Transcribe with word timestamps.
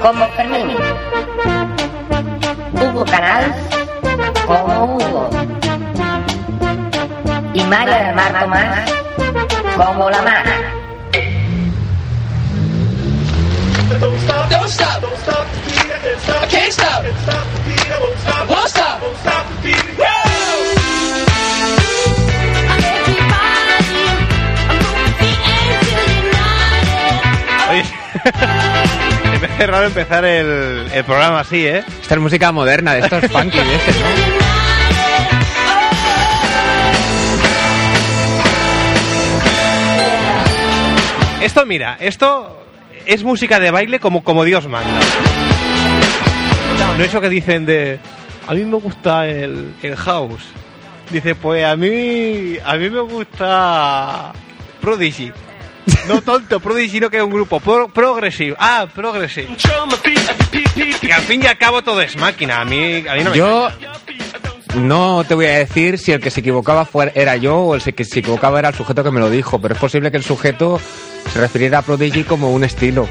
como 0.00 0.24
raro 29.78 29.86
empezar 29.88 30.24
el, 30.24 30.90
el 30.92 31.04
programa 31.04 31.40
así, 31.40 31.64
¿eh? 31.64 31.84
Esta 32.02 32.14
es 32.16 32.20
música 32.20 32.50
moderna, 32.50 32.94
de 32.94 33.00
estos 33.00 33.24
funky 33.30 33.58
de 33.58 33.64
¿no? 33.64 33.70
Esto, 41.40 41.64
mira, 41.64 41.96
esto 42.00 42.60
es 43.06 43.22
música 43.22 43.60
de 43.60 43.70
baile 43.70 44.00
como, 44.00 44.24
como 44.24 44.42
Dios 44.42 44.66
manda. 44.66 44.98
No 46.96 47.04
eso 47.04 47.20
que 47.20 47.28
dicen 47.28 47.64
de... 47.64 48.00
A 48.48 48.54
mí 48.54 48.64
me 48.64 48.78
gusta 48.78 49.28
el, 49.28 49.74
el 49.82 49.94
house. 49.94 50.42
Dice, 51.10 51.36
pues 51.36 51.64
a 51.64 51.76
mí... 51.76 52.56
A 52.64 52.74
mí 52.74 52.90
me 52.90 53.00
gusta... 53.00 54.32
Prodigy. 54.80 55.30
No 56.06 56.20
tonto, 56.22 56.60
Prodigy 56.60 57.00
no 57.00 57.10
que 57.10 57.18
es 57.18 57.22
un 57.22 57.30
grupo. 57.30 57.60
Pro- 57.60 57.88
progressive. 57.88 58.56
Ah, 58.58 58.86
beat, 58.94 61.00
Que 61.00 61.12
al 61.12 61.22
fin 61.22 61.42
y 61.42 61.46
al 61.46 61.58
cabo 61.58 61.82
todo 61.82 62.00
es 62.00 62.16
máquina. 62.16 62.60
A 62.60 62.64
mí, 62.64 63.04
a 63.08 63.14
mí 63.14 63.24
no 63.24 63.30
me... 63.30 63.36
Yo 63.36 63.68
no 64.76 65.24
te 65.24 65.34
voy 65.34 65.46
a 65.46 65.58
decir 65.58 65.98
si 65.98 66.12
el 66.12 66.20
que 66.20 66.30
se 66.30 66.40
equivocaba 66.40 66.84
fuera, 66.84 67.10
era 67.14 67.36
yo 67.36 67.56
o 67.56 67.74
el 67.74 67.82
que 67.82 68.04
se 68.04 68.20
equivocaba 68.20 68.58
era 68.58 68.68
el 68.68 68.74
sujeto 68.74 69.02
que 69.02 69.10
me 69.10 69.20
lo 69.20 69.30
dijo, 69.30 69.60
pero 69.60 69.74
es 69.74 69.80
posible 69.80 70.10
que 70.10 70.18
el 70.18 70.24
sujeto 70.24 70.80
se 71.32 71.40
refiriera 71.40 71.78
a 71.78 71.82
Prodigy 71.82 72.24
como 72.24 72.50
un 72.52 72.64
estilo. 72.64 73.08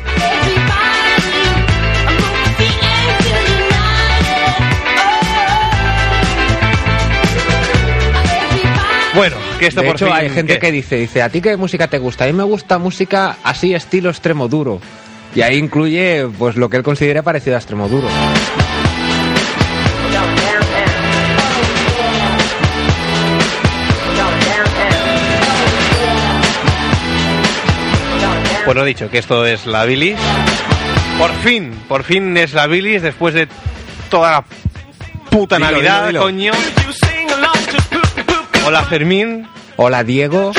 Bueno, 9.16 9.36
que 9.58 9.68
esto 9.68 9.82
de 9.82 9.88
por 9.88 9.96
hecho, 9.96 10.06
fin... 10.06 10.16
hay 10.16 10.30
gente 10.30 10.54
¿qué? 10.54 10.60
que 10.60 10.72
dice, 10.72 10.96
dice, 10.98 11.22
¿a 11.22 11.30
ti 11.30 11.42
qué 11.42 11.58
música 11.58 11.88
te 11.88 11.98
gusta? 11.98 12.24
A 12.24 12.28
mí 12.28 12.34
me 12.34 12.44
gusta 12.44 12.78
música 12.78 13.38
así 13.44 13.74
estilo 13.74 14.10
extremo 14.10 14.48
duro. 14.48 14.80
Y 15.36 15.42
ahí 15.42 15.58
incluye 15.58 16.28
pues 16.38 16.56
lo 16.56 16.70
que 16.70 16.78
él 16.78 16.84
considera 16.84 17.22
parecido 17.24 17.56
a 17.56 17.60
extremo 17.60 17.88
duro. 17.88 18.08
Bueno, 28.66 28.84
dicho 28.84 29.10
que 29.10 29.18
esto 29.18 29.46
es 29.46 29.66
la 29.66 29.86
bilis. 29.86 30.18
Por 31.18 31.32
fin, 31.36 31.72
por 31.88 32.04
fin 32.04 32.36
es 32.36 32.54
la 32.54 32.68
bilis 32.68 33.02
después 33.02 33.34
de 33.34 33.48
toda 34.10 34.32
la 34.32 34.46
puta 35.30 35.56
Dilo, 35.56 35.72
Navidad, 35.72 36.08
dilo, 36.08 36.08
dilo. 36.08 36.22
coño. 36.22 36.52
Hola 38.68 38.84
Fermín. 38.84 39.48
Hola 39.78 40.04
Diego. 40.04 40.52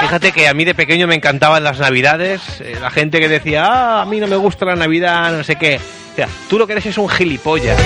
Fíjate 0.00 0.30
que 0.30 0.46
a 0.46 0.54
mí 0.54 0.64
de 0.64 0.76
pequeño 0.76 1.08
me 1.08 1.16
encantaban 1.16 1.64
las 1.64 1.80
Navidades. 1.80 2.40
eh, 2.60 2.76
la 2.80 2.88
gente 2.92 3.18
que 3.18 3.28
decía, 3.28 3.66
ah, 3.66 4.02
a 4.02 4.04
mí 4.04 4.20
no 4.20 4.28
me 4.28 4.36
gusta 4.36 4.64
la 4.64 4.76
Navidad, 4.76 5.32
no 5.32 5.42
sé 5.42 5.56
qué. 5.56 5.80
O 6.12 6.14
sea, 6.14 6.28
tú 6.48 6.56
lo 6.56 6.68
que 6.68 6.74
eres 6.74 6.86
es 6.86 6.98
un 6.98 7.08
gilipollas. 7.08 7.76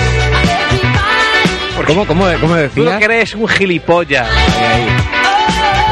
Porque 1.75 1.91
¿Cómo, 1.91 2.05
cómo, 2.05 2.25
cómo 2.39 2.55
Tú 2.73 2.83
lo 2.83 2.91
decías? 2.91 2.99
que 2.99 3.05
eres 3.05 3.29
es 3.29 3.35
un 3.35 3.47
gilipollas. 3.47 4.27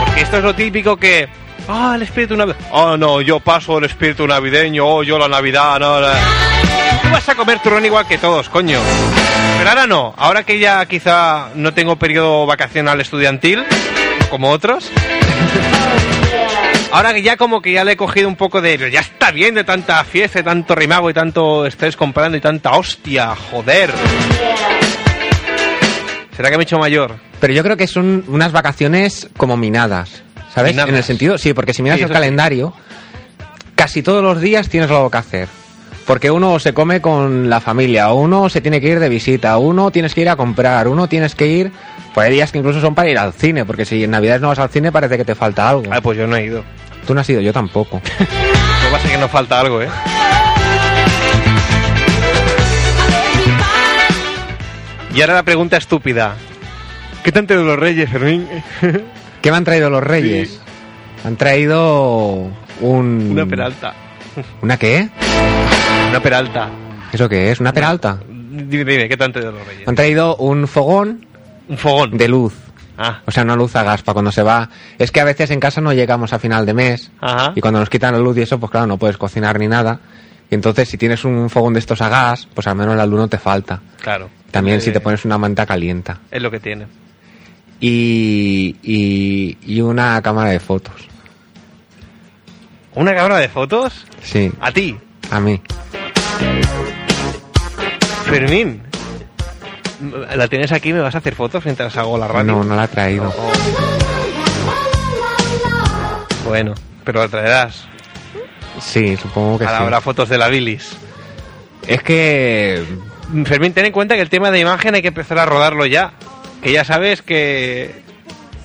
Porque 0.06 0.22
esto 0.22 0.38
es 0.38 0.44
lo 0.44 0.54
típico 0.54 0.96
que. 0.96 1.28
Ah, 1.68 1.94
el 1.96 2.04
espíritu 2.04 2.36
navideño. 2.36 2.66
Oh, 2.70 2.96
no, 2.98 3.20
yo 3.22 3.40
paso 3.40 3.80
el 3.80 3.86
espíritu 3.86 4.28
navideño. 4.28 4.86
Oh, 4.88 5.02
yo 5.02 5.18
la 5.18 5.28
Navidad. 5.28 5.80
No, 5.80 6.02
no. 6.02 6.08
Tú 7.04 7.10
vas 7.12 7.28
a 7.30 7.36
comer 7.36 7.60
turrón 7.60 7.86
igual 7.86 8.08
que 8.08 8.18
todos, 8.18 8.50
coño. 8.50 8.80
Pero 9.58 9.70
ahora 9.70 9.86
no. 9.88 10.14
Ahora 10.18 10.44
que 10.44 10.60
ya 10.60 10.86
quizá 10.86 11.50
no 11.56 11.74
tengo 11.74 11.98
periodo 11.98 12.46
vacacional 12.46 13.00
estudiantil, 13.02 13.64
como 14.30 14.50
otros. 14.50 14.90
Ahora 16.92 17.14
que 17.14 17.22
ya 17.24 17.38
como 17.38 17.62
que 17.62 17.72
ya 17.74 17.84
le 17.84 17.94
he 17.94 17.98
cogido 17.98 18.28
un 18.28 18.36
poco 18.36 18.62
de... 18.62 18.92
Ya 18.92 19.00
está 19.00 19.32
bien 19.32 19.56
de 19.56 19.64
tanta 19.64 20.04
fiesta, 20.04 20.40
y 20.40 20.44
tanto 20.44 20.76
rimago 20.76 21.10
y 21.10 21.14
tanto 21.14 21.66
estrés 21.66 21.96
comprando 21.98 22.38
y 22.38 22.42
tanta 22.42 22.72
hostia, 22.74 23.36
joder. 23.52 23.92
¿Será 26.36 26.50
que 26.50 26.58
me 26.58 26.64
he 26.64 26.66
hecho 26.66 26.78
mayor? 26.80 27.16
Pero 27.40 27.54
yo 27.54 27.64
creo 27.64 27.78
que 27.78 27.88
son 27.88 28.24
unas 28.28 28.52
vacaciones 28.52 29.28
como 29.38 29.58
minadas, 29.58 30.24
¿sabes? 30.54 30.72
Minadas. 30.74 30.90
En 30.90 30.96
el 30.96 31.04
sentido, 31.04 31.38
sí, 31.38 31.54
porque 31.54 31.74
si 31.74 31.82
miras 31.84 31.98
Sí, 31.98 32.04
el 32.04 32.10
sí. 32.10 32.14
calendario, 32.14 32.74
casi 33.76 34.02
todos 34.04 34.24
los 34.24 34.40
días 34.40 34.70
tienes 34.70 34.90
algo 34.90 35.10
que 35.10 35.18
hacer. 35.18 35.48
Porque 36.06 36.30
uno 36.30 36.60
se 36.60 36.74
come 36.74 37.02
con 37.02 37.50
la 37.50 37.62
familia, 37.62 38.12
uno 38.12 38.50
se 38.50 38.62
tiene 38.62 38.82
que 38.82 38.90
ir 38.90 39.00
de 39.00 39.10
visita, 39.10 39.58
uno 39.58 39.90
tienes 39.92 40.14
que 40.14 40.22
ir 40.22 40.30
a 40.30 40.36
comprar, 40.36 40.88
uno 40.88 41.08
tienes 41.08 41.36
que 41.36 41.48
ir... 41.48 41.72
Pues 42.14 42.28
hay 42.28 42.34
días 42.34 42.52
que 42.52 42.60
incluso 42.60 42.80
son 42.80 42.94
para 42.94 43.10
ir 43.10 43.18
al 43.18 43.34
cine, 43.34 43.66
porque 43.66 43.86
si 43.86 44.04
en 44.04 44.12
Navidades 44.12 44.42
no 44.42 44.50
vas 44.50 44.60
al 44.60 44.70
cine 44.70 44.92
parece 44.92 45.18
que 45.18 45.26
te 45.26 45.34
falta 45.34 45.68
algo. 45.68 45.84
Ah, 45.92 46.00
pues 46.02 46.18
yo 46.18 46.28
no 46.28 46.36
he 46.36 46.46
ido. 46.46 46.64
Tú 47.08 47.14
no 47.14 47.22
has 47.22 47.30
ido, 47.30 47.42
yo 47.42 47.52
tampoco. 47.52 48.02
Lo 48.20 48.26
que 48.26 48.92
pasa 48.92 49.06
es 49.06 49.12
que 49.12 49.18
nos 49.18 49.32
falta 49.32 49.60
algo, 49.60 49.82
¿eh? 49.82 49.90
Y 55.16 55.22
ahora 55.22 55.36
la 55.36 55.44
pregunta 55.44 55.78
estúpida. 55.78 56.36
¿Qué 57.24 57.32
te 57.32 57.40
han 57.40 57.48
traído 57.48 57.66
los 57.66 57.80
reyes, 57.80 58.10
Fermín? 58.10 58.48
¿Qué 59.42 59.52
me 59.52 59.58
han 59.58 59.64
traído 59.64 59.90
los 59.90 60.04
reyes? 60.04 60.60
Han 61.24 61.38
traído 61.38 62.50
un... 62.82 63.28
Una 63.32 63.46
peralta. 63.46 63.94
¿Una 64.62 64.78
qué? 64.78 65.10
Una 66.14 66.22
peralta. 66.24 66.70
¿Eso 67.12 67.28
qué 67.28 67.52
es? 67.52 67.60
¿Una 67.60 67.74
peralta? 67.74 68.20
Dime, 68.28 68.84
dime, 68.92 69.10
¿qué 69.10 69.18
te 69.18 69.24
han 69.24 69.32
traído 69.32 69.52
los 69.52 69.66
reyes? 69.66 69.88
Han 69.88 69.96
traído 69.96 70.36
un 70.38 70.68
fogón 70.68 71.26
Un 71.68 71.78
fogón. 71.78 72.18
de 72.18 72.28
luz. 72.28 72.54
Ah, 72.98 73.22
O 73.26 73.32
sea, 73.32 73.44
no 73.44 73.56
luz 73.56 73.76
a 73.76 73.82
gas 73.84 74.04
para 74.04 74.14
cuando 74.14 74.32
se 74.32 74.44
va. 74.44 74.70
Es 75.00 75.12
que 75.12 75.20
a 75.22 75.24
veces 75.24 75.50
en 75.50 75.60
casa 75.60 75.82
no 75.82 75.92
llegamos 75.94 76.32
a 76.34 76.38
final 76.40 76.66
de 76.68 76.74
mes. 76.76 77.12
Ajá. 77.20 77.54
Y 77.56 77.62
cuando 77.62 77.80
nos 77.80 77.90
quitan 77.90 78.14
la 78.14 78.20
luz 78.20 78.38
y 78.38 78.42
eso, 78.42 78.60
pues 78.60 78.72
claro, 78.72 78.86
no 78.86 78.98
puedes 78.98 79.18
cocinar 79.18 79.58
ni 79.60 79.68
nada. 79.68 80.00
Y 80.52 80.56
entonces, 80.56 80.88
si 80.88 80.98
tienes 81.00 81.26
un 81.26 81.50
fogón 81.50 81.74
de 81.74 81.80
estos 81.80 82.00
a 82.04 82.10
gas, 82.10 82.48
pues 82.54 82.68
al 82.68 82.76
menos 82.76 82.96
la 82.96 83.08
luz 83.08 83.20
no 83.20 83.28
te 83.28 83.40
falta. 83.40 83.82
claro. 84.00 84.30
También 84.52 84.78
Eh, 84.78 84.82
si 84.82 84.92
te 84.92 85.00
pones 85.00 85.26
una 85.26 85.40
manta 85.40 85.66
calienta. 85.66 86.20
Es 86.30 86.40
lo 86.40 86.52
que 86.52 86.60
tiene. 86.60 86.86
Y, 87.80 88.76
y, 88.84 89.58
y 89.66 89.82
una 89.82 90.22
cámara 90.22 90.52
de 90.52 90.60
fotos. 90.60 90.94
¿Una 92.94 93.16
cámara 93.16 93.38
de 93.38 93.50
fotos? 93.50 94.06
Sí, 94.22 94.52
A 94.62 94.72
ti, 94.72 94.96
a 95.32 95.40
mí. 95.40 95.60
Fermín. 98.26 98.82
¿La 100.36 100.48
tienes 100.48 100.72
aquí? 100.72 100.92
¿Me 100.92 101.00
vas 101.00 101.16
a 101.16 101.20
hacer 101.20 101.36
fotos 101.36 101.64
mientras 101.66 101.96
hago 101.98 102.18
la 102.18 102.28
radio? 102.28 102.44
No, 102.54 102.64
no 102.64 102.76
la 102.76 102.86
he 102.86 102.88
traído. 102.88 103.34
Bueno, 106.46 106.74
pero 107.04 107.22
la 107.22 107.28
traerás. 107.30 107.86
Sí, 108.82 109.16
supongo 109.18 109.60
que 109.60 109.66
Ahora 109.66 109.78
sí. 109.78 109.84
habrá 109.84 110.02
fotos 110.02 110.30
de 110.30 110.38
la 110.38 110.48
bilis. 110.50 110.96
Es 111.88 112.02
que 112.04 112.84
Fermín, 113.46 113.74
ten 113.74 113.86
en 113.86 113.92
cuenta 113.92 114.16
que 114.16 114.22
el 114.22 114.30
tema 114.30 114.52
de 114.52 114.60
imagen 114.60 114.96
hay 114.96 115.02
que 115.02 115.08
empezar 115.10 115.40
a 115.40 115.46
rodarlo 115.46 115.86
ya. 115.86 116.14
Que 116.62 116.72
ya 116.72 116.84
sabes 116.86 117.22
que, 117.22 118.04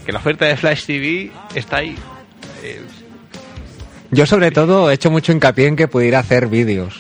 que 0.07 0.13
la 0.13 0.19
oferta 0.19 0.45
de 0.45 0.57
Flash 0.57 0.87
TV 0.87 1.31
está 1.55 1.79
ahí. 1.79 1.97
Eh, 2.63 2.81
yo 4.11 4.25
sobre 4.27 4.51
todo 4.51 4.91
he 4.91 4.95
hecho 4.95 5.11
mucho 5.11 5.33
hincapié 5.33 5.67
en 5.67 5.77
que 5.77 5.89
pudiera 5.89 6.19
hacer 6.21 6.47
vídeos. 6.49 6.99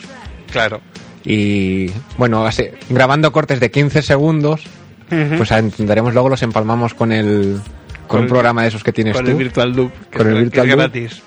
claro. 0.53 0.81
Y 1.31 1.91
bueno, 2.17 2.47
así, 2.47 2.65
grabando 2.89 3.31
cortes 3.33 3.61
de 3.61 3.71
15 3.71 4.01
segundos, 4.01 4.63
pues 5.09 5.51
intentaremos 5.51 6.15
luego 6.15 6.31
los 6.31 6.43
empalmamos 6.43 6.95
con 6.95 7.13
el 7.13 7.61
con, 8.07 8.07
Con 8.07 8.21
un 8.23 8.27
programa 8.29 8.63
de 8.63 8.69
esos 8.69 8.83
que 8.83 8.93
tienes 8.95 9.15
Con 9.15 9.27
tú. 9.27 9.33
el 9.33 9.37
Virtual 9.37 9.71
Loop. 9.73 9.93
que 10.11 10.19
Con 10.19 10.27
es- 10.29 10.33
el 10.33 10.39
que 10.39 10.43
Virtual 10.63 10.67
es 10.71 10.71
Loop. 10.77 10.81
gratis. 10.93 11.23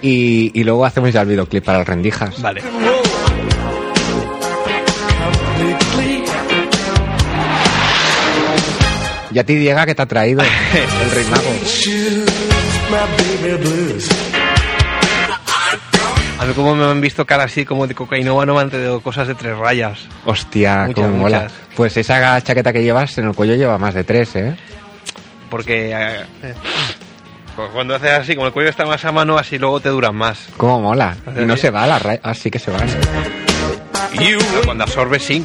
y, 0.00 0.50
y 0.58 0.64
luego 0.64 0.86
hacemos 0.86 1.12
ya 1.12 1.20
el 1.20 1.28
videoclip 1.28 1.62
para 1.62 1.80
el 1.80 1.86
Rendijas. 1.86 2.40
Vale. 2.40 2.62
Y 9.30 9.38
a 9.38 9.44
ti, 9.46 9.54
Diego, 9.54 9.80
¿qué 9.86 9.94
te 9.94 10.02
ha 10.02 10.06
traído 10.06 10.42
el 11.04 11.10
Rey 11.10 11.24
Mago? 11.30 11.50
A 16.42 16.44
mí 16.44 16.54
como 16.54 16.74
me 16.74 16.84
han 16.84 17.00
visto 17.00 17.24
cara 17.24 17.44
así 17.44 17.64
como 17.64 17.86
de 17.86 17.94
cocaína 17.94 18.30
no 18.32 18.54
me 18.54 18.60
han 18.60 18.68
traído 18.68 19.00
cosas 19.00 19.28
de 19.28 19.36
tres 19.36 19.56
rayas. 19.56 20.00
Hostia, 20.26 20.86
Muchas, 20.88 20.94
cómo 21.04 21.16
mola. 21.18 21.42
muchas. 21.42 21.52
Pues 21.76 21.96
esa 21.96 22.40
chaqueta 22.40 22.72
que 22.72 22.82
llevas 22.82 23.16
en 23.18 23.28
el 23.28 23.34
cuello 23.34 23.54
lleva 23.54 23.78
más 23.78 23.94
de 23.94 24.02
tres, 24.02 24.34
¿eh? 24.34 24.56
Porque 25.48 25.92
eh, 25.94 26.24
pues 27.54 27.70
cuando 27.72 27.94
haces 27.94 28.10
así, 28.10 28.34
como 28.34 28.48
el 28.48 28.52
cuello 28.52 28.70
está 28.70 28.84
más 28.84 29.04
a 29.04 29.12
mano, 29.12 29.38
así 29.38 29.56
luego 29.56 29.78
te 29.78 29.90
duran 29.90 30.16
más. 30.16 30.48
Cómo 30.56 30.80
mola. 30.80 31.16
Y 31.40 31.44
no 31.44 31.56
se 31.56 31.70
va 31.70 31.86
la 31.86 32.00
raya. 32.00 32.20
Ah, 32.24 32.34
sí 32.34 32.50
que 32.50 32.58
se 32.58 32.72
van. 32.72 32.88
Pero 34.18 34.40
cuando 34.64 34.82
absorbes, 34.82 35.22
sí. 35.22 35.44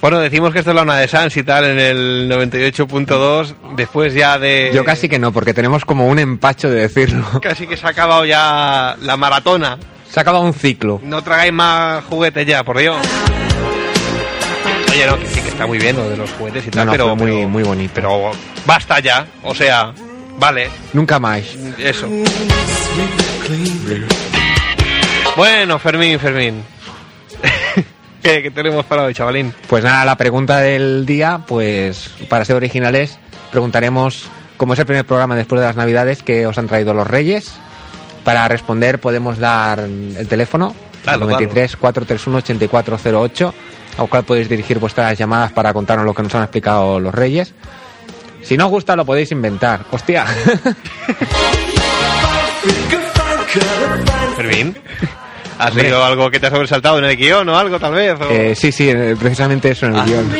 Bueno, 0.00 0.18
decimos 0.20 0.52
que 0.52 0.58
esto 0.60 0.70
es 0.70 0.76
la 0.76 0.82
una 0.82 0.96
de 0.98 1.08
Sans 1.08 1.34
y 1.36 1.42
tal 1.42 1.64
en 1.64 1.78
el 1.78 2.30
98.2. 2.30 3.54
Después 3.76 4.14
ya 4.14 4.38
de. 4.38 4.70
Yo 4.74 4.84
casi 4.84 5.08
que 5.08 5.18
no, 5.18 5.32
porque 5.32 5.54
tenemos 5.54 5.84
como 5.84 6.06
un 6.06 6.18
empacho 6.18 6.68
de 6.70 6.82
decirlo. 6.82 7.24
Casi 7.42 7.66
que 7.66 7.76
se 7.76 7.86
ha 7.86 7.90
acabado 7.90 8.24
ya 8.24 8.96
la 9.00 9.16
maratona. 9.16 9.78
Se 10.10 10.20
ha 10.20 10.22
acabado 10.22 10.44
un 10.44 10.54
ciclo. 10.54 11.00
No 11.02 11.22
tragáis 11.22 11.52
más 11.52 12.04
juguetes 12.04 12.46
ya, 12.46 12.62
por 12.62 12.78
Dios. 12.78 12.96
Oye, 14.92 15.06
no, 15.06 15.18
que 15.18 15.26
sí 15.26 15.40
que 15.40 15.48
está 15.48 15.66
muy 15.66 15.78
bien 15.78 15.96
lo 15.96 16.08
de 16.08 16.16
los 16.16 16.30
juguetes 16.32 16.66
y 16.66 16.70
tal, 16.70 16.86
No, 16.86 16.92
no, 16.92 16.92
pero, 16.92 17.16
muy- 17.16 17.30
pero- 17.32 17.48
muy 17.48 17.62
bonito. 17.64 17.92
Pero 17.94 18.30
basta 18.64 19.00
ya, 19.00 19.26
o 19.42 19.54
sea, 19.54 19.92
vale, 20.38 20.70
Nunca 20.92 21.18
más. 21.18 21.42
eso. 21.78 22.06
Bueno, 25.36 25.78
Fermín, 25.78 26.18
Fermín. 26.20 26.62
¿Qué, 28.26 28.42
qué 28.42 28.50
tenemos 28.50 28.84
para 28.86 29.04
hoy, 29.04 29.14
chavalín? 29.14 29.54
Pues 29.68 29.84
nada, 29.84 30.04
la 30.04 30.16
pregunta 30.16 30.58
del 30.58 31.06
día, 31.06 31.42
pues 31.46 32.10
para 32.28 32.44
ser 32.44 32.56
originales, 32.56 33.20
preguntaremos, 33.52 34.26
como 34.56 34.72
es 34.72 34.80
el 34.80 34.86
primer 34.86 35.04
programa 35.06 35.36
después 35.36 35.60
de 35.60 35.66
las 35.68 35.76
Navidades, 35.76 36.24
¿qué 36.24 36.44
os 36.44 36.58
han 36.58 36.66
traído 36.66 36.92
los 36.92 37.06
Reyes? 37.06 37.52
Para 38.24 38.48
responder 38.48 38.98
podemos 38.98 39.38
dar 39.38 39.78
el 39.78 40.26
teléfono, 40.26 40.74
Claro, 41.04 41.20
93 41.20 41.76
431 41.76 42.38
8408, 42.38 43.54
al 43.96 44.08
cual 44.08 44.24
podéis 44.24 44.48
dirigir 44.48 44.80
vuestras 44.80 45.16
llamadas 45.16 45.52
para 45.52 45.72
contarnos 45.72 46.04
lo 46.04 46.12
que 46.12 46.24
nos 46.24 46.34
han 46.34 46.42
explicado 46.42 46.98
los 46.98 47.14
Reyes. 47.14 47.54
Si 48.42 48.56
no 48.56 48.64
os 48.64 48.72
gusta, 48.72 48.96
lo 48.96 49.06
podéis 49.06 49.30
inventar. 49.30 49.84
¡Hostia! 49.92 50.26
Fermín. 54.36 54.76
¿Has 55.58 55.74
leído 55.74 56.04
algo 56.04 56.30
que 56.30 56.38
te 56.40 56.46
ha 56.46 56.50
sobresaltado 56.50 56.98
en 56.98 57.04
el 57.04 57.16
guion 57.16 57.48
o 57.48 57.56
algo, 57.56 57.78
tal 57.80 57.94
vez? 57.94 58.14
O... 58.20 58.28
Eh, 58.30 58.54
sí, 58.54 58.70
sí, 58.72 58.92
precisamente 59.18 59.70
eso 59.70 59.86
en 59.86 59.94
el 59.94 60.00
Ah. 60.00 60.04
guion. 60.04 60.30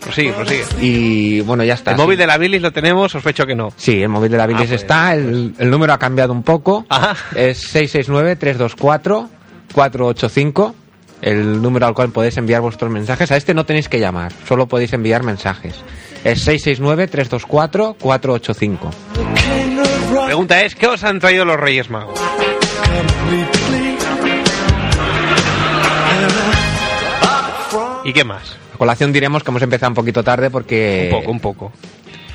Prosigue, 0.00 0.32
prosigue. 0.32 0.64
Y 0.80 1.40
bueno, 1.42 1.62
ya 1.62 1.74
está. 1.74 1.90
¿El 1.92 1.96
sí. 1.98 2.02
móvil 2.02 2.16
de 2.18 2.26
la 2.26 2.36
Bilis 2.38 2.60
lo 2.62 2.72
tenemos? 2.72 3.12
Sospecho 3.12 3.46
que 3.46 3.54
no. 3.54 3.68
Sí, 3.76 4.02
el 4.02 4.08
móvil 4.08 4.32
de 4.32 4.38
la 4.38 4.46
Bilis 4.46 4.62
Ah, 4.62 4.66
pues. 4.70 4.80
está, 4.82 5.14
el, 5.14 5.54
el 5.58 5.70
número 5.70 5.92
ha 5.92 5.98
cambiado 5.98 6.32
un 6.32 6.42
poco. 6.42 6.84
Ajá. 6.88 7.14
Es 7.36 7.72
669-324-485, 7.74 10.74
el 11.22 11.60
número 11.62 11.86
al 11.86 11.94
cual 11.94 12.08
podéis 12.10 12.36
enviar 12.38 12.60
vuestros 12.62 12.90
mensajes. 12.90 13.30
A 13.30 13.36
este 13.36 13.54
no 13.54 13.64
tenéis 13.66 13.88
que 13.88 14.00
llamar, 14.00 14.32
solo 14.48 14.66
podéis 14.66 14.92
enviar 14.94 15.22
mensajes. 15.22 15.76
Es 16.24 16.44
669-324-485. 16.48 18.78
La 20.14 20.24
pregunta 20.26 20.60
es, 20.62 20.74
¿qué 20.74 20.86
os 20.88 21.04
han 21.04 21.20
traído 21.20 21.44
los 21.44 21.60
Reyes 21.60 21.88
Magos? 21.90 22.18
¿Y 28.04 28.12
qué 28.12 28.24
más? 28.24 28.56
A 28.74 28.78
colación 28.78 29.12
diremos 29.12 29.42
que 29.44 29.50
hemos 29.50 29.62
empezado 29.62 29.90
un 29.90 29.94
poquito 29.94 30.24
tarde 30.24 30.50
porque 30.50 31.10
Un 31.12 31.18
poco, 31.20 31.30
un 31.32 31.40
poco. 31.40 31.72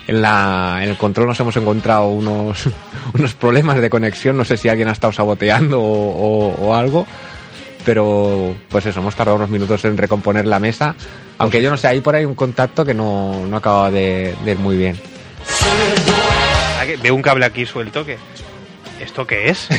en, 0.07 0.21
la, 0.21 0.79
en 0.81 0.89
el 0.89 0.97
control 0.97 1.27
nos 1.27 1.39
hemos 1.39 1.57
encontrado 1.57 2.07
unos, 2.09 2.69
unos 3.13 3.33
problemas 3.33 3.77
de 3.81 3.89
conexión. 3.89 4.37
No 4.37 4.45
sé 4.45 4.57
si 4.57 4.69
alguien 4.69 4.87
ha 4.87 4.91
estado 4.91 5.11
saboteando 5.13 5.81
o, 5.81 5.83
o- 6.51 6.67
o 6.67 6.75
algo. 6.75 7.05
Pero 7.83 8.55
pues 8.69 8.85
eso, 8.87 8.99
hemos 8.99 9.15
tardado 9.15 9.37
unos 9.37 9.49
minutos 9.49 9.83
en 9.85 9.95
recomponer 9.97 10.45
la 10.47 10.59
mesa. 10.59 10.95
Aunque 11.37 11.61
yo 11.61 11.69
no 11.69 11.77
sé, 11.77 11.87
hay 11.87 12.01
por 12.01 12.15
ahí 12.15 12.25
un 12.25 12.33
contacto 12.35 12.83
que 12.85 12.93
no, 12.95 13.45
no 13.45 13.57
acaba 13.57 13.91
de, 13.91 14.33
de 14.43 14.51
ir 14.51 14.57
muy 14.59 14.77
bien. 14.77 14.97
Veo 17.01 17.13
un 17.15 17.21
cable 17.21 17.45
aquí 17.45 17.65
suelto 17.65 18.05
que... 18.05 18.17
¿Esto 18.99 19.27
qué 19.27 19.49
es? 19.49 19.67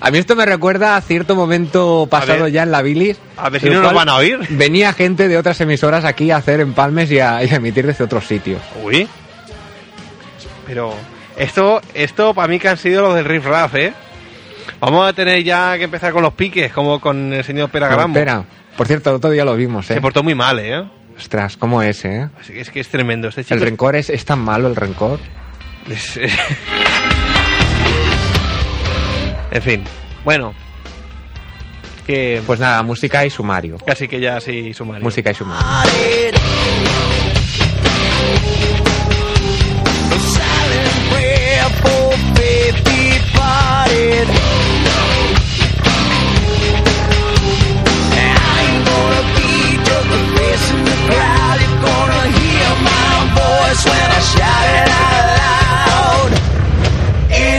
A 0.00 0.10
mí 0.10 0.18
esto 0.18 0.36
me 0.36 0.44
recuerda 0.44 0.96
a 0.96 1.00
cierto 1.00 1.34
momento 1.34 2.06
pasado 2.10 2.44
ver. 2.44 2.52
ya 2.52 2.62
en 2.64 2.70
la 2.70 2.82
bilis. 2.82 3.18
A 3.38 3.48
ver 3.48 3.62
si 3.62 3.70
no 3.70 3.80
nos 3.80 3.94
van 3.94 4.10
a 4.10 4.16
oír. 4.16 4.38
Venía 4.50 4.92
gente 4.92 5.28
de 5.28 5.38
otras 5.38 5.58
emisoras 5.62 6.04
aquí 6.04 6.30
a 6.30 6.36
hacer 6.36 6.60
empalmes 6.60 7.10
y 7.10 7.20
a, 7.20 7.42
y 7.42 7.48
a 7.48 7.54
emitir 7.54 7.86
desde 7.86 8.04
otros 8.04 8.26
sitios. 8.26 8.60
Uy. 8.82 9.08
Pero 10.66 10.94
esto, 11.38 11.80
esto 11.94 12.34
para 12.34 12.48
mí 12.48 12.58
que 12.58 12.68
han 12.68 12.76
sido 12.76 13.00
los 13.00 13.14
del 13.14 13.24
Riff 13.24 13.46
Raff, 13.46 13.74
¿eh? 13.76 13.94
Vamos 14.78 15.08
a 15.08 15.14
tener 15.14 15.42
ya 15.42 15.78
que 15.78 15.84
empezar 15.84 16.12
con 16.12 16.22
los 16.22 16.34
piques, 16.34 16.70
como 16.70 17.00
con 17.00 17.32
el 17.32 17.42
señor 17.42 17.70
Peragramo. 17.70 18.14
Espera, 18.14 18.44
por 18.76 18.86
cierto, 18.86 19.08
el 19.08 19.16
otro 19.16 19.30
día 19.30 19.46
lo 19.46 19.56
vimos, 19.56 19.90
¿eh? 19.90 19.94
Se 19.94 20.00
portó 20.02 20.22
muy 20.22 20.34
mal, 20.34 20.58
¿eh? 20.58 20.84
Ostras, 21.16 21.56
¿cómo 21.56 21.80
es, 21.80 22.04
eh? 22.04 22.28
Es 22.54 22.68
que 22.70 22.80
es 22.80 22.88
tremendo 22.88 23.28
este 23.28 23.42
chico. 23.44 23.54
El 23.54 23.62
rencor 23.62 23.96
es, 23.96 24.10
es 24.10 24.26
tan 24.26 24.40
malo, 24.40 24.68
el 24.68 24.76
rencor. 24.76 25.18
Es- 25.88 26.16
en 29.50 29.62
fin, 29.62 29.84
bueno. 30.24 30.54
Que 32.06 32.42
Pues 32.46 32.60
nada, 32.60 32.82
música 32.82 33.24
y 33.24 33.30
sumario. 33.30 33.78
casi 33.78 34.08
que 34.08 34.20
ya 34.20 34.40
sí 34.40 34.74
sumario. 34.74 35.02
Música 35.02 35.30
y 35.30 35.34
sumario. 35.34 35.64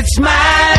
It's 0.07 0.19
my 0.19 0.74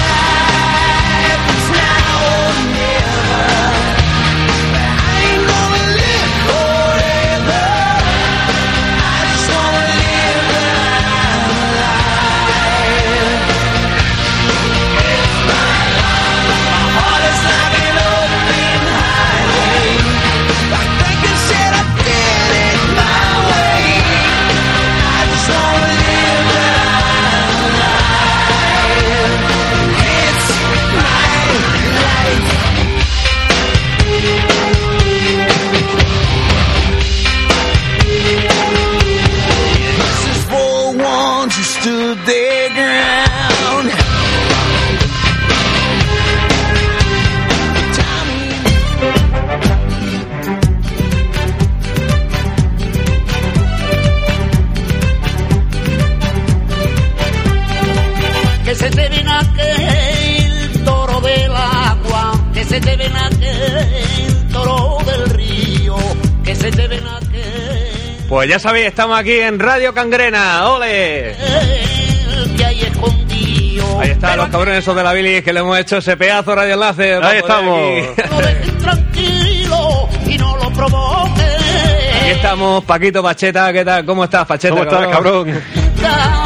aquel 59.38 60.84
toro 60.84 61.20
del 61.20 61.52
agua, 61.54 62.32
que 62.52 62.64
se 62.64 62.80
te 62.80 62.96
ven 62.96 63.16
aquel 63.16 64.48
toro 64.52 64.98
del 65.04 65.30
río, 65.30 65.96
que 66.44 66.54
se 66.54 66.70
te 66.70 66.88
ven 66.88 67.06
aquel 67.06 68.16
Pues 68.28 68.48
ya 68.48 68.58
sabéis, 68.58 68.86
estamos 68.86 69.18
aquí 69.18 69.32
en 69.32 69.58
Radio 69.58 69.92
Cangrena, 69.92 70.68
¡ole! 70.70 71.34
que 72.56 72.64
hay 72.64 72.80
escondido. 72.82 74.00
Ahí 74.00 74.10
está, 74.10 74.30
Pero 74.30 74.42
los 74.42 74.50
cabrones 74.50 74.78
esos 74.78 74.96
de 74.96 75.02
la 75.02 75.12
Billy 75.12 75.42
que 75.42 75.52
le 75.52 75.60
hemos 75.60 75.78
hecho 75.78 75.98
ese 75.98 76.16
pedazo 76.16 76.50
de 76.50 76.56
radio 76.56 76.74
enlace. 76.74 77.14
Ahí 77.14 77.38
estamos. 77.38 78.16
Tranquilo 78.80 80.08
y 80.26 80.38
no 80.38 80.56
lo 80.56 80.70
provoquen. 80.70 81.44
Aquí 82.20 82.30
estamos, 82.30 82.84
Paquito 82.84 83.22
Pacheta, 83.22 83.72
¿qué 83.72 83.84
tal? 83.84 84.04
¿Cómo 84.04 84.24
estás, 84.24 84.46
Pacheta? 84.46 84.74
¿Cómo 84.74 84.84
estás, 84.84 85.06
cabrón? 85.08 85.62
Cabrón 86.00 86.45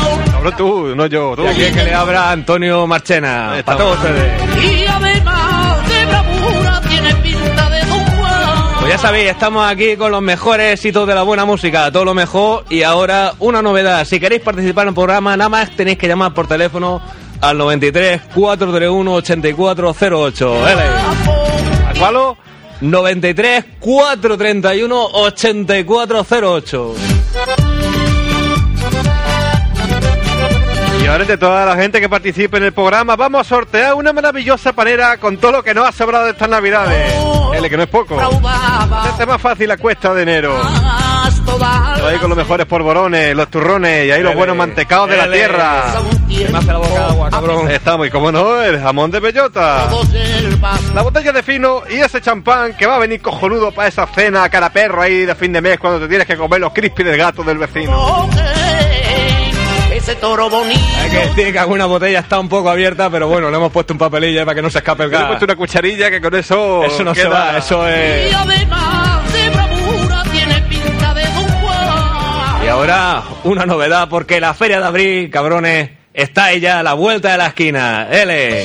tú, 0.57 0.95
no 0.97 1.07
yo, 1.07 1.35
tú. 1.37 1.45
Y 1.45 1.49
aquí 1.49 1.63
es 1.65 1.77
que 1.77 1.85
le 1.85 1.95
habla 1.95 2.31
Antonio 2.31 2.87
Marchena. 2.87 3.63
Para 3.65 3.79
todos 3.79 3.99
ustedes. 3.99 4.65
Y 4.65 4.87
además 4.87 5.89
de 5.89 6.07
bravura 6.07 6.81
tiene 6.89 7.15
pinta 7.17 7.71
de 7.71 7.81
Don 7.81 7.99
Juan. 7.99 8.75
Pues 8.81 8.93
ya 8.93 8.99
sabéis, 8.99 9.31
estamos 9.31 9.71
aquí 9.71 9.97
con 9.97 10.11
los 10.11 10.23
mejores 10.23 10.85
hitos 10.85 11.07
de 11.07 11.15
la 11.15 11.23
buena 11.23 11.45
música, 11.45 11.91
todo 11.93 12.05
lo 12.05 12.15
mejor. 12.15 12.65
Y 12.71 12.83
ahora 12.83 13.35
una 13.39 13.63
novedad, 13.63 14.05
si 14.05 14.19
queréis 14.19 14.43
participar 14.43 14.85
en 14.85 14.89
el 14.89 14.95
programa, 14.95 15.37
nada 15.37 15.51
más 15.51 15.71
tenéis 15.77 15.99
que 15.99 16.09
llamar 16.09 16.33
por 16.33 16.47
teléfono 16.47 17.01
al 17.41 17.59
93 17.59 18.23
431 18.35 19.15
8408. 19.15 20.69
Ele. 20.69 20.83
¿A 20.83 21.93
cuál? 21.99 22.37
93 22.81 23.65
431 23.79 25.05
8408. 25.13 27.20
De 31.11 31.37
toda 31.37 31.67
la 31.67 31.75
gente 31.77 32.01
que 32.01 32.09
participe 32.09 32.57
en 32.57 32.65
el 32.65 32.73
programa, 32.73 33.15
vamos 33.17 33.41
a 33.41 33.45
sortear 33.45 33.95
una 33.95 34.13
maravillosa 34.13 34.73
panera 34.73 35.19
con 35.19 35.39
todo 35.39 35.53
lo 35.53 35.63
que 35.63 35.75
nos 35.75 35.87
ha 35.87 35.93
sobrado 35.93 36.25
de 36.25 36.31
estas 36.31 36.49
navidades. 36.49 37.13
L, 37.53 37.69
que 37.69 37.77
no 37.77 37.83
es 37.83 37.89
poco. 37.89 38.17
Este 39.09 39.23
es 39.23 39.29
más 39.29 39.41
fácil 39.41 39.69
la 39.69 39.77
cuesta 39.77 40.15
de 40.15 40.23
enero. 40.23 40.57
Ahí 42.07 42.17
con 42.19 42.31
los 42.31 42.39
mejores 42.39 42.65
polvorones, 42.65 43.35
los 43.37 43.49
turrones 43.49 44.07
y 44.07 44.13
ahí 44.13 44.23
los 44.23 44.35
buenos 44.35 44.57
mantecados 44.57 45.11
de 45.11 45.17
la 45.17 45.31
tierra. 45.31 45.93
Se 46.29 46.49
me 46.49 46.59
hace 46.59 46.67
la 46.69 46.79
boca 46.79 47.07
agua, 47.07 47.31
cabrón. 47.31 47.69
Ahí 47.69 47.75
Estamos, 47.75 48.07
y 48.07 48.11
como 48.11 48.31
no, 48.31 48.63
el 48.63 48.81
jamón 48.81 49.11
de 49.11 49.21
bellota. 49.21 49.89
El. 50.15 50.61
La 50.95 51.03
botella 51.03 51.33
de 51.33 51.43
fino 51.43 51.83
y 51.91 51.97
ese 51.97 52.21
champán 52.21 52.75
que 52.75 52.87
va 52.87 52.97
a 52.97 52.99
venir 52.99 53.21
cojonudo 53.21 53.73
para 53.73 53.89
esa 53.89 54.07
cena 54.07 54.49
cara 54.49 54.71
perro 54.73 55.03
ahí 55.03 55.27
de 55.27 55.35
fin 55.35 55.53
de 55.53 55.61
mes 55.61 55.79
cuando 55.79 56.01
te 56.01 56.09
tienes 56.09 56.27
que 56.27 56.37
comer 56.37 56.61
los 56.61 56.73
crispy 56.73 57.03
del 57.03 57.17
gato 57.17 57.43
del 57.43 57.59
vecino. 57.59 58.29
Ese 60.01 60.15
toro 60.17 60.49
bonito. 60.49 60.81
Hay 61.03 61.11
que 61.11 61.17
decir 61.29 61.53
que 61.53 61.59
alguna 61.59 61.85
botella 61.87 62.21
está 62.21 62.39
un 62.41 62.49
poco 62.49 62.71
abierta, 62.71 63.11
pero 63.11 63.29
bueno, 63.29 63.51
le 63.51 63.57
hemos 63.57 63.71
puesto 63.71 63.93
un 63.93 63.99
papelillo 63.99 64.45
para 64.45 64.55
que 64.55 64.63
no 64.63 64.71
se 64.71 64.79
escape 64.79 65.05
el 65.05 65.11
Le 65.11 65.17
he 65.17 65.19
gas. 65.19 65.29
puesto 65.29 65.45
una 65.45 65.57
cucharilla 65.57 66.11
que 66.11 66.21
con 66.21 66.35
eso. 66.35 66.85
Eso 66.85 67.05
no 67.05 67.15
se 67.15 67.29
va, 67.29 67.59
eso 67.59 67.87
Y 67.87 67.93
es... 67.93 68.35
además 68.35 69.33
de 69.33 69.51
bravura 69.51 70.23
tiene 70.33 70.61
pinta 70.63 71.15
de 71.15 71.23
Don 71.23 71.49
Juan. 71.49 72.65
Y 72.65 72.69
ahora, 72.69 73.23
una 73.45 73.67
novedad, 73.67 74.09
porque 74.09 74.41
la 74.41 74.55
Feria 74.55 74.81
de 74.81 74.87
Abril, 74.87 75.31
cabrones, 75.31 75.91
está 76.15 76.51
ella 76.53 76.79
a 76.81 76.83
la 76.83 76.95
vuelta 76.95 77.33
de 77.33 77.39
la 77.39 77.47
esquina. 77.49 78.09
L. 78.11 78.65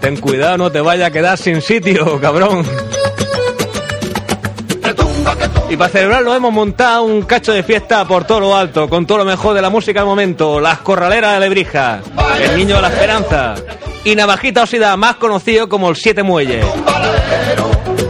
Ten 0.00 0.16
cuidado, 0.18 0.56
no 0.58 0.70
te 0.70 0.80
vaya 0.80 1.06
a 1.06 1.10
quedar 1.10 1.36
sin 1.36 1.60
sitio, 1.60 2.20
cabrón. 2.20 2.64
Y 5.68 5.76
para 5.76 5.90
celebrarlo 5.90 6.34
hemos 6.34 6.52
montado 6.52 7.02
un 7.02 7.22
cacho 7.22 7.52
de 7.52 7.62
fiesta 7.62 8.04
por 8.04 8.24
todo 8.24 8.40
lo 8.40 8.56
alto, 8.56 8.88
con 8.88 9.04
todo 9.04 9.18
lo 9.18 9.24
mejor 9.24 9.54
de 9.54 9.62
la 9.62 9.70
música 9.70 10.00
del 10.00 10.08
momento, 10.08 10.60
las 10.60 10.78
corraleras 10.78 11.34
de 11.34 11.40
Lebrija, 11.40 12.00
el 12.40 12.56
niño 12.56 12.76
de 12.76 12.82
la 12.82 12.88
esperanza 12.88 13.54
y 14.04 14.14
Navajita 14.14 14.62
Osida, 14.62 14.96
más 14.96 15.16
conocido 15.16 15.68
como 15.68 15.90
el 15.90 15.96
Siete 15.96 16.22
Muelles. 16.22 16.64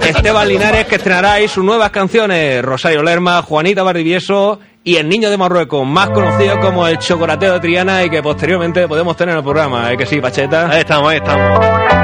Esteban 0.02 0.46
Linares 0.46 0.86
que 0.86 0.96
estrenará 0.96 1.32
ahí 1.32 1.48
sus 1.48 1.64
nuevas 1.64 1.90
canciones, 1.90 2.62
Rosario 2.62 3.02
Lerma, 3.02 3.42
Juanita 3.42 3.82
Bardivieso 3.82 4.60
y 4.84 4.96
El 4.96 5.08
Niño 5.08 5.30
de 5.30 5.38
Marruecos, 5.38 5.86
más 5.86 6.10
conocido 6.10 6.60
como 6.60 6.86
el 6.86 6.98
Chocolateo 6.98 7.54
de 7.54 7.60
Triana 7.60 8.04
y 8.04 8.10
que 8.10 8.22
posteriormente 8.22 8.86
podemos 8.86 9.16
tener 9.16 9.32
en 9.32 9.38
el 9.38 9.44
programa, 9.44 9.90
¿eh 9.92 9.96
que 9.96 10.06
sí, 10.06 10.20
Pacheta? 10.20 10.68
Ahí 10.70 10.80
estamos, 10.80 11.10
ahí 11.10 11.16
estamos. 11.16 11.95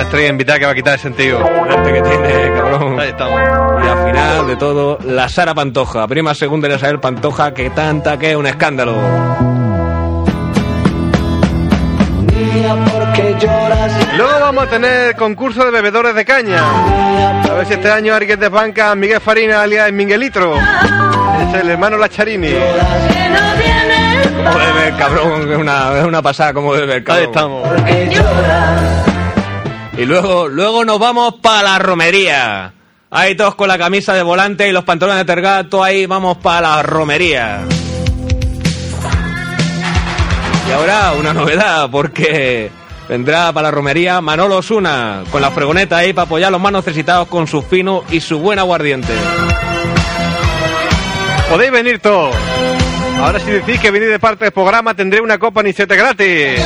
Una 0.00 0.06
estrella 0.06 0.28
invitada 0.30 0.58
que 0.58 0.64
va 0.64 0.72
a 0.72 0.74
quitar 0.74 0.94
el 0.94 1.00
sentido. 1.00 1.38
Este 1.68 1.92
que 1.92 2.00
tiene, 2.00 2.54
cabrón. 2.54 2.98
Ahí 2.98 3.10
estamos. 3.10 3.38
Y 3.84 3.86
al 3.86 4.06
final 4.06 4.46
de 4.46 4.56
todo, 4.56 4.98
la 5.04 5.28
Sara 5.28 5.54
Pantoja, 5.54 6.08
prima 6.08 6.32
segunda 6.34 6.68
de 6.68 6.76
Isabel 6.76 7.00
Pantoja, 7.00 7.52
que 7.52 7.68
tanta 7.68 8.18
que 8.18 8.30
es 8.30 8.36
un 8.36 8.46
escándalo. 8.46 8.94
Luego 14.16 14.40
vamos 14.40 14.64
a 14.64 14.70
tener 14.70 15.16
concurso 15.16 15.66
de 15.66 15.70
bebedores 15.70 16.14
de 16.14 16.24
caña. 16.24 17.42
A 17.42 17.52
ver 17.52 17.66
si 17.66 17.74
este 17.74 17.90
año 17.90 18.14
alguien 18.14 18.40
desbanca 18.40 18.92
a 18.92 18.94
Miguel 18.94 19.20
Farina 19.20 19.60
alias 19.60 19.92
Miguelitro. 19.92 20.56
Es 20.56 21.60
el 21.60 21.68
hermano 21.68 21.98
Lacharini. 21.98 22.54
Como 24.34 24.58
bebe 24.58 24.88
el 24.88 24.96
cabrón, 24.96 25.52
es 25.52 25.58
una, 25.58 25.98
es 25.98 26.04
una 26.06 26.22
pasada 26.22 26.54
como 26.54 26.70
bebe 26.70 26.96
el 26.96 27.04
cabrón. 27.04 27.22
Ahí 27.84 28.02
estamos. 28.02 29.09
Y 29.96 30.04
luego, 30.06 30.48
luego 30.48 30.84
nos 30.84 30.98
vamos 30.98 31.34
para 31.42 31.62
la 31.62 31.78
romería. 31.78 32.72
Ahí 33.10 33.34
todos 33.34 33.56
con 33.56 33.68
la 33.68 33.76
camisa 33.76 34.14
de 34.14 34.22
volante 34.22 34.68
y 34.68 34.72
los 34.72 34.84
pantalones 34.84 35.18
de 35.18 35.24
tergato, 35.24 35.82
ahí 35.82 36.06
vamos 36.06 36.38
para 36.38 36.76
la 36.76 36.82
romería. 36.82 37.62
Y 40.68 40.72
ahora 40.72 41.12
una 41.18 41.34
novedad, 41.34 41.90
porque 41.90 42.70
vendrá 43.08 43.52
para 43.52 43.68
la 43.68 43.70
romería 43.72 44.20
Manolo 44.20 44.58
Osuna, 44.58 45.24
con 45.32 45.42
la 45.42 45.50
fregoneta 45.50 45.96
ahí 45.96 46.12
para 46.12 46.26
apoyar 46.26 46.48
a 46.48 46.50
los 46.52 46.60
más 46.60 46.72
necesitados 46.72 47.26
con 47.26 47.48
su 47.48 47.60
fino 47.62 48.04
y 48.10 48.20
su 48.20 48.38
buen 48.38 48.60
aguardiente. 48.60 49.12
Podéis 51.48 51.72
venir 51.72 51.98
todos. 51.98 52.36
Ahora 53.18 53.40
si 53.40 53.50
decís 53.50 53.80
que 53.80 53.90
venís 53.90 54.08
de 54.08 54.20
parte 54.20 54.44
del 54.44 54.52
programa 54.52 54.94
tendré 54.94 55.20
una 55.20 55.36
copa 55.38 55.64
ni 55.64 55.72
siete 55.72 55.96
gratis. 55.96 56.60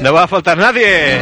No 0.00 0.12
va 0.14 0.22
a 0.22 0.28
faltar 0.28 0.56
nadie. 0.56 1.18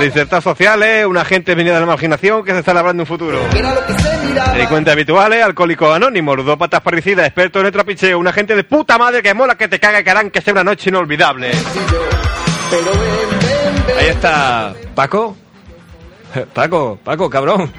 Disertas 0.00 0.44
sociales, 0.44 1.04
una 1.06 1.24
gente 1.24 1.54
venida 1.54 1.74
de 1.74 1.80
la 1.80 1.86
marginación 1.86 2.44
que 2.44 2.52
se 2.52 2.58
está 2.60 2.72
labrando 2.72 3.02
un 3.02 3.06
futuro. 3.06 3.38
Delincuentes 4.52 4.92
habituales, 4.92 5.42
alcohólicos 5.42 5.94
anónimos, 5.94 6.36
ludópatas 6.36 6.80
parricidas, 6.80 7.26
expertos 7.26 7.60
en 7.60 7.66
el 7.66 7.72
trapicheo, 7.72 8.18
una 8.18 8.32
gente 8.32 8.54
de 8.54 8.64
puta 8.64 8.96
madre 8.98 9.22
que 9.22 9.34
mola 9.34 9.56
que 9.56 9.66
te 9.68 9.80
caga 9.80 10.02
que 10.02 10.10
harán 10.10 10.30
que 10.30 10.40
sea 10.40 10.52
una 10.52 10.64
noche 10.64 10.90
inolvidable. 10.90 11.50
Ahí 13.98 14.06
está 14.06 14.74
Paco. 14.94 15.36
Paco, 16.54 16.98
Paco, 17.02 17.28
cabrón. 17.30 17.72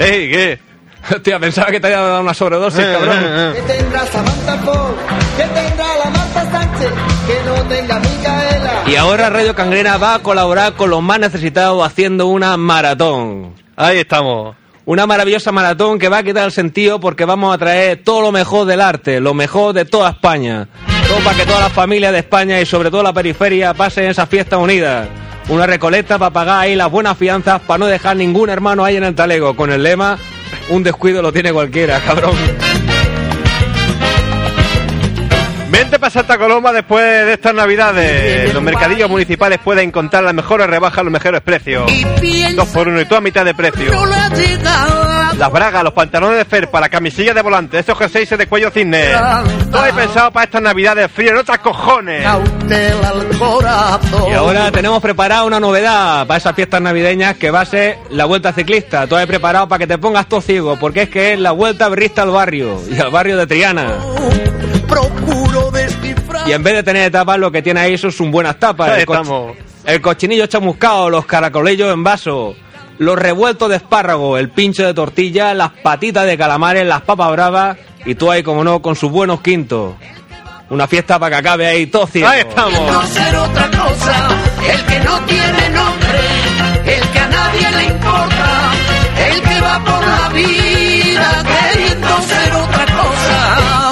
¡Ey, 0.00 0.30
qué! 0.30 0.60
Hostia, 1.14 1.38
pensaba 1.38 1.70
que 1.70 1.80
te 1.80 1.88
había 1.88 2.00
dado 2.00 2.20
una 2.22 2.32
sobredosis, 2.34 2.80
Eh, 2.80 2.92
cabrón. 2.92 3.18
eh, 3.20 3.52
Que 3.56 3.62
tendrá 3.74 4.06
Samantha 4.06 4.56
Fox, 4.58 4.94
que 5.36 5.42
tendrá 5.42 5.86
la 6.04 6.10
Marta 6.34 6.50
Sánchez, 6.50 6.92
que 7.26 7.44
no 7.44 7.68
tenga 7.68 8.00
Micaela. 8.00 8.82
Y 8.86 8.96
ahora 8.96 9.28
Radio 9.28 9.54
Cangrena 9.54 9.98
va 9.98 10.14
a 10.14 10.18
colaborar 10.20 10.74
con 10.74 10.88
los 10.88 11.02
más 11.02 11.18
necesitados 11.18 11.84
haciendo 11.84 12.26
una 12.26 12.56
maratón. 12.56 13.54
Ahí 13.76 13.98
estamos. 13.98 14.56
Una 14.84 15.06
maravillosa 15.06 15.52
maratón 15.52 15.98
que 15.98 16.08
va 16.08 16.18
a 16.18 16.22
quitar 16.22 16.44
el 16.44 16.52
sentido 16.52 17.00
porque 17.00 17.24
vamos 17.24 17.54
a 17.54 17.58
traer 17.58 18.02
todo 18.02 18.22
lo 18.22 18.32
mejor 18.32 18.66
del 18.66 18.80
arte, 18.80 19.20
lo 19.20 19.34
mejor 19.34 19.74
de 19.74 19.84
toda 19.84 20.10
España. 20.10 20.68
Todo 21.06 21.18
para 21.20 21.36
que 21.36 21.44
todas 21.44 21.60
las 21.60 21.72
familias 21.72 22.12
de 22.12 22.18
España 22.20 22.60
y 22.60 22.66
sobre 22.66 22.90
todo 22.90 23.02
la 23.02 23.12
periferia 23.12 23.74
pasen 23.74 24.06
esas 24.06 24.28
fiestas 24.28 24.58
unidas. 24.58 25.08
Una 25.48 25.66
recolecta 25.66 26.18
para 26.18 26.32
pagar 26.32 26.60
ahí 26.60 26.74
las 26.74 26.90
buenas 26.90 27.16
fianzas 27.18 27.60
para 27.60 27.78
no 27.78 27.86
dejar 27.86 28.16
ningún 28.16 28.48
hermano 28.48 28.84
ahí 28.84 28.96
en 28.96 29.04
el 29.04 29.14
talego. 29.14 29.54
Con 29.54 29.70
el 29.70 29.82
lema, 29.82 30.18
un 30.70 30.82
descuido 30.82 31.20
lo 31.20 31.32
tiene 31.32 31.52
cualquiera, 31.52 32.00
cabrón. 32.06 32.34
Vente 35.72 35.98
para 35.98 36.10
Santa 36.10 36.36
Coloma 36.36 36.70
después 36.70 37.02
de 37.02 37.32
estas 37.32 37.54
navidades. 37.54 38.52
Los 38.52 38.62
mercadillos 38.62 39.08
municipales 39.08 39.58
pueden 39.58 39.88
encontrar 39.88 40.22
las 40.22 40.34
mejores 40.34 40.66
rebajas, 40.66 41.02
los 41.02 41.10
mejores 41.10 41.40
precios. 41.40 41.90
Dos 42.54 42.68
por 42.68 42.88
uno 42.88 43.00
y 43.00 43.06
tú 43.06 43.16
a 43.16 43.22
mitad 43.22 43.42
de 43.42 43.54
precio. 43.54 43.90
Las 45.38 45.50
bragas, 45.50 45.82
los 45.82 45.94
pantalones 45.94 46.36
de 46.36 46.44
felpa, 46.44 46.78
la 46.78 46.90
camisilla 46.90 47.32
de 47.32 47.40
volante, 47.40 47.78
esos 47.78 47.96
jerseys 47.96 48.28
de 48.36 48.46
cuello 48.46 48.70
cisne. 48.70 49.12
Todo 49.70 49.86
he 49.86 49.94
pensado 49.94 50.30
para 50.30 50.44
estas 50.44 50.60
navidades 50.60 51.10
frío, 51.10 51.32
no 51.32 51.40
otras 51.40 51.60
cojones. 51.60 52.22
Y 54.28 54.32
ahora 54.34 54.70
tenemos 54.72 55.00
preparada 55.00 55.44
una 55.44 55.58
novedad 55.58 56.26
para 56.26 56.36
esas 56.36 56.54
fiestas 56.54 56.82
navideñas 56.82 57.38
que 57.38 57.50
va 57.50 57.62
a 57.62 57.64
ser 57.64 57.96
la 58.10 58.26
vuelta 58.26 58.52
ciclista. 58.52 59.06
Todo 59.06 59.20
he 59.20 59.26
preparado 59.26 59.68
para 59.68 59.78
que 59.78 59.86
te 59.86 59.96
pongas 59.96 60.28
todo 60.28 60.42
ciego, 60.42 60.78
porque 60.78 61.04
es 61.04 61.08
que 61.08 61.32
es 61.32 61.40
la 61.40 61.52
vuelta 61.52 61.88
berrista 61.88 62.20
al 62.20 62.30
barrio 62.30 62.78
y 62.94 63.00
al 63.00 63.10
barrio 63.10 63.38
de 63.38 63.46
Triana. 63.46 63.94
Procuro 64.92 65.70
descifrar. 65.70 66.48
Y 66.48 66.52
en 66.52 66.62
vez 66.62 66.74
de 66.74 66.82
tener 66.82 67.10
tapas, 67.10 67.38
lo 67.38 67.50
que 67.50 67.62
tiene 67.62 67.80
ahí 67.80 67.98
son 67.98 68.12
sus 68.12 68.30
buenas 68.30 68.58
tapas. 68.58 68.90
Ahí 68.90 69.04
El, 69.06 69.94
el 69.94 70.00
cochinillo 70.00 70.46
chamuscado, 70.46 71.10
los 71.10 71.26
caracolillos 71.26 71.92
en 71.92 72.04
vaso, 72.04 72.54
los 72.98 73.18
revueltos 73.18 73.68
de 73.68 73.76
espárrago, 73.76 74.38
el 74.38 74.50
pincho 74.50 74.84
de 74.84 74.94
tortilla, 74.94 75.54
las 75.54 75.70
patitas 75.70 76.26
de 76.26 76.38
calamares, 76.38 76.86
las 76.86 77.02
papas 77.02 77.30
bravas 77.32 77.76
y 78.04 78.14
tú 78.14 78.30
ahí, 78.30 78.42
como 78.42 78.64
no, 78.64 78.80
con 78.82 78.96
sus 78.96 79.10
buenos 79.10 79.40
quintos. 79.40 79.94
Una 80.70 80.86
fiesta 80.86 81.18
para 81.18 81.36
que 81.36 81.40
acabe 81.48 81.66
ahí 81.66 81.86
todo 81.86 82.06
ciego. 82.06 82.28
Ahí 82.28 82.40
estamos. 82.40 82.80
No 82.80 83.06
ser 83.06 83.36
otra 83.36 83.70
cosa, 83.70 84.28
el 84.72 84.86
que 84.86 85.00
no 85.00 85.20
tiene 85.26 85.68
nombre, 85.70 86.96
el 86.96 87.08
que 87.08 87.18
a 87.18 87.28
nadie 87.28 87.70
le 87.72 87.84
importa, 87.84 88.72
el 89.28 89.42
que 89.42 89.60
va 89.60 89.84
por 89.84 90.06
la 90.06 90.28
vida 90.28 91.44
queriendo 91.44 92.22
ser 92.22 92.52
otra 92.54 92.86
cosa. 92.86 93.91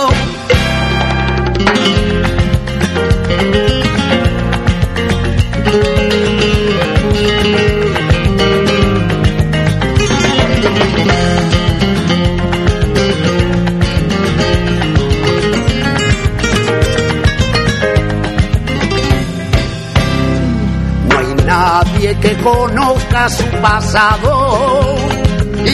Su 23.29 23.45
pasado. 23.61 24.97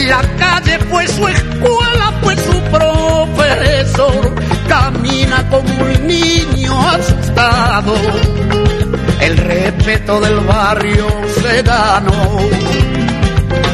La 0.07 0.21
calle 0.37 0.79
fue 0.89 1.07
su 1.07 1.27
escuela, 1.27 2.13
fue 2.21 2.35
su 2.35 2.61
profesor. 2.71 4.35
Camina 4.67 5.49
como 5.49 5.69
un 5.69 6.07
niño 6.07 6.89
asustado. 6.89 7.93
El 9.21 9.37
respeto 9.37 10.19
del 10.19 10.39
barrio 10.41 11.07
se 11.41 11.61
ganó. 11.63 12.37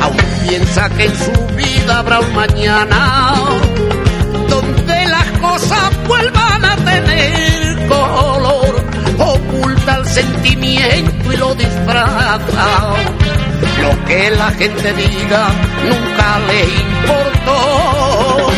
Aún 0.01 0.17
piensa 0.47 0.89
que 0.89 1.05
en 1.05 1.15
su 1.15 1.55
vida 1.55 1.99
habrá 1.99 2.19
un 2.19 2.35
mañana 2.35 3.33
donde 4.49 5.05
las 5.07 5.27
cosas 5.39 6.07
vuelvan 6.07 6.65
a 6.65 6.75
tener 6.77 7.87
color. 7.87 8.62
Oculta 9.83 9.97
el 9.97 10.05
sentimiento 10.05 11.33
y 11.33 11.37
lo 11.37 11.53
disfraza. 11.55 12.39
Lo 13.81 14.05
que 14.05 14.29
la 14.31 14.49
gente 14.51 14.93
diga 14.93 15.47
nunca 15.83 16.39
le 16.47 16.63
importó. 16.63 18.51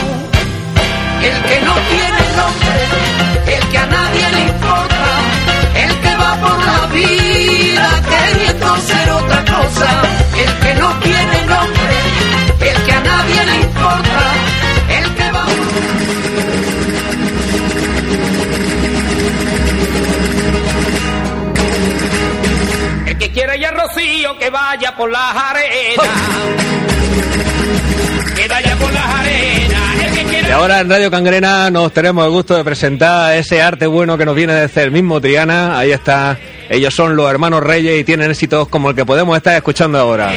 El 1.23 1.41
que 1.49 1.61
no 1.61 1.73
tiene 1.89 2.21
nombre, 2.37 3.57
el 3.57 3.63
que 3.69 3.77
a 3.77 3.85
nadie 3.87 4.29
le 4.35 4.41
importa, 4.41 5.07
el 5.75 5.99
que 6.01 6.15
va 6.15 6.35
por 6.35 6.57
la 6.63 6.85
vida 6.93 7.89
queriendo 8.11 8.77
ser 8.77 9.09
otra 9.09 9.45
cosa, 9.45 9.89
el 10.37 10.53
que 10.59 10.73
no 10.75 10.89
tiene 10.99 11.45
nombre, 11.47 12.69
el 12.69 12.83
que 12.85 12.91
a 12.91 13.01
nadie 13.01 13.45
le 13.45 13.55
importa, 13.61 14.34
El 23.35 23.41
que 23.41 23.47
quiera 23.47 23.57
ir 23.57 23.65
a 23.65 23.71
Rocío, 23.71 24.39
que 24.39 24.49
vaya 24.49 24.95
por 24.95 25.11
las 25.11 25.35
arenas. 25.35 25.97
Que 28.33 28.47
vaya 28.47 28.75
por 28.77 28.93
las 28.93 29.05
arenas. 29.05 30.03
El 30.05 30.13
que 30.13 30.23
quiera 30.23 30.47
Y 30.47 30.51
ahora 30.51 30.79
en 30.79 30.89
Radio 30.89 31.11
Cangrena 31.11 31.69
nos 31.69 31.91
tenemos 31.91 32.23
el 32.25 32.31
gusto 32.31 32.55
de 32.55 32.63
presentar 32.63 33.35
ese 33.35 33.61
arte 33.61 33.87
bueno 33.87 34.17
que 34.17 34.25
nos 34.25 34.35
viene 34.35 34.53
desde 34.53 34.83
el 34.83 34.91
mismo 34.91 35.19
Triana. 35.19 35.77
Ahí 35.77 35.91
está. 35.91 36.37
Ellos 36.69 36.93
son 36.93 37.17
los 37.17 37.29
hermanos 37.29 37.61
Reyes 37.61 37.99
y 37.99 38.05
tienen 38.05 38.31
éxitos 38.31 38.69
como 38.69 38.91
el 38.91 38.95
que 38.95 39.05
podemos 39.05 39.35
estar 39.35 39.57
escuchando 39.57 39.99
ahora. 39.99 40.31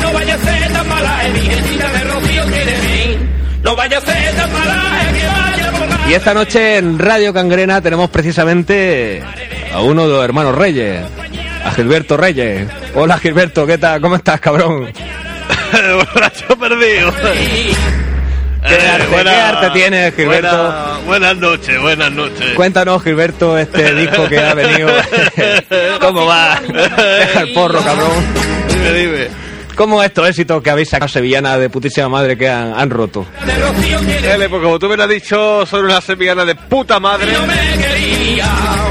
No 0.00 0.12
vaya 0.12 0.34
a 0.34 0.38
ser 0.38 0.72
tan 0.72 0.88
mala, 0.88 1.26
eh, 1.26 1.32
Virgencita 1.32 1.92
de 1.92 2.04
Rocío 2.04 2.44
quiere 2.44 2.72
venir. 2.72 3.30
No 3.64 3.74
vaya 3.74 3.98
a 3.98 4.00
ser 4.00 4.32
tan 4.36 4.52
mala, 4.52 5.02
eh, 5.02 5.18
que 5.18 5.26
vaya 5.26 5.72
por 5.72 5.88
la 5.88 6.08
Y 6.08 6.14
esta 6.14 6.32
noche 6.32 6.76
en 6.76 7.00
Radio 7.00 7.34
Cangrena 7.34 7.80
tenemos 7.80 8.10
precisamente 8.10 9.24
a 9.72 9.80
uno 9.80 10.06
de 10.06 10.14
los 10.14 10.24
hermanos 10.24 10.54
Reyes, 10.54 11.02
a 11.64 11.70
Gilberto 11.72 12.16
Reyes. 12.16 12.68
Hola 12.94 13.18
Gilberto, 13.18 13.66
¿qué 13.66 13.78
tal? 13.78 14.00
¿Cómo 14.00 14.16
estás, 14.16 14.40
cabrón? 14.40 14.88
Borracho 15.72 16.56
perdido. 16.58 17.12
¿Qué, 18.66 18.74
arte, 18.76 19.06
qué 19.24 19.28
arte 19.30 19.70
tienes, 19.74 20.14
Gilberto? 20.14 20.48
buena- 20.56 20.98
buenas 21.04 21.36
noches, 21.36 21.80
buenas 21.82 22.10
noches. 22.12 22.54
Cuéntanos, 22.54 23.02
Gilberto, 23.02 23.58
este 23.58 23.94
disco 24.00 24.26
que 24.28 24.38
ha 24.38 24.54
venido. 24.54 24.88
¿Cómo 26.00 26.24
va? 26.26 26.60
Deja 26.66 27.40
el 27.42 27.52
porro, 27.52 27.80
cabrón. 27.82 28.10
Dime, 28.68 28.92
dime. 28.92 29.28
¿Cómo 29.76 30.02
estos 30.02 30.28
éxitos 30.28 30.62
que 30.62 30.70
habéis 30.70 30.88
sacado 30.88 31.08
sevillana 31.08 31.58
de 31.58 31.68
putísima 31.68 32.08
madre 32.08 32.36
que 32.38 32.48
han, 32.48 32.74
han 32.78 32.90
roto? 32.90 33.26
de 33.44 34.20
Dale, 34.28 34.48
porque 34.48 34.64
como 34.64 34.78
tú 34.78 34.88
me 34.88 34.96
lo 34.96 35.02
has 35.04 35.08
dicho, 35.08 35.66
son 35.66 35.84
una 35.84 36.00
sevillana 36.00 36.44
de 36.44 36.54
puta 36.54 36.98
madre 37.00 37.32
no 37.32 37.46
me 37.46 37.54
quería. 37.54 38.46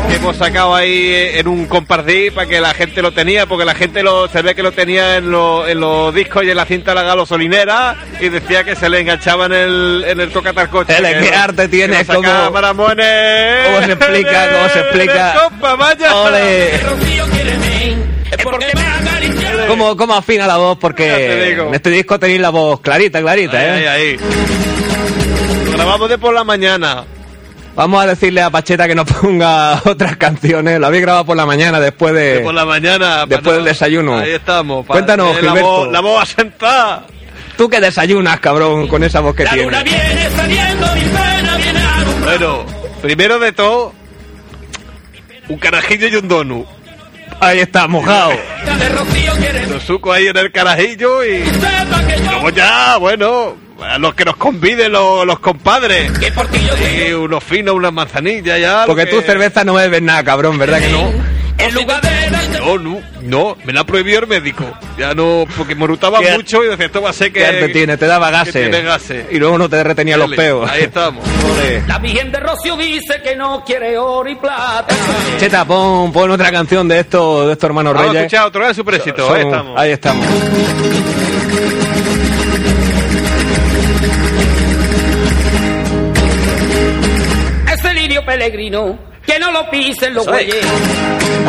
que 0.10 0.15
hemos 0.15 0.36
sacado 0.36 0.76
ahí 0.76 1.30
en 1.36 1.48
un 1.48 1.65
compartí 1.65 2.30
para 2.32 2.48
que 2.48 2.60
la 2.62 2.74
gente 2.74 3.02
lo 3.02 3.12
tenía, 3.13 3.46
porque 3.46 3.65
la 3.65 3.74
gente 3.76 4.04
lo, 4.04 4.28
se 4.28 4.41
ve 4.41 4.54
que 4.56 4.62
lo 4.63 4.72
tenía 4.74 5.17
en, 5.17 5.32
lo- 5.32 5.67
en 5.67 5.80
los 5.80 6.13
discos 6.13 6.43
y 6.43 6.50
en 6.52 6.58
la 6.58 6.65
cinta 6.65 6.93
la 6.93 7.04
gasolinera 7.04 7.96
y 8.19 8.30
decía 8.30 8.63
que 8.63 8.76
se 8.76 8.89
le 8.89 9.00
enganchaba 9.00 9.46
en 9.48 9.54
el, 9.54 10.06
en 10.08 10.19
el 10.19 10.30
tocatarcoche. 10.32 10.96
Que 10.96 11.19
qué 11.30 11.34
arte 11.36 11.67
tienes, 11.69 12.06
sacaba 12.06 12.39
cómo- 12.46 12.52
Maramones. 12.52 13.65
cómo 13.65 13.86
se 13.86 13.91
explica, 13.93 14.50
cómo 14.52 14.69
se 14.69 14.80
explica. 14.82 15.34
Compa, 15.50 15.76
vaya. 15.76 16.15
¡Ole! 16.15 16.78
Rocío 16.80 17.26
quiere 17.28 17.52
venir. 17.58 17.98
Es 18.32 18.43
porque. 18.43 18.65
¿Cómo, 19.67 19.95
¿Cómo 19.97 20.13
afina 20.15 20.47
la 20.47 20.58
voz? 20.58 20.78
Porque 20.80 21.52
en 21.54 21.73
este 21.73 21.89
disco 21.89 22.19
tenéis 22.19 22.39
la 22.41 22.49
voz 22.49 22.82
clarita, 22.82 23.21
clarita, 23.21 23.58
Ahí, 23.60 23.65
¿eh? 23.84 23.88
ahí, 23.89 24.08
ahí. 24.13 24.17
Grabamos 25.73 26.10
de 26.10 26.17
por 26.17 26.34
la 26.34 26.43
mañana. 26.43 27.04
Vamos 27.76 28.04
a 28.04 28.08
decirle 28.08 28.41
a 28.41 28.49
Pacheta 28.52 28.88
que 28.88 28.93
nos 28.95 29.06
ponga 29.12 29.82
otras 29.86 30.17
canciones. 30.17 30.80
Lo 30.80 30.88
habéis 30.88 31.02
grabado 31.04 31.26
por 31.26 31.36
la 31.38 31.45
mañana 31.45 31.80
después 31.80 32.13
de... 32.13 32.36
De 32.36 32.39
por 32.41 32.54
la 32.54 32.65
mañana. 32.65 33.26
después 33.26 33.56
del 33.56 33.65
desayuno. 33.65 34.17
Ahí 34.19 34.32
estamos. 34.32 34.86
Cuéntanos, 34.86 35.32
eh, 35.38 35.41
la 35.41 35.49
Gilberto. 35.49 35.67
voz, 35.69 35.91
la 35.91 35.99
voz 36.02 36.21
asentada. 36.23 37.06
Tú 37.58 37.69
que 37.69 37.80
desayunas, 37.80 38.39
cabrón, 38.39 38.88
con 38.88 39.04
esa 39.04 39.19
voz 39.21 39.36
que 39.36 39.43
La 39.45 39.56
luna 39.56 39.84
tienes. 39.84 40.15
viene 40.15 40.30
saliendo, 40.36 40.88
mi 40.95 41.02
pena 41.02 41.58
viene. 41.58 41.80
Bueno, 42.23 42.65
primero 43.02 43.39
de 43.39 43.52
todo, 43.52 43.93
un 45.49 45.58
carajillo 45.58 46.08
y 46.08 46.15
un 46.15 46.28
donut. 46.28 46.65
Ahí 47.39 47.60
está, 47.60 47.88
mojado. 47.88 48.32
Los 49.69 49.84
suco 49.84 50.12
ahí 50.13 50.28
en 50.28 50.38
el 50.38 50.52
carajillo 50.52 51.24
y 51.24 51.43
luego 52.30 52.50
ya, 52.52 52.98
bueno, 52.98 53.56
a 53.82 53.98
los 53.98 54.13
que 54.13 54.24
nos 54.26 54.36
conviden 54.38 54.91
los, 54.91 55.26
los 55.26 55.39
compadres. 55.39 56.12
que 56.19 56.32
por 56.32 56.48
ti 56.48 56.60
yo 56.65 56.74
Y 57.10 57.13
unos 57.13 57.43
finos, 57.43 57.76
unas 57.76 57.91
manzanillas 57.93 58.60
ya. 58.60 58.84
Porque 58.86 59.06
que- 59.06 59.12
tú 59.12 59.22
cerveza 59.22 59.63
no 59.63 59.74
bebes 59.74 60.02
nada, 60.02 60.24
cabrón, 60.24 60.58
¿verdad 60.58 60.80
que 60.80 60.89
no? 60.89 61.12
en 61.58 61.74
lugar 61.76 62.02
de 62.02 62.30
No, 62.60 62.78
no, 62.78 63.02
no, 63.22 63.58
me 63.66 63.74
la 63.74 63.84
prohibió 63.86 64.20
el 64.20 64.28
médico. 64.28 64.66
Ya 64.98 65.13
no, 65.13 65.46
porque 65.58 65.76
morutaba 65.76 66.20
¿Qué- 66.20 66.32
mucho 66.34 66.63
y 66.63 66.68
decía, 66.70 66.86
esto 66.86 67.02
va 67.02 67.10
a 67.10 67.13
ser 67.13 67.32
que... 67.34 67.39
¿Qué 67.39 67.46
arte 67.46 67.70
tiene? 67.70 67.98
Te 67.98 68.06
daba 68.06 68.30
gases. 68.32 68.54
que 68.54 68.60
tiene 68.62 68.82
gases. 68.84 69.26
Y 69.32 69.38
luego 69.38 69.58
no 69.58 69.68
te 69.70 69.84
retenía 69.84 70.18
los 70.18 70.32
peos. 70.34 70.70
Ahí 70.70 70.84
estamos. 70.84 71.24
La 71.88 71.98
Virgen 72.00 72.32
de 72.32 72.39
Rocío 72.39 72.78
dice 72.78 73.22
que 73.24 73.36
no 73.36 73.63
quiere 73.66 73.98
oro 73.98 74.30
y 74.30 74.36
plata. 74.36 74.94
Cheta, 75.39 75.66
pon, 75.66 76.12
pon 76.12 76.32
otra 76.32 76.52
canción 76.52 76.88
de 76.88 77.00
estos 77.00 77.48
de 77.48 77.54
estos 77.54 77.68
hermanos 77.68 77.94
Vamos 77.94 78.13
Reyes. 78.13 78.34
otro 78.46 78.68
de 78.68 78.74
super 78.74 78.96
éxito. 78.96 79.34
Ahí 79.34 79.42
estamos. 79.42 79.80
Ahí 79.80 79.92
estamos. 79.92 80.28
Ese 87.72 87.94
lirio 87.94 88.24
peregrino, 88.26 88.98
que 89.26 89.40
no 89.40 89.52
lo 89.52 89.70
pisen 89.70 90.14
los 90.14 90.24
Eso 90.28 90.36
es. 90.36 90.46
bueyes. 90.48 90.66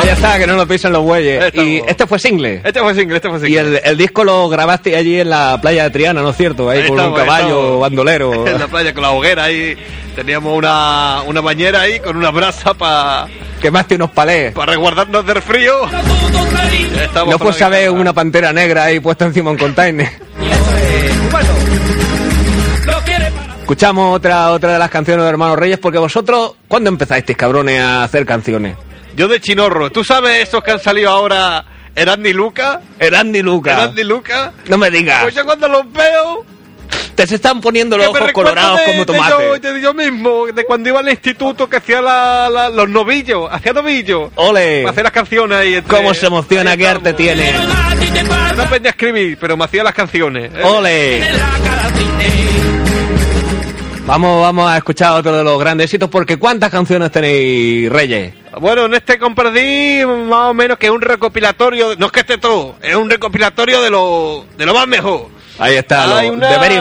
Ahí 0.03 0.09
está, 0.09 0.39
que 0.39 0.47
no 0.47 0.55
lo 0.57 0.67
pisen 0.67 0.93
los 0.93 1.03
estamos. 1.03 1.53
Y 1.55 1.83
este 1.87 2.07
fue 2.07 2.19
single. 2.19 2.61
Este 2.65 2.81
fue 2.81 2.95
single, 2.95 3.17
este 3.17 3.29
fue 3.29 3.39
Y 3.39 3.41
single. 3.43 3.61
el, 3.61 3.81
el 3.85 3.97
disco 3.97 4.25
lo 4.25 4.49
grabaste 4.49 4.97
allí 4.97 5.21
en 5.21 5.31
la 5.31 5.59
playa 5.61 5.85
de 5.85 5.91
Triana, 5.91 6.23
¿no 6.23 6.31
es 6.31 6.37
cierto? 6.37 6.71
Ahí, 6.71 6.81
Ahí 6.81 6.89
con 6.89 6.99
estamos, 6.99 7.19
un 7.21 7.27
caballo 7.27 7.59
estamos. 7.61 7.81
bandolero. 7.81 8.47
En 8.55 8.59
la 8.59 8.69
playa 8.69 8.93
con 8.95 9.03
la 9.03 9.11
hoguera 9.11 9.45
ahí. 9.45 9.77
Teníamos 10.15 10.57
una, 10.57 11.23
una 11.27 11.41
bañera 11.41 11.81
ahí 11.81 11.99
con 11.99 12.17
una 12.17 12.31
brasa 12.31 12.73
para 12.75 13.27
Quemaste 13.61 13.97
unos 13.97 14.11
palés. 14.11 14.55
resguardarnos 14.55 15.27
del 15.27 15.43
frío. 15.43 15.75
Estamos 17.03 17.31
No 17.33 17.39
pues 17.41 17.57
saber 17.57 17.91
una 17.91 18.13
pantera 18.13 18.53
negra 18.53 18.85
ahí 18.85 19.01
puesta 19.01 19.25
encima 19.25 19.51
de 19.51 19.53
un 19.55 19.59
container. 19.59 20.09
Escuchamos 23.65 24.15
otra 24.15 24.51
otra 24.51 24.75
de 24.75 24.79
las 24.79 24.91
canciones 24.91 25.25
de 25.25 25.31
Hermanos 25.31 25.59
Reyes 25.59 25.79
porque 25.79 25.97
vosotros, 25.97 26.53
¿cuándo 26.69 26.91
empezasteis, 26.91 27.35
cabrones, 27.39 27.81
a 27.81 28.05
hacer 28.05 28.27
canciones? 28.27 28.77
Yo 29.17 29.27
de 29.27 29.41
chinorro. 29.41 29.91
¿Tú 29.91 30.05
sabes 30.05 30.47
esos 30.47 30.63
que 30.63 30.73
han 30.73 30.79
salido 30.81 31.09
ahora? 31.09 31.65
Erandi 31.97 32.35
Luca. 32.35 32.83
El 32.99 33.15
Andy 33.15 33.41
Luca. 33.41 33.73
Erandi 33.73 34.05
Luca. 34.05 34.53
No 34.69 34.77
me 34.77 34.91
digas. 34.91 35.23
Pues 35.23 35.35
yo 35.35 35.47
cuando 35.47 35.67
los 35.69 35.91
veo. 35.91 36.45
Te 37.15 37.27
se 37.27 37.37
están 37.37 37.63
poniendo 37.63 37.97
los 37.97 38.09
ojos 38.09 38.33
colorados 38.33 38.81
de- 38.81 38.85
como 38.85 38.99
de 38.99 39.07
tomate. 39.07 39.33
yo, 39.63 39.73
de 39.73 39.81
yo 39.81 39.95
mismo, 39.95 40.47
de 40.47 40.65
cuando 40.67 40.91
iba 40.91 41.01
al 41.01 41.09
instituto 41.09 41.67
que 41.67 41.77
hacía 41.79 42.03
la- 42.03 42.51
la- 42.51 42.69
los 42.69 42.89
novillos, 42.91 43.49
hacía 43.51 43.73
novillos. 43.73 44.31
Ole. 44.35 44.87
Hacer 44.87 45.05
las 45.05 45.13
canciones 45.13 45.57
ahí. 45.57 45.75
entre- 45.77 45.97
Cómo 45.97 46.13
se 46.13 46.27
emociona, 46.27 46.77
qué 46.77 46.87
arte 46.87 47.15
tiene. 47.15 47.51
No 48.57 48.63
aprendí 48.63 48.89
a 48.89 48.91
escribir, 48.91 49.39
pero 49.41 49.57
me 49.57 49.65
hacía 49.65 49.83
las 49.83 49.95
canciones. 49.95 50.53
¿eh? 50.55 50.63
Ole. 50.63 51.23
Vamos, 54.07 54.43
vamos 54.43 54.71
a 54.71 54.77
escuchar 54.77 55.13
otro 55.13 55.35
de 55.35 55.43
los 55.43 55.59
grandes 55.59 55.87
éxitos 55.87 56.11
porque 56.11 56.37
¿cuántas 56.37 56.71
canciones 56.71 57.11
tenéis, 57.11 57.91
Reyes? 57.91 58.35
Bueno, 58.61 58.85
en 58.85 58.95
este 58.95 59.19
compartí 59.19 60.03
más 60.05 60.51
o 60.51 60.55
menos 60.55 60.77
que 60.77 60.87
es 60.87 60.93
un 60.93 61.01
recopilatorio, 61.01 61.97
no 61.97 62.07
es 62.07 62.13
que 62.13 62.21
esté 62.21 62.37
todo, 62.37 62.77
es 62.83 62.95
un 62.95 63.09
recopilatorio 63.09 63.81
de 63.81 63.89
lo, 63.91 64.45
de 64.59 64.67
lo 64.67 64.75
más 64.75 64.87
mejor. 64.87 65.29
Ahí 65.59 65.77
está, 65.77 66.07
lo- 66.23 66.33
una- 66.35 66.49
de 66.51 66.59
Very 66.59 66.79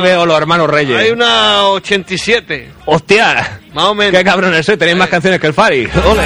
B, 0.00 0.08
de 0.08 0.16
o 0.16 0.26
los 0.26 0.36
hermanos 0.38 0.70
Reyes. 0.70 0.96
Hay 0.96 1.10
una 1.10 1.66
87, 1.70 2.68
¡Hostia! 2.86 3.60
más 3.74 3.84
o 3.86 3.94
menos. 3.94 4.16
¡Qué 4.16 4.24
cabrones 4.24 4.64
sois! 4.64 4.78
Tenéis 4.78 4.96
más 4.96 5.08
canciones 5.08 5.40
que 5.40 5.48
el 5.48 5.54
Fari. 5.54 5.88
¡Ole! 6.06 6.22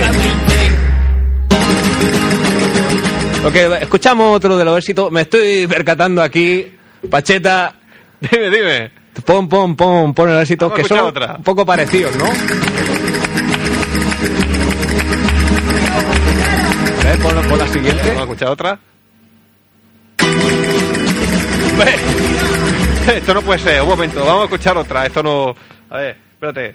Lo 3.42 3.50
que 3.52 3.78
escuchamos 3.80 4.36
otro 4.36 4.56
de 4.58 4.64
los 4.64 4.76
éxitos, 4.78 5.10
me 5.10 5.22
estoy 5.22 5.66
percatando 5.66 6.22
aquí, 6.22 6.70
Pacheta, 7.10 7.74
Dime, 8.20 8.50
dime. 8.50 9.03
Pon, 9.22 9.48
pon, 9.48 9.76
pon, 9.76 10.12
pon 10.14 10.30
el 10.30 10.40
éxito, 10.40 10.72
que 10.72 10.84
son 10.84 10.98
otra. 11.00 11.34
un 11.38 11.42
poco 11.44 11.64
parecidos, 11.64 12.16
¿no? 12.16 12.26
A 17.00 17.04
ver, 17.04 17.18
pon, 17.18 17.34
pon 17.48 17.58
la 17.58 17.68
siguiente. 17.68 18.02
Vamos 18.08 18.18
a 18.18 18.22
escuchar 18.22 18.48
otra. 18.48 18.78
Ve. 21.78 23.16
Esto 23.16 23.34
no 23.34 23.42
puede 23.42 23.58
ser, 23.58 23.82
un 23.82 23.88
momento, 23.88 24.24
vamos 24.24 24.42
a 24.42 24.44
escuchar 24.44 24.76
otra. 24.78 25.06
Esto 25.06 25.22
no. 25.22 25.54
A 25.90 25.96
ver, 25.98 26.16
espérate. 26.32 26.74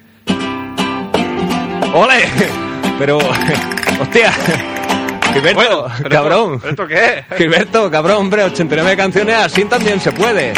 ¡Ole! 1.94 2.30
Pero, 3.00 3.18
hostia. 4.02 4.32
Gilberto, 5.34 5.56
Bueno, 5.56 5.86
pero 5.98 6.10
cabrón. 6.10 6.54
esto- 6.56 6.60
¿pero 6.62 6.70
esto 6.72 6.88
qué 6.88 7.26
es? 7.32 7.38
Gilberto, 7.38 7.92
cabrón, 7.92 8.18
hombre, 8.18 8.44
89 8.44 8.98
canciones 8.98 9.36
así 9.36 9.64
también 9.66 10.00
se 10.00 10.12
puede. 10.12 10.54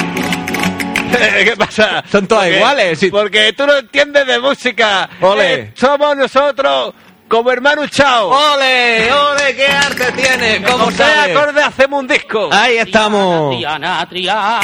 ¿Qué 1.44 1.54
pasa? 1.58 2.04
Son 2.12 2.28
todas 2.28 2.46
Porque- 2.46 2.58
iguales. 2.58 3.08
Porque 3.12 3.54
tú 3.54 3.66
no 3.68 3.78
entiendes 3.78 4.26
de 4.28 4.40
música. 4.40 5.10
Ole. 5.22 5.54
Eh, 5.54 5.72
somos 5.76 6.16
nosotros 6.18 6.94
como 7.28 7.50
hermano 7.52 7.88
Chao. 7.88 8.28
¡Ole! 8.30 9.10
¡Ole! 9.12 9.56
¿Qué 9.56 9.66
arte 9.68 10.12
tiene? 10.12 10.62
¿Cómo 10.64 10.86
Con 10.86 10.94
seis 10.94 11.10
sabe? 11.10 11.32
acordes 11.34 11.64
hacemos 11.66 12.00
un 12.02 12.08
disco. 12.08 12.50
Ahí 12.52 12.78
estamos. 12.78 13.56
Triana, 13.56 14.06
Triana. 14.10 14.60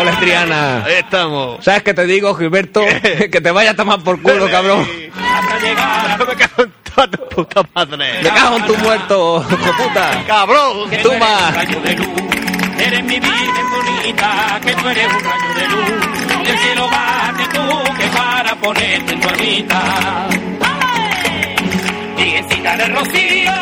¡Ole, 0.00 0.12
Triana! 0.12 0.84
Ahí 0.84 0.94
estamos. 0.94 1.62
¿Sabes 1.64 1.82
qué 1.82 1.92
te 1.92 2.06
digo, 2.06 2.34
Gilberto? 2.34 2.80
que 3.30 3.40
te 3.40 3.50
vayas 3.50 3.74
a 3.74 3.76
tomar 3.76 4.00
por 4.00 4.20
culo, 4.22 4.50
cabrón. 4.50 4.86
Hasta 5.14 5.58
llegar 5.66 6.18
Me 6.26 6.34
cago 6.36 6.62
en 6.62 6.72
toda 6.94 7.06
tu 7.08 7.28
puta 7.28 7.62
madre. 7.74 8.22
Me 8.22 8.30
cago 8.30 8.56
en 8.56 8.66
tu 8.66 8.76
muerto, 8.78 9.44
hijo 9.50 9.76
puta. 9.76 10.24
Cabrón. 10.26 10.88
que 10.88 10.96
tú 10.98 11.10
eres 12.84 13.04
mi 13.04 13.20
virgen 13.20 13.66
bonita, 13.70 14.60
que 14.64 14.74
tú 14.74 14.88
eres 14.88 15.06
un 15.06 15.20
rayo 15.20 15.54
de 15.54 15.68
luz. 15.68 16.46
Del 16.46 16.58
cielo 16.58 16.88
bate 16.90 17.44
tú, 17.54 17.94
que 17.98 18.06
para 18.16 18.54
ponerte 18.56 19.12
en 19.12 19.20
tu 19.20 19.28
ermita. 19.28 20.28
Virgencita 22.16 22.76
de 22.76 22.86
Rocío, 22.88 23.52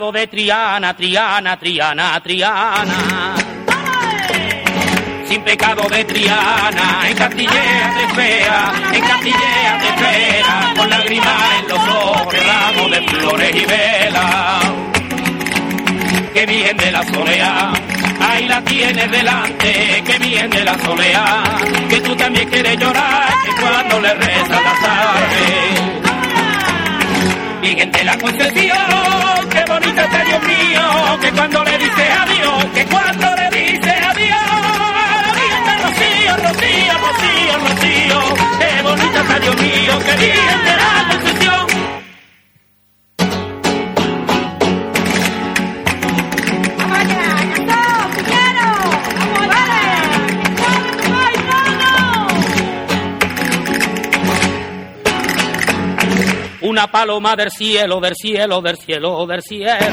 Pecado 0.00 0.12
de 0.12 0.26
Triana, 0.28 0.96
Triana, 0.96 1.58
Triana, 1.58 2.20
Triana. 2.22 3.34
Sin 5.28 5.42
pecado 5.42 5.86
de 5.90 6.04
Triana, 6.06 7.06
en 7.06 7.16
Castilleja 7.18 7.94
te 7.94 8.04
espera, 8.06 8.72
en 8.94 9.02
Castilleja 9.02 9.78
te 9.78 9.88
espera, 9.88 10.72
con 10.74 10.88
lágrimas 10.88 11.60
en 11.60 11.68
los 11.68 11.78
ojos, 11.80 12.34
ramos 12.46 12.90
de 12.92 13.02
flores 13.08 13.54
y 13.54 13.66
velas. 13.66 14.64
Que 16.32 16.46
bien 16.46 16.76
de 16.78 16.92
la 16.92 17.02
soleá, 17.04 17.72
ahí 18.22 18.48
la 18.48 18.64
tienes 18.64 19.10
delante, 19.10 20.02
que 20.06 20.18
bien 20.18 20.48
de 20.48 20.64
la 20.64 20.78
soleá, 20.78 21.44
que 21.90 22.00
tú 22.00 22.16
también 22.16 22.48
quieres 22.48 22.78
llorar, 22.78 23.34
que 23.44 23.60
cuando 23.60 24.00
le 24.00 24.14
rezas 24.14 24.48
la 24.48 24.74
tarde. 24.80 26.00
Virgen 27.60 27.92
de 27.92 28.04
la 28.04 28.16
Concepción, 28.16 29.19
bonito 29.70 30.00
está 30.00 30.24
Dios 30.24 30.42
mío, 30.42 30.82
que 31.20 31.30
cuando 31.30 31.64
le 31.64 31.78
dice 31.78 32.04
adiós, 32.22 32.64
que 32.74 32.84
cuando 32.86 33.26
le 33.36 33.50
dice 33.50 33.90
adiós, 33.90 34.40
de 35.66 35.74
Rocío, 35.84 36.32
Rocío, 36.44 36.92
Rocío, 37.04 37.54
Rocío, 37.64 38.18
qué 38.58 38.82
bonito 38.82 39.20
está 39.20 39.38
Dios 39.38 39.56
mío, 39.56 39.98
que 40.04 40.16
Virgen 40.16 40.64
de 40.64 41.09
Una 56.80 56.90
paloma 56.90 57.36
del 57.36 57.50
cielo, 57.50 58.00
del 58.00 58.14
cielo, 58.16 58.62
del 58.62 58.78
cielo, 58.78 59.26
del 59.26 59.42
cielo. 59.42 59.86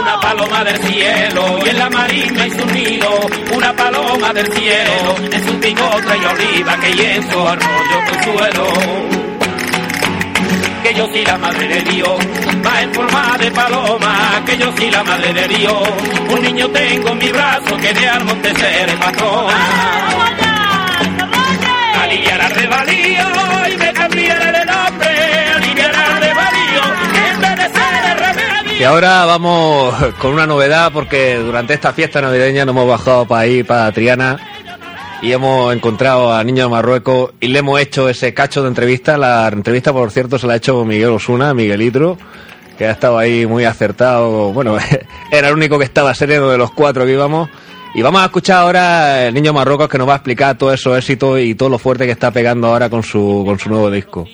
Una 0.00 0.20
paloma 0.20 0.62
del 0.62 0.78
cielo 0.78 1.58
y 1.66 1.68
en 1.68 1.76
la 1.76 1.90
marina 1.90 2.46
y 2.46 2.50
su 2.52 2.66
nido. 2.66 3.08
Una 3.56 3.74
paloma 3.74 4.32
del 4.32 4.46
cielo 4.52 5.16
en 5.32 5.44
su 5.44 5.58
picotra 5.58 6.16
y 6.16 6.24
oliva 6.24 6.76
que 6.76 6.90
y 6.90 7.00
en 7.00 7.28
su 7.28 7.48
arroyo 7.48 7.98
consuelo. 8.08 8.64
Que 10.84 10.94
yo 10.94 11.06
soy 11.08 11.24
la 11.24 11.36
madre 11.36 11.66
de 11.66 11.82
Dios, 11.90 12.18
va 12.64 12.82
en 12.82 12.94
forma 12.94 13.38
de 13.38 13.50
paloma, 13.50 14.42
que 14.46 14.56
yo 14.56 14.72
soy 14.76 14.88
la 14.92 15.02
madre 15.02 15.32
de 15.32 15.48
Dios. 15.48 15.88
Un 16.30 16.42
niño 16.42 16.68
tengo 16.68 17.08
en 17.08 17.18
mi 17.18 17.28
brazo 17.30 17.76
que 17.76 17.92
de 17.92 18.08
al 18.08 18.24
monte 18.24 18.54
seré 18.54 18.92
patrona. 18.98 19.56
Aliviar 22.04 22.40
al 22.40 22.50
revalío 22.52 23.47
Y 28.78 28.84
ahora 28.84 29.24
vamos 29.24 29.92
con 30.20 30.32
una 30.34 30.46
novedad 30.46 30.92
porque 30.92 31.36
durante 31.36 31.74
esta 31.74 31.92
fiesta 31.92 32.20
navideña 32.20 32.64
nos 32.64 32.74
hemos 32.74 32.88
bajado 32.88 33.26
para 33.26 33.44
ir 33.46 33.66
para 33.66 33.90
Triana 33.90 34.38
y 35.20 35.32
hemos 35.32 35.74
encontrado 35.74 36.32
a 36.32 36.44
Niño 36.44 36.64
de 36.64 36.70
Marruecos 36.70 37.32
y 37.40 37.48
le 37.48 37.58
hemos 37.58 37.80
hecho 37.80 38.08
ese 38.08 38.32
cacho 38.34 38.62
de 38.62 38.68
entrevista. 38.68 39.18
La 39.18 39.48
entrevista, 39.48 39.92
por 39.92 40.12
cierto, 40.12 40.38
se 40.38 40.46
la 40.46 40.52
ha 40.52 40.56
hecho 40.56 40.84
Miguel 40.84 41.10
Osuna, 41.10 41.54
Miguelitro, 41.54 42.18
que 42.78 42.86
ha 42.86 42.92
estado 42.92 43.18
ahí 43.18 43.46
muy 43.46 43.64
acertado. 43.64 44.52
Bueno, 44.52 44.76
era 45.32 45.48
el 45.48 45.54
único 45.54 45.76
que 45.76 45.84
estaba 45.84 46.14
sereno 46.14 46.48
de 46.48 46.58
los 46.58 46.70
cuatro 46.70 47.04
que 47.04 47.12
íbamos. 47.12 47.48
Y 47.96 48.02
vamos 48.02 48.22
a 48.22 48.26
escuchar 48.26 48.58
ahora 48.58 49.26
el 49.26 49.34
Niño 49.34 49.52
Marruecos 49.52 49.88
que 49.88 49.98
nos 49.98 50.08
va 50.08 50.12
a 50.12 50.16
explicar 50.16 50.56
todos 50.56 50.74
esos 50.74 50.96
éxitos 50.96 51.40
y 51.40 51.56
todo 51.56 51.68
lo 51.68 51.78
fuerte 51.80 52.06
que 52.06 52.12
está 52.12 52.30
pegando 52.30 52.68
ahora 52.68 52.88
con 52.88 53.02
su, 53.02 53.42
con 53.44 53.58
su 53.58 53.70
nuevo 53.70 53.90
disco. 53.90 54.24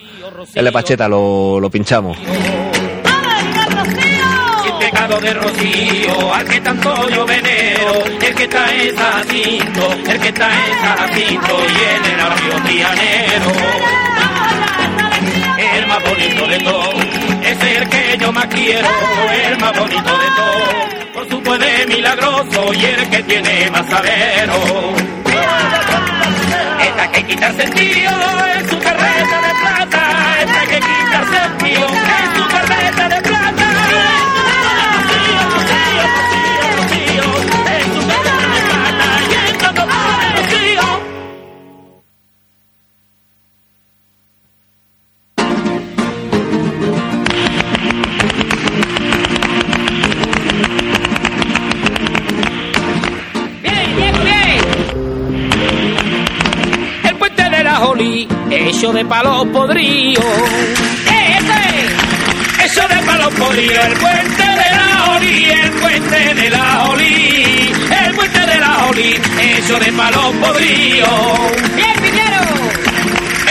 El 0.54 0.66
de 0.66 0.72
Pacheta, 0.72 1.08
lo, 1.08 1.58
lo 1.60 1.70
pinchamos. 1.70 2.18
De 5.24 5.32
rocío, 5.32 6.34
al 6.34 6.44
que 6.44 6.60
tanto 6.60 7.08
yo 7.08 7.24
venero, 7.24 8.04
el 8.04 8.34
que 8.34 8.42
está 8.42 8.74
es 8.74 8.94
Jacinto, 8.94 9.92
el 10.06 10.20
que 10.20 10.28
está 10.28 10.48
es 10.48 10.76
Jacinto 10.82 11.60
y 11.66 11.96
en 11.96 12.12
el 12.12 12.18
labio 12.18 12.54
trianero. 12.62 13.52
El 15.76 15.86
más 15.86 16.02
bonito 16.04 16.46
de 16.46 16.58
todos, 16.58 16.94
es 17.42 17.62
el 17.62 17.88
que 17.88 18.18
yo 18.20 18.32
más 18.32 18.46
quiero, 18.48 18.88
el 19.48 19.58
más 19.58 19.78
bonito 19.78 20.18
de 20.18 20.26
todos, 20.36 21.14
por 21.14 21.30
su 21.30 21.42
poder 21.42 21.88
milagroso 21.88 22.74
y 22.74 22.84
el 22.84 23.08
que 23.08 23.22
tiene 23.22 23.70
más 23.70 23.88
sabero. 23.88 24.92
Esta 26.86 27.10
que 27.12 27.24
quitarse 27.24 27.62
el 27.62 27.70
tío 27.70 28.10
en 28.56 28.68
su 28.68 28.78
carreta 28.78 29.40
de 29.40 29.54
plata, 29.54 30.36
esta 30.42 30.60
que 30.66 30.80
quitarse 30.80 31.36
el 31.46 31.56
tío 31.56 32.33
Jolí, 57.94 58.26
hecho 58.50 58.92
de 58.92 59.04
palo 59.04 59.44
podrido. 59.52 60.20
¡Eh, 60.20 61.38
ese! 61.38 62.64
Hecho 62.64 62.88
de 62.88 62.96
palo 63.06 63.30
podrido, 63.30 63.80
el 63.82 63.92
puente 63.92 64.42
de 64.42 64.76
la 64.76 64.98
Jolí, 65.06 65.44
el 65.44 65.70
puente 65.70 66.34
de 66.34 66.50
la 66.50 66.64
Jolí, 66.86 67.72
el 68.04 68.14
puente 68.16 68.40
de 68.40 68.58
la 68.58 68.66
Jolí, 68.66 69.20
hecho 69.40 69.78
de 69.78 69.92
palo 69.92 70.32
podrido. 70.32 71.06
¡Bien, 71.76 71.94
Piñero! 72.02 72.42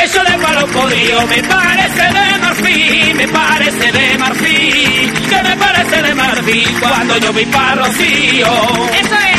Eso 0.03 0.21
de 0.25 0.37
palo 0.37 0.67
podrido 0.67 1.25
me 1.27 1.43
parece 1.43 2.01
de 2.01 2.37
marfil, 2.41 3.15
me 3.15 3.27
parece 3.29 3.91
de 3.93 4.17
marfil, 4.17 5.13
que 5.29 5.41
me 5.41 5.55
parece 5.55 6.01
de 6.01 6.15
marfil 6.15 6.79
cuando 6.81 7.17
yo 7.17 7.31
vi 7.31 7.45
para 7.45 7.75
Rocío. 7.75 8.47
¡Eso 8.99 9.15
es! 9.15 9.32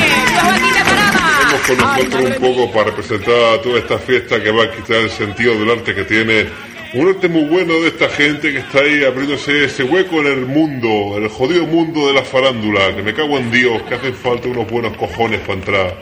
Con 1.66 1.78
nosotros 1.78 2.24
un 2.24 2.34
poco 2.34 2.72
para 2.72 2.90
representar 2.90 3.58
toda 3.62 3.78
esta 3.78 3.98
fiesta 3.98 4.42
que 4.42 4.50
va 4.50 4.64
a 4.64 4.70
quitar 4.70 4.98
el 4.98 5.10
sentido 5.10 5.58
del 5.58 5.70
arte 5.70 5.94
que 5.94 6.04
tiene 6.04 6.46
Un 6.92 7.08
arte 7.08 7.26
muy 7.28 7.44
bueno 7.46 7.74
de 7.80 7.88
esta 7.88 8.08
gente 8.08 8.52
que 8.52 8.58
está 8.58 8.78
ahí 8.78 9.02
abriéndose 9.02 9.64
ese 9.64 9.82
hueco 9.82 10.20
en 10.20 10.26
el 10.26 10.46
mundo, 10.46 11.16
en 11.16 11.24
el 11.24 11.28
jodido 11.28 11.66
mundo 11.66 12.06
de 12.06 12.12
la 12.12 12.22
farándula, 12.22 12.94
que 12.94 13.02
me 13.02 13.12
cago 13.12 13.36
en 13.36 13.50
Dios, 13.50 13.82
que 13.82 13.94
hacen 13.96 14.14
falta 14.14 14.46
unos 14.46 14.70
buenos 14.70 14.96
cojones 14.96 15.40
para 15.40 15.54
entrar. 15.54 15.96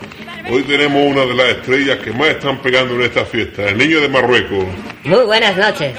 Hoy 0.51 0.62
tenemos 0.64 1.03
una 1.03 1.25
de 1.25 1.35
las 1.35 1.48
estrellas 1.48 1.98
que 2.01 2.11
más 2.11 2.29
están 2.29 2.61
pegando 2.61 2.94
en 2.96 3.03
esta 3.03 3.25
fiesta, 3.25 3.68
el 3.68 3.79
niño 3.79 4.03
de 4.03 4.09
Marruecos. 4.09 4.66
Muy 5.05 5.25
buenas 5.25 5.57
noches. 5.57 5.96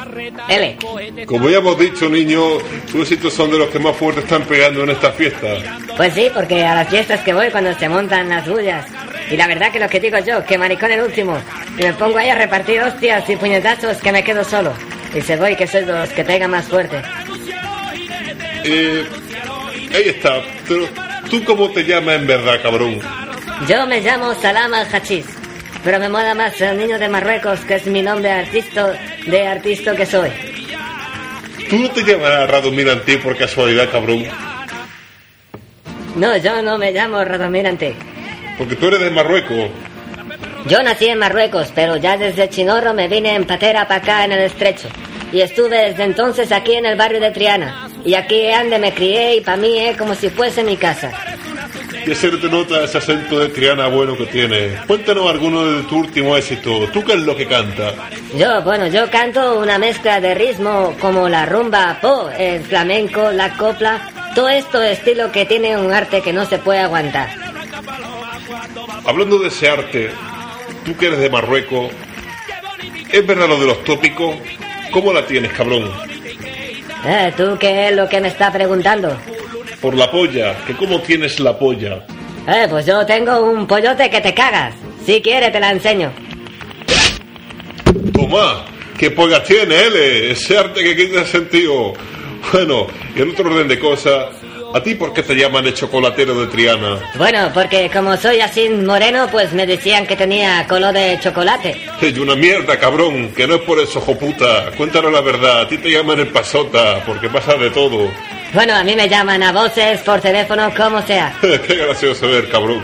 L. 0.49 0.78
Como 1.26 1.49
ya 1.49 1.58
hemos 1.58 1.80
dicho, 1.80 2.08
niño, 2.08 2.60
tus 2.91 3.02
éxitos 3.02 3.34
son 3.34 3.49
de 3.49 3.58
los 3.58 3.69
que 3.69 3.80
más 3.80 3.95
fuerte 3.95 4.19
están 4.19 4.43
pegando 4.43 4.84
en 4.84 4.91
esta 4.91 5.12
fiesta. 5.12 5.80
Pues 5.97 6.13
sí, 6.13 6.30
porque 6.32 6.63
a 6.63 6.76
las 6.76 6.89
fiestas 6.89 7.21
que 7.21 7.34
voy 7.34 7.49
cuando 7.49 7.73
se 7.73 7.89
montan 7.89 8.30
las 8.30 8.47
bullas. 8.47 8.86
Y 9.30 9.38
la 9.38 9.48
verdad 9.48 9.72
que 9.72 9.80
lo 9.80 9.88
que 9.90 10.00
digo 10.00 10.18
yo, 10.20 10.46
que 10.46 10.58
maricón 10.58 10.92
el 10.92 11.02
último. 11.02 11.38
Y 11.78 11.84
me 11.84 11.94
pongo 11.94 12.18
ahí 12.18 12.30
a 12.30 12.36
repartir 12.36 12.82
hostias 12.82 13.30
y 13.30 13.36
puñetazos 13.36 13.98
que 13.98 14.12
me 14.12 14.24
quedo 14.24 14.44
solo. 14.44 14.74
Y 15.14 15.22
se 15.22 15.38
voy 15.38 15.56
que 15.56 15.68
soy 15.68 15.86
de 15.86 15.94
los 15.94 16.10
que 16.10 16.24
pega 16.24 16.48
más 16.48 16.66
fuerte. 16.66 17.02
Eh, 18.64 19.06
ahí 19.94 20.10
está, 20.10 20.42
pero 20.68 20.88
¿tú 21.30 21.44
cómo 21.44 21.70
te 21.70 21.84
llamas 21.84 22.16
en 22.16 22.28
verdad, 22.28 22.62
cabrón? 22.62 23.00
Yo 23.68 23.86
me 23.88 24.02
llamo 24.02 24.34
Salam 24.36 24.74
al 24.74 24.88
Hachís. 24.88 25.26
Pero 25.84 26.00
me 26.00 26.08
mola 26.08 26.34
más 26.34 26.60
el 26.62 26.78
niño 26.78 26.98
de 26.98 27.10
Marruecos, 27.10 27.60
que 27.62 27.76
es 27.76 27.86
mi 27.88 28.02
nombre 28.02 28.32
artista, 28.32 28.94
de 29.28 29.48
artista 29.48 29.96
que 29.96 30.06
soy. 30.06 30.32
¿Tú 31.70 31.78
no 31.78 31.90
te 31.90 32.04
llamarás 32.04 32.50
Radomir 32.50 32.90
Antí 32.90 33.18
por 33.18 33.36
casualidad, 33.38 33.90
cabrón? 33.92 34.24
No, 36.16 36.38
yo 36.38 36.62
no 36.62 36.78
me 36.78 36.92
llamo 36.92 37.24
Radomir 37.24 37.68
Antí. 37.68 37.94
Porque 38.58 38.76
tú 38.76 38.88
eres 38.88 39.02
de 39.02 39.12
Marruecos. 39.12 39.70
Yo 40.66 40.82
nací 40.82 41.08
en 41.08 41.20
Marruecos, 41.20 41.72
pero 41.76 41.98
ya 41.98 42.18
desde 42.18 42.50
Chinorro 42.50 42.94
me 42.94 43.08
vine 43.08 43.36
en 43.36 43.46
patera 43.46 43.88
para 43.88 44.02
acá 44.02 44.26
en 44.26 44.32
el 44.32 44.39
estrecho. 44.39 44.88
Y 45.32 45.42
estuve 45.42 45.89
desde 45.89 46.04
entonces 46.04 46.52
aquí 46.52 46.76
en 46.76 46.86
el 46.86 46.96
barrio 46.96 47.20
de 47.20 47.32
Triana. 47.32 47.89
Y 48.06 48.13
aquí 48.13 48.50
ande 48.52 48.80
me 48.80 48.94
crié 48.94 49.36
y 49.36 49.42
para 49.42 49.58
mí 49.58 49.78
es 49.80 49.98
como 49.98 50.13
si 50.16 50.30
fuese 50.30 50.63
mi 50.63 50.78
casa. 50.78 51.12
Y 52.06 52.12
ese 52.12 52.30
te 52.32 52.50
nota 52.50 52.84
ese 52.84 52.98
acento 52.98 53.39
de 53.39 53.50
Triana 53.50 53.88
bueno 53.88 54.18
que 54.18 54.26
tienes. 54.26 54.80
Cuéntanos 54.82 55.30
alguno 55.30 55.66
de 55.66 55.84
tu 55.84 56.00
último 56.00 56.36
éxito. 56.36 56.88
¿Tú 56.92 57.04
qué 57.04 57.13
es 57.13 57.22
lo 57.22 57.36
que 57.36 57.48
canta? 57.48 57.94
Yo, 58.38 58.62
bueno, 58.62 58.88
yo 58.88 59.10
canto 59.10 59.60
una 59.60 59.78
mezcla 59.78 60.20
de 60.20 60.36
ritmo 60.36 60.96
como 61.00 61.30
la 61.30 61.46
rumba 61.46 61.98
po, 62.02 62.30
el 62.38 62.62
flamenco, 62.62 63.32
la 63.32 63.56
copla, 63.58 64.10
todo 64.36 64.50
esto 64.50 64.82
estilo 64.82 65.32
que 65.32 65.46
tiene 65.46 65.78
un 65.78 65.94
arte 65.94 66.22
que 66.22 66.34
no 66.34 66.46
se 66.46 66.58
puede 66.58 66.80
aguantar. 66.80 67.30
Hablando 69.06 69.39
de 69.39 69.47
ese 69.47 69.69
arte, 69.69 70.10
tú 70.86 70.95
que 70.95 71.08
eres 71.08 71.19
de 71.19 71.30
Marruecos, 71.30 71.91
¿es 73.12 73.26
verdad 73.26 73.47
lo 73.47 73.60
de 73.60 73.67
los 73.67 73.84
tópicos? 73.84 74.36
¿Cómo 74.91 75.12
la 75.12 75.26
tienes, 75.26 75.52
cabrón? 75.54 75.91
Eh, 77.06 77.34
¿tú 77.36 77.58
qué 77.60 77.89
es 77.89 77.95
lo 77.95 78.08
que 78.08 78.21
me 78.21 78.30
está 78.30 78.52
preguntando? 78.52 79.17
Por 79.82 79.95
la 79.95 80.10
polla, 80.10 80.56
que 80.65 80.73
cómo 80.73 81.02
tienes 81.02 81.39
la 81.39 81.58
polla. 81.58 82.06
Eh, 82.47 82.67
pues 82.69 82.86
yo 82.86 83.06
tengo 83.06 83.41
un 83.41 83.67
pollote 83.67 84.10
que 84.10 84.21
te 84.21 84.34
cagas. 84.34 84.73
Si 85.06 85.21
quieres 85.21 85.52
te 85.52 85.60
la 85.60 85.71
enseño. 85.71 86.12
Toma, 88.13 88.65
¿qué 88.97 89.12
polla 89.12 89.43
tiene, 89.43 89.76
L? 89.88 90.32
Ese 90.32 90.58
arte 90.58 90.84
que 90.84 90.95
quita 90.95 91.26
sentido. 91.26 91.93
Bueno, 92.52 92.88
y 93.15 93.21
en 93.21 93.32
otro 93.32 93.49
orden 93.49 93.67
de 93.67 93.80
cosas, 93.80 94.28
¿a 94.74 94.82
ti 94.82 94.96
por 94.96 95.14
qué 95.14 95.24
te 95.24 95.36
llaman 95.36 95.66
el 95.66 95.74
chocolatero 95.74 96.40
de 96.40 96.48
Triana? 96.48 97.00
Bueno, 97.16 97.52
porque 97.54 97.90
como 97.92 98.18
soy 98.18 98.40
así 98.42 98.70
moreno, 98.70 99.28
pues 99.32 99.54
me 99.54 99.66
decían 99.66 100.08
que 100.08 100.16
tenía 100.16 100.66
color 100.68 100.94
de 100.94 101.20
chocolate. 101.22 101.78
Es 102.02 102.18
una 102.18 102.36
mierda, 102.36 102.80
cabrón, 102.80 103.34
que 103.34 103.48
no 103.48 103.56
es 103.56 103.62
por 103.62 103.80
eso, 103.80 104.02
puta. 104.18 104.72
Cuéntanos 104.76 105.12
la 105.12 105.22
verdad, 105.22 105.62
a 105.62 105.68
ti 105.68 105.78
te 105.78 105.90
llaman 105.90 106.20
el 106.20 106.28
pasota, 106.28 107.04
porque 107.06 107.30
pasa 107.30 107.56
de 107.56 107.70
todo. 107.70 108.10
Bueno, 108.54 108.76
a 108.76 108.84
mí 108.84 108.96
me 108.96 109.10
llaman 109.10 109.42
a 109.44 109.52
voces, 109.52 110.02
por 110.02 110.22
teléfono, 110.22 110.72
como 110.76 111.02
sea. 111.02 111.34
Qué 111.42 111.76
gracioso 111.76 112.28
ver, 112.28 112.50
cabrón. 112.50 112.84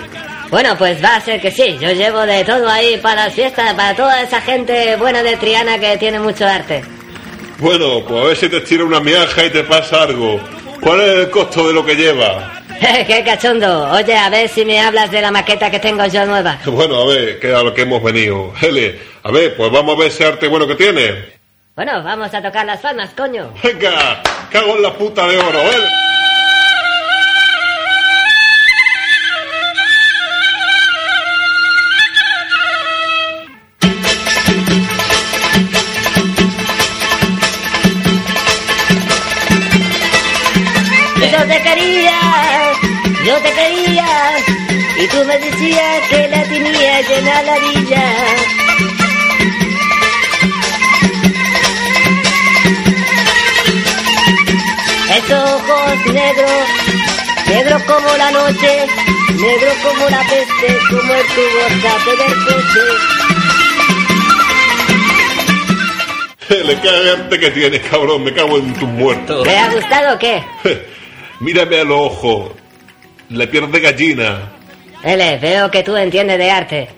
Bueno, 0.49 0.75
pues 0.78 1.04
va 1.04 1.15
a 1.15 1.21
ser 1.21 1.39
que 1.39 1.52
sí. 1.52 1.78
Yo 1.80 1.91
llevo 1.91 2.21
de 2.21 2.43
todo 2.43 2.67
ahí 2.67 2.97
para 2.97 3.25
las 3.25 3.34
fiestas, 3.36 3.73
para 3.75 3.95
toda 3.95 4.21
esa 4.23 4.41
gente 4.41 4.95
buena 4.95 5.21
de 5.21 5.38
Triana 5.38 5.78
que 5.78 5.97
tiene 5.97 6.19
mucho 6.19 6.47
arte. 6.47 6.84
Bueno, 7.60 8.04
pues 8.08 8.19
a 8.19 8.28
ver 8.28 8.38
si 8.38 8.49
te 8.49 8.62
tira 8.62 8.84
una 8.84 8.99
miaja 8.99 9.45
y 9.45 9.49
te 9.52 9.63
pasa 9.63 10.04
algo. 10.04 10.39
¿Cuál 10.81 11.01
es 11.01 11.19
el 11.19 11.29
costo 11.29 11.67
de 11.67 11.73
lo 11.73 11.85
que 11.85 11.95
lleva? 11.95 12.61
¡Qué 13.07 13.23
cachondo! 13.25 13.91
Oye, 13.91 14.15
a 14.15 14.29
ver 14.29 14.47
si 14.47 14.63
me 14.65 14.79
hablas 14.79 15.11
de 15.11 15.21
la 15.21 15.31
maqueta 15.31 15.69
que 15.69 15.79
tengo 15.79 16.05
yo 16.05 16.25
nueva. 16.25 16.59
Bueno, 16.65 17.01
a 17.01 17.05
ver, 17.05 17.39
que 17.39 17.53
a 17.53 17.61
lo 17.61 17.73
que 17.73 17.81
hemos 17.81 18.01
venido. 18.01 18.53
Hele, 18.61 18.99
a 19.23 19.31
ver, 19.31 19.55
pues 19.55 19.71
vamos 19.71 19.95
a 19.95 19.99
ver 19.99 20.07
ese 20.07 20.25
arte 20.25 20.47
bueno 20.47 20.67
que 20.67 20.75
tiene. 20.75 21.39
Bueno, 21.75 22.03
vamos 22.03 22.33
a 22.33 22.41
tocar 22.41 22.65
las 22.65 22.79
palmas, 22.79 23.11
coño. 23.15 23.53
Venga, 23.63 24.21
cago 24.51 24.75
en 24.75 24.81
la 24.81 24.93
puta 24.93 25.27
de 25.27 25.37
oro, 25.37 25.59
¿eh? 25.59 26.09
Yo 41.69 41.75
te 41.75 41.82
quería, 41.82 42.19
yo 43.25 43.36
te 43.41 43.51
quería, 43.51 44.08
y 44.97 45.08
tú 45.08 45.23
me 45.25 45.38
decías 45.38 46.08
que 46.10 46.27
la 46.27 46.43
tenía 46.45 47.01
llena 47.01 47.43
la 47.43 47.60
villa. 47.60 48.03
Esos 55.15 55.51
ojos 55.51 56.05
negros, 56.12 56.51
negros 57.47 57.84
como 57.84 58.17
la 58.17 58.32
noche, 58.32 58.88
negros 59.36 59.73
como 59.84 60.10
la 60.10 60.21
peste, 60.21 60.77
como 60.89 61.13
el 61.13 61.27
tubo 61.27 61.62
del 62.17 62.45
coche. 62.45 62.79
Qué 66.82 67.12
arte 67.12 67.39
que 67.39 67.51
tienes, 67.51 67.82
cabrón, 67.82 68.23
me 68.23 68.34
cago 68.34 68.58
en 68.58 68.73
tus 68.73 68.89
muertos. 68.89 69.43
¿Te 69.43 69.55
ha 69.55 69.69
gustado 69.69 70.15
o 70.15 70.17
qué? 70.17 70.43
Mírame 71.39 71.80
a 71.80 71.84
los 71.84 71.97
ojos, 72.02 72.52
le 73.30 73.47
pierde 73.47 73.80
gallina. 73.80 74.52
Ele, 75.04 75.38
veo 75.38 75.71
que 75.71 75.84
tú 75.84 75.95
entiendes 75.95 76.38
de 76.38 76.52
arte. 76.52 76.89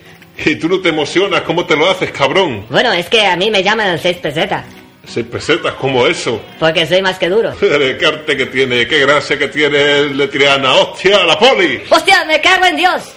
Y 0.44 0.56
tú 0.56 0.68
no 0.70 0.80
te 0.80 0.90
emocionas, 0.90 1.42
¿cómo 1.42 1.66
te 1.66 1.76
lo 1.76 1.90
haces, 1.90 2.12
cabrón? 2.12 2.66
Bueno, 2.70 2.92
es 2.94 3.08
que 3.10 3.26
a 3.26 3.36
mí 3.36 3.52
me 3.52 3.62
llaman 3.62 4.00
seis 4.00 4.18
pesetas, 4.18 4.66
Seis 5.06 5.26
pesetas, 5.26 5.74
como 5.74 6.06
eso. 6.08 6.42
porque 6.60 6.86
soy 6.88 7.02
más 7.02 7.18
que 7.20 7.30
duro. 7.30 7.54
Qué 7.60 8.06
arte 8.06 8.38
que 8.38 8.46
tiene, 8.48 8.88
qué 8.88 9.00
gracia 9.00 9.38
que 9.38 9.48
tiene 9.50 9.98
el 10.00 10.18
de 10.18 10.28
Triana. 10.28 10.74
¡Hostia, 10.76 11.24
la 11.26 11.38
poli! 11.38 11.82
¡Hostia, 11.90 12.24
me 12.26 12.40
cago 12.40 12.66
en 12.66 12.78
Dios! 12.78 13.14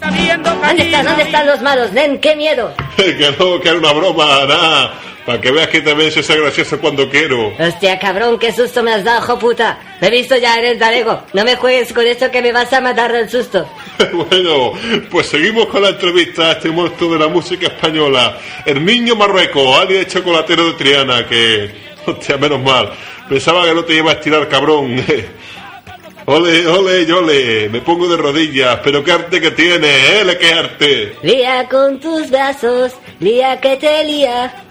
¿Dónde 0.00 0.84
están? 0.84 1.04
¿Dónde 1.04 1.22
están 1.24 1.46
los 1.46 1.60
malos? 1.60 1.92
Nen, 1.92 2.18
qué 2.20 2.34
miedo. 2.36 2.72
que 2.96 3.34
no, 3.38 3.60
que 3.60 3.68
era 3.68 3.78
una 3.78 3.92
broma, 3.92 4.44
nada. 4.46 4.94
Para 5.28 5.42
que 5.42 5.50
veas 5.50 5.68
que 5.68 5.82
también 5.82 6.10
se 6.10 6.22
sea 6.22 6.36
gracioso 6.36 6.80
cuando 6.80 7.06
quiero. 7.10 7.52
Hostia, 7.58 7.98
cabrón, 7.98 8.38
qué 8.38 8.50
susto 8.50 8.82
me 8.82 8.94
has 8.94 9.04
dado, 9.04 9.22
hijo 9.22 9.38
puta. 9.38 9.78
Me 10.00 10.06
he 10.06 10.10
visto 10.10 10.34
ya 10.38 10.58
en 10.58 10.64
el 10.64 10.78
talego. 10.78 11.22
No 11.34 11.44
me 11.44 11.54
juegues 11.54 11.92
con 11.92 12.06
esto 12.06 12.30
que 12.30 12.40
me 12.40 12.50
vas 12.50 12.72
a 12.72 12.80
matar 12.80 13.12
del 13.12 13.28
susto. 13.28 13.68
bueno, 14.14 14.72
pues 15.10 15.26
seguimos 15.26 15.66
con 15.66 15.82
la 15.82 15.90
entrevista 15.90 16.48
a 16.48 16.52
este 16.52 16.70
monstruo 16.70 17.12
de 17.12 17.18
la 17.18 17.28
música 17.28 17.66
española. 17.66 18.38
El 18.64 18.82
niño 18.82 19.16
Marruecos, 19.16 19.78
alias 19.78 20.06
chocolatero 20.06 20.68
de 20.68 20.72
Triana, 20.78 21.26
que... 21.26 21.72
Hostia, 22.06 22.38
menos 22.38 22.62
mal. 22.62 22.90
Pensaba 23.28 23.66
que 23.66 23.74
no 23.74 23.84
te 23.84 23.96
iba 23.96 24.12
a 24.12 24.14
estirar, 24.14 24.48
cabrón. 24.48 24.96
ole, 26.24 26.66
ole, 26.66 27.12
ole. 27.12 27.68
Me 27.68 27.82
pongo 27.82 28.08
de 28.08 28.16
rodillas. 28.16 28.80
Pero 28.82 29.04
qué 29.04 29.12
arte 29.12 29.42
que 29.42 29.50
tiene, 29.50 29.88
¿eh? 29.88 30.38
¡Qué 30.40 30.52
arte! 30.54 31.16
Lía 31.22 31.68
con 31.68 32.00
tus 32.00 32.30
brazos, 32.30 32.94
lía 33.20 33.60
que 33.60 33.76
te 33.76 34.04
lía. 34.04 34.64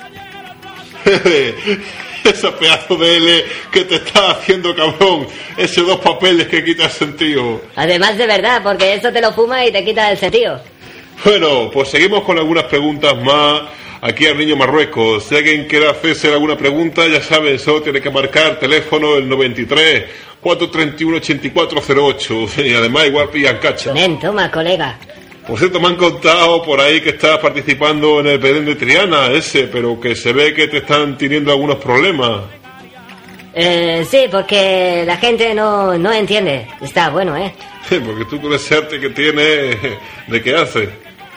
Ese 1.05 2.51
pedazo 2.51 2.95
de 2.97 3.17
L 3.17 3.45
que 3.71 3.85
te 3.85 3.95
está 3.95 4.31
haciendo, 4.31 4.75
cabrón. 4.75 5.27
Esos 5.55 5.87
dos 5.87 5.99
papeles 5.99 6.47
que 6.47 6.63
quitas 6.63 6.93
sentido. 6.93 7.61
Además 7.75 8.17
de 8.17 8.27
verdad, 8.27 8.61
porque 8.63 8.93
eso 8.95 9.11
te 9.11 9.21
lo 9.21 9.31
fuma 9.33 9.65
y 9.65 9.71
te 9.71 9.83
quita 9.85 10.11
el 10.11 10.17
sentido. 10.17 10.61
Bueno, 11.23 11.69
pues 11.71 11.89
seguimos 11.89 12.23
con 12.23 12.37
algunas 12.37 12.65
preguntas 12.65 13.15
más 13.21 13.61
aquí 14.01 14.25
al 14.25 14.37
niño 14.37 14.55
Marruecos. 14.55 15.23
Si 15.23 15.35
alguien 15.35 15.65
quiere 15.65 15.89
hacerse 15.89 16.31
alguna 16.31 16.57
pregunta, 16.57 17.07
ya 17.07 17.21
saben, 17.21 17.57
solo 17.59 17.81
tiene 17.81 18.01
que 18.01 18.09
marcar 18.09 18.59
teléfono 18.59 19.15
el 19.15 19.27
93 19.27 20.05
431 20.41 21.17
8408 21.17 22.47
y 22.63 22.73
además 22.73 23.07
igual 23.07 23.29
pillan 23.29 23.57
cacha. 23.57 23.93
Nen, 23.93 24.19
toma, 24.19 24.51
colega. 24.51 24.97
Por 25.47 25.57
cierto, 25.57 25.79
me 25.79 25.87
han 25.87 25.95
contado 25.95 26.61
por 26.61 26.81
ahí 26.81 26.99
que 26.99 27.11
estás 27.11 27.37
participando 27.37 28.19
en 28.19 28.27
el 28.27 28.37
Belén 28.37 28.65
de 28.65 28.75
Triana, 28.75 29.27
ese, 29.27 29.63
pero 29.63 29.97
que 29.97 30.13
se 30.13 30.33
ve 30.33 30.53
que 30.53 30.67
te 30.67 30.77
están 30.77 31.17
teniendo 31.17 31.51
algunos 31.51 31.77
problemas. 31.77 32.41
Eh, 33.53 34.05
sí, 34.09 34.25
porque 34.29 35.03
la 35.07 35.15
gente 35.17 35.53
no, 35.55 35.97
no 35.97 36.11
entiende. 36.11 36.67
Está 36.81 37.09
bueno, 37.09 37.35
¿eh? 37.37 37.53
Porque 38.05 38.25
tú 38.25 38.41
con 38.41 38.53
ese 38.53 38.75
arte 38.75 38.99
que 38.99 39.09
tienes, 39.09 39.77
¿de 40.27 40.43
qué 40.43 40.55
haces? 40.55 40.89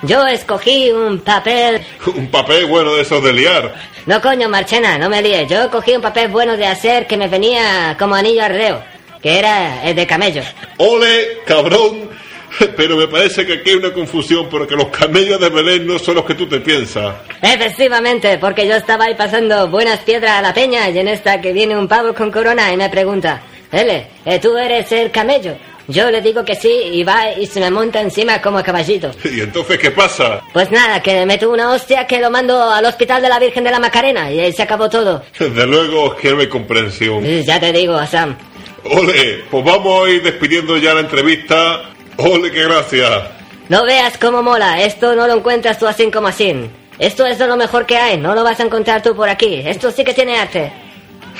Yo 0.02 0.26
escogí 0.26 0.90
un 0.90 1.20
papel... 1.20 1.80
Un 2.14 2.28
papel 2.28 2.66
bueno 2.66 2.94
de 2.94 3.02
esos 3.02 3.22
de 3.22 3.32
liar. 3.32 3.74
No 4.06 4.20
coño, 4.20 4.48
Marchena, 4.48 4.98
no 4.98 5.08
me 5.08 5.22
líes. 5.22 5.48
Yo 5.48 5.70
cogí 5.70 5.94
un 5.94 6.02
papel 6.02 6.28
bueno 6.28 6.56
de 6.56 6.66
hacer 6.66 7.06
que 7.06 7.16
me 7.16 7.28
venía 7.28 7.96
como 7.98 8.14
anillo 8.14 8.42
al 8.42 8.82
que 9.22 9.38
era 9.38 9.84
el 9.84 9.94
de 9.94 10.06
camello. 10.06 10.42
Ole, 10.78 11.42
cabrón. 11.46 12.08
Pero 12.76 12.96
me 12.96 13.08
parece 13.08 13.46
que 13.46 13.54
aquí 13.54 13.70
hay 13.70 13.76
una 13.76 13.92
confusión 13.92 14.48
porque 14.48 14.74
los 14.76 14.88
camellos 14.88 15.40
de 15.40 15.48
Belén 15.48 15.86
no 15.86 15.98
son 15.98 16.16
los 16.16 16.24
que 16.24 16.34
tú 16.34 16.46
te 16.48 16.60
piensas. 16.60 17.14
Efectivamente, 17.42 18.38
porque 18.38 18.66
yo 18.66 18.74
estaba 18.74 19.04
ahí 19.04 19.14
pasando 19.14 19.68
buenas 19.68 20.00
piedras 20.00 20.32
a 20.32 20.42
la 20.42 20.54
peña 20.54 20.88
y 20.90 20.98
en 20.98 21.08
esta 21.08 21.40
que 21.40 21.52
viene 21.52 21.76
un 21.76 21.88
pavo 21.88 22.14
con 22.14 22.30
corona 22.30 22.72
y 22.72 22.76
me 22.76 22.88
pregunta, 22.88 23.42
Ele, 23.72 24.08
eh, 24.24 24.38
¿tú 24.38 24.56
eres 24.56 24.90
el 24.92 25.10
camello? 25.10 25.56
Yo 25.90 26.08
le 26.08 26.20
digo 26.20 26.44
que 26.44 26.54
sí 26.54 26.70
y 26.92 27.02
va 27.02 27.32
y 27.32 27.46
se 27.46 27.58
me 27.58 27.70
monta 27.70 28.00
encima 28.00 28.40
como 28.40 28.62
caballito. 28.62 29.10
¿Y 29.24 29.40
entonces 29.40 29.78
qué 29.78 29.90
pasa? 29.90 30.40
Pues 30.52 30.70
nada, 30.70 31.02
que 31.02 31.14
le 31.14 31.26
meto 31.26 31.50
una 31.50 31.72
hostia 31.72 32.06
que 32.06 32.20
lo 32.20 32.30
mando 32.30 32.62
al 32.62 32.84
hospital 32.84 33.20
de 33.20 33.28
la 33.28 33.40
Virgen 33.40 33.64
de 33.64 33.70
la 33.72 33.80
Macarena 33.80 34.30
y 34.30 34.38
ahí 34.38 34.52
se 34.52 34.62
acabó 34.62 34.88
todo. 34.88 35.24
Desde 35.38 35.66
luego 35.66 36.14
que 36.16 36.30
no 36.30 36.40
hay 36.40 36.48
comprensión. 36.48 37.24
Ya 37.44 37.58
te 37.58 37.72
digo, 37.72 37.98
Sam. 38.06 38.36
Ole, 38.84 39.44
pues 39.50 39.64
vamos 39.64 40.06
a 40.06 40.10
ir 40.10 40.22
despidiendo 40.22 40.76
ya 40.78 40.94
la 40.94 41.00
entrevista. 41.00 41.90
Ole, 42.16 42.50
qué 42.50 42.64
gracias. 42.64 43.10
No 43.68 43.84
veas 43.84 44.18
cómo 44.18 44.42
mola, 44.42 44.82
esto 44.82 45.14
no 45.14 45.26
lo 45.26 45.34
encuentras 45.34 45.78
tú 45.78 45.86
así 45.86 46.10
como 46.10 46.28
así. 46.28 46.54
Esto 46.98 47.24
es 47.24 47.38
de 47.38 47.46
lo 47.46 47.56
mejor 47.56 47.86
que 47.86 47.96
hay, 47.96 48.18
no 48.18 48.34
lo 48.34 48.44
vas 48.44 48.60
a 48.60 48.64
encontrar 48.64 49.02
tú 49.02 49.14
por 49.16 49.28
aquí. 49.28 49.62
Esto 49.64 49.90
sí 49.90 50.04
que 50.04 50.12
tiene 50.12 50.38
arte. 50.38 50.72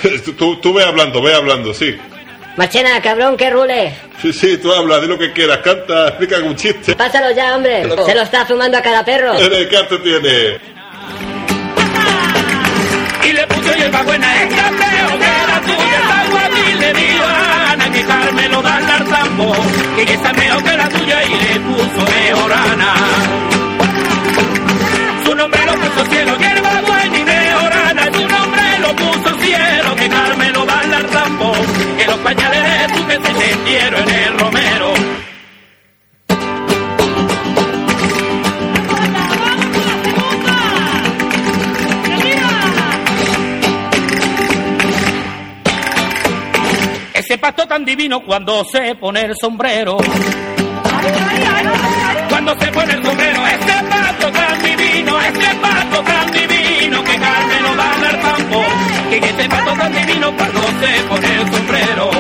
Tú, 0.39 0.57
tú 0.61 0.73
ve 0.73 0.83
hablando, 0.85 1.21
ve 1.21 1.35
hablando, 1.35 1.75
sí. 1.75 1.95
Machena, 2.57 3.03
cabrón, 3.03 3.37
que 3.37 3.51
rule. 3.51 3.93
Sí, 4.23 4.33
sí, 4.33 4.57
tú 4.57 4.73
habla, 4.73 4.99
di 4.99 5.07
lo 5.07 5.19
que 5.19 5.33
quieras, 5.33 5.59
canta, 5.59 6.09
explica 6.09 6.37
algún 6.37 6.57
chiste. 6.57 6.95
Pásalo 6.95 7.33
ya, 7.33 7.57
hombre. 7.57 7.83
Se 7.83 8.15
lo 8.15 8.23
está 8.23 8.47
fumando 8.47 8.79
a 8.79 8.83
cada 8.83 9.05
perro. 9.05 9.33
¿Qué 9.71 9.77
arte 9.77 9.99
tiene? 9.99 10.59
y 13.25 13.33
le 13.33 13.47
puso 13.47 13.75
hierba 13.75 14.03
buena, 14.03 14.43
es 14.43 14.55
cameo 14.55 15.19
de 15.19 15.47
la 15.47 15.61
tuya, 15.61 15.99
está 16.01 16.27
guapi, 16.31 17.60
le 18.01 18.07
dijo 18.07 18.13
a 18.13 18.17
Ana 18.17 18.31
que 18.31 18.31
Carmelo 18.31 18.63
da 18.63 18.77
al 18.77 19.05
tambo, 19.05 19.53
que 19.97 20.07
que 20.07 20.15
está 20.15 20.33
mejor 20.33 20.63
que 20.63 20.77
la 20.77 20.89
tuya 20.89 21.25
y 21.25 21.31
le 21.31 21.61
puso 21.61 22.05
mejorana. 22.11 22.95
Su 25.25 25.35
nombre 25.35 25.67
lo 25.67 25.73
puso 25.75 26.05
cielo, 26.11 26.37
hierba 26.39 26.81
buena 26.87 27.19
y 27.19 27.25
mejorana, 27.25 28.05
su 28.05 28.29
nombre 28.29 28.79
lo 28.81 28.97
puso 28.97 29.41
cielo, 29.41 29.97
que 29.97 30.09
Carmelo 30.09 30.65
da 30.65 30.81
al 30.81 31.07
tambo, 31.07 31.53
que 31.99 32.07
los 32.07 32.19
pañales 32.19 32.63
de 32.63 32.95
tu 32.95 33.07
que 33.07 33.15
se 33.15 33.33
metieron 33.33 34.09
en 34.09 34.25
el 34.25 34.39
romero. 34.39 35.00
Pasto 47.41 47.67
tan 47.67 47.85
divino 47.85 48.21
cuando 48.23 48.65
se 48.65 48.95
pone 48.97 49.23
el 49.23 49.35
sombrero. 49.41 49.97
Cuando 52.29 52.55
se 52.61 52.67
pone 52.71 52.93
el 52.93 53.05
sombrero, 53.05 53.47
ese 53.47 53.85
pato 53.89 54.31
tan 54.31 54.63
divino, 54.63 55.21
ese 55.21 55.55
pato 55.57 56.03
tan 56.03 56.31
divino, 56.33 57.03
que 57.03 57.19
Carmen 57.19 57.63
lo 57.63 57.77
va 57.77 57.95
a 57.95 57.99
dar 57.99 58.21
tambo. 58.21 58.65
Que 59.09 59.17
ese 59.17 59.49
pato 59.49 59.73
tan 59.73 59.93
divino 59.93 60.37
cuando 60.37 60.61
se 60.61 61.03
pone 61.09 61.35
el 61.41 61.53
sombrero. 61.53 62.11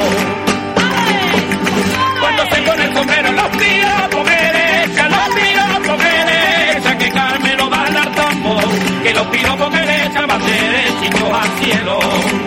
Cuando 2.21 2.55
se 2.55 2.63
pone 2.63 2.85
el 2.85 2.95
sombrero, 2.97 3.33
los 3.33 3.49
piropos 3.51 4.27
le 4.27 4.85
echan, 4.85 5.11
los 5.11 5.29
piropos 5.35 5.99
le 6.05 6.79
echan, 6.79 6.99
que 6.99 7.11
Carmen 7.11 7.57
lo 7.59 7.71
va 7.71 7.87
a 7.87 7.91
dar 7.91 8.15
tambo. 8.15 8.61
Que 9.03 9.15
los 9.15 9.27
piropos 9.27 9.73
le 9.73 10.07
echan 10.07 10.27
van 10.27 10.41
derechitos 10.47 11.33
al 11.33 11.59
cielo. 11.59 12.39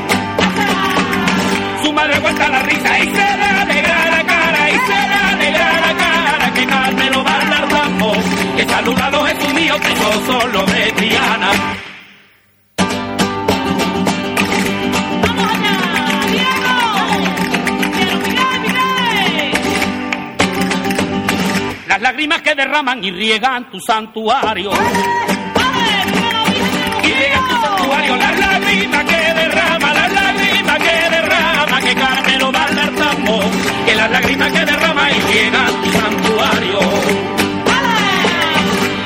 Madre 1.94 2.16
aguanta 2.16 2.50
la 2.50 2.60
risa 2.64 3.00
y 3.00 3.04
se 3.04 3.12
le 3.12 3.46
alegra 3.46 4.10
la 4.10 4.24
cara, 4.24 4.70
y 4.70 4.74
se 4.74 5.08
le 5.10 5.16
alegra 5.32 5.80
la 5.80 5.94
cara, 5.94 6.54
que 6.54 6.66
Carmen 6.66 7.12
lo 7.12 7.24
va 7.24 7.42
a 7.42 7.46
dar 7.46 7.68
tambo, 7.70 8.14
que 8.58 8.66
saludado 8.66 9.26
Jesús 9.26 9.54
mío, 9.54 9.76
que 9.80 9.90
yo 9.96 10.12
solo 10.26 10.66
de 10.66 10.92
Triana. 10.94 11.52
Las 21.88 22.02
lágrimas 22.02 22.42
que 22.42 22.56
derraman 22.56 23.04
y 23.04 23.12
riegan 23.12 23.70
tu 23.70 23.80
santuario. 23.80 24.72
Que 34.14 34.38
las 34.38 34.38
lágrimas 34.38 34.52
que 34.52 34.66
derrama 34.66 35.12
y 35.12 35.20
riegan 35.20 35.82
tu 35.82 35.92
santuario. 35.92 36.80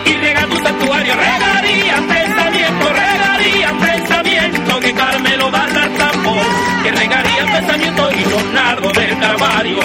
Y 0.05 0.13
riega 0.13 0.47
tu 0.47 0.57
santuario, 0.57 1.13
regarían 1.15 2.07
pensamiento, 2.07 2.93
regarían 2.93 3.79
pensamiento, 3.79 4.79
que 4.79 4.93
Carmen 4.93 5.37
lo 5.39 5.51
va 5.51 5.63
a 5.63 5.67
dar 5.67 5.89
tambo, 5.89 6.35
que 6.83 6.91
regarían 6.91 7.47
pensamiento 7.47 8.11
y 8.11 8.29
los 8.29 8.43
nardos 8.53 8.93
del 8.93 9.19
calvario 9.19 9.79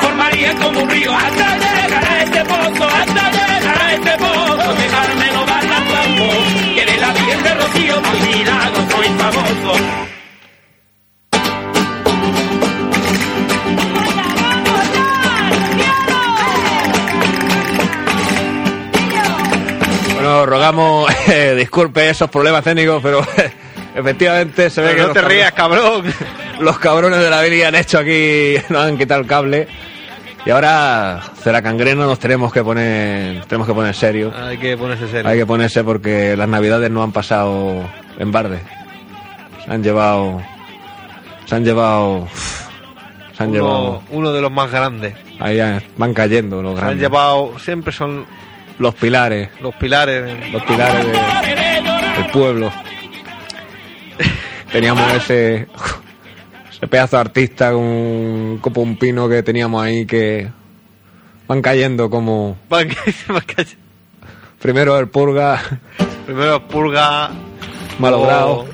formaría 0.00 0.54
como 0.56 0.80
un 0.80 0.90
río 0.90 1.12
hasta 1.14 1.56
llegar 1.56 2.04
a 2.04 2.22
este 2.22 2.44
pozo, 2.44 2.84
hasta 2.84 3.30
llegar 3.30 3.82
a 3.82 3.92
este 3.94 4.16
pozo, 4.18 4.76
que 4.76 4.86
Carmelo 4.86 5.46
va 5.46 5.58
a 5.58 5.64
dar 5.64 5.84
tambo, 5.88 6.28
que 6.74 6.86
de 6.86 6.96
la 6.98 7.12
Virgen 7.12 7.42
de 7.42 7.54
Rocío 7.54 8.02
por 8.02 8.20
milagro 8.20 8.90
soy 8.90 9.08
famoso. 9.18 10.19
Rogamos, 20.46 21.10
eh, 21.28 21.54
disculpe 21.56 22.08
esos 22.10 22.30
problemas 22.30 22.64
técnicos, 22.64 23.02
pero 23.02 23.20
efectivamente 23.94 24.70
se 24.70 24.80
ve 24.80 24.88
Pero 24.94 25.02
que 25.02 25.08
no 25.08 25.12
te 25.14 25.22
rías, 25.28 25.52
cabrón. 25.52 26.04
los 26.60 26.78
cabrones 26.78 27.20
de 27.20 27.30
la 27.30 27.42
Vili 27.42 27.62
han 27.62 27.74
hecho 27.74 27.98
aquí, 27.98 28.54
nos 28.68 28.84
han 28.84 28.98
quitado 28.98 29.20
el 29.20 29.26
cable. 29.26 29.68
Y 30.46 30.50
ahora, 30.50 31.20
será 31.42 31.60
cangreno, 31.60 32.06
nos 32.06 32.18
tenemos 32.18 32.50
que 32.50 32.62
poner, 32.64 33.44
tenemos 33.44 33.66
que 33.66 33.74
poner 33.74 33.94
serio. 33.94 34.32
Hay 34.34 34.56
que 34.56 34.74
ponerse 34.76 35.06
serio. 35.06 35.28
Hay 35.30 35.38
que 35.38 35.44
ponerse 35.44 35.84
porque 35.84 36.34
las 36.34 36.48
navidades 36.48 36.90
no 36.90 37.02
han 37.02 37.12
pasado 37.12 37.84
en 38.18 38.32
barde. 38.32 38.60
Se 39.64 39.70
han 39.70 39.82
llevado, 39.82 40.40
se 41.44 41.54
han 41.54 41.62
llevado, 41.62 42.26
se 43.36 43.42
han 43.42 43.50
uno, 43.50 43.58
llevado, 43.58 44.02
uno 44.10 44.32
de 44.32 44.40
los 44.40 44.50
más 44.50 44.70
grandes. 44.70 45.14
ahí 45.38 45.60
van 45.98 46.14
cayendo 46.14 46.62
los 46.62 46.72
Se 46.72 46.78
han 46.80 46.86
grandes. 46.86 47.02
llevado, 47.02 47.58
siempre 47.58 47.92
son 47.92 48.24
Los 48.80 48.94
pilares, 48.96 49.48
los 49.60 49.74
pilares. 49.76 50.52
los 50.52 50.62
pilares 50.64 51.06
de- 51.06 51.12
del 52.22 52.30
pueblo. 52.32 52.72
Teníamos 54.72 55.12
ese, 55.14 55.66
ese 56.70 56.86
pedazo 56.88 57.16
de 57.16 57.20
artista 57.20 57.72
con 57.72 57.82
un 57.82 58.58
copo 58.60 58.80
un 58.80 58.96
pino 58.96 59.28
que 59.28 59.42
teníamos 59.42 59.82
ahí 59.82 60.06
que 60.06 60.48
van 61.46 61.60
cayendo 61.60 62.08
como 62.08 62.56
Van 62.68 62.88
van 63.28 63.42
que- 63.42 63.66
primero 64.60 64.98
el 64.98 65.08
purga, 65.08 65.60
Primero 66.26 66.66
purga. 66.68 67.30
malogrado, 67.98 68.66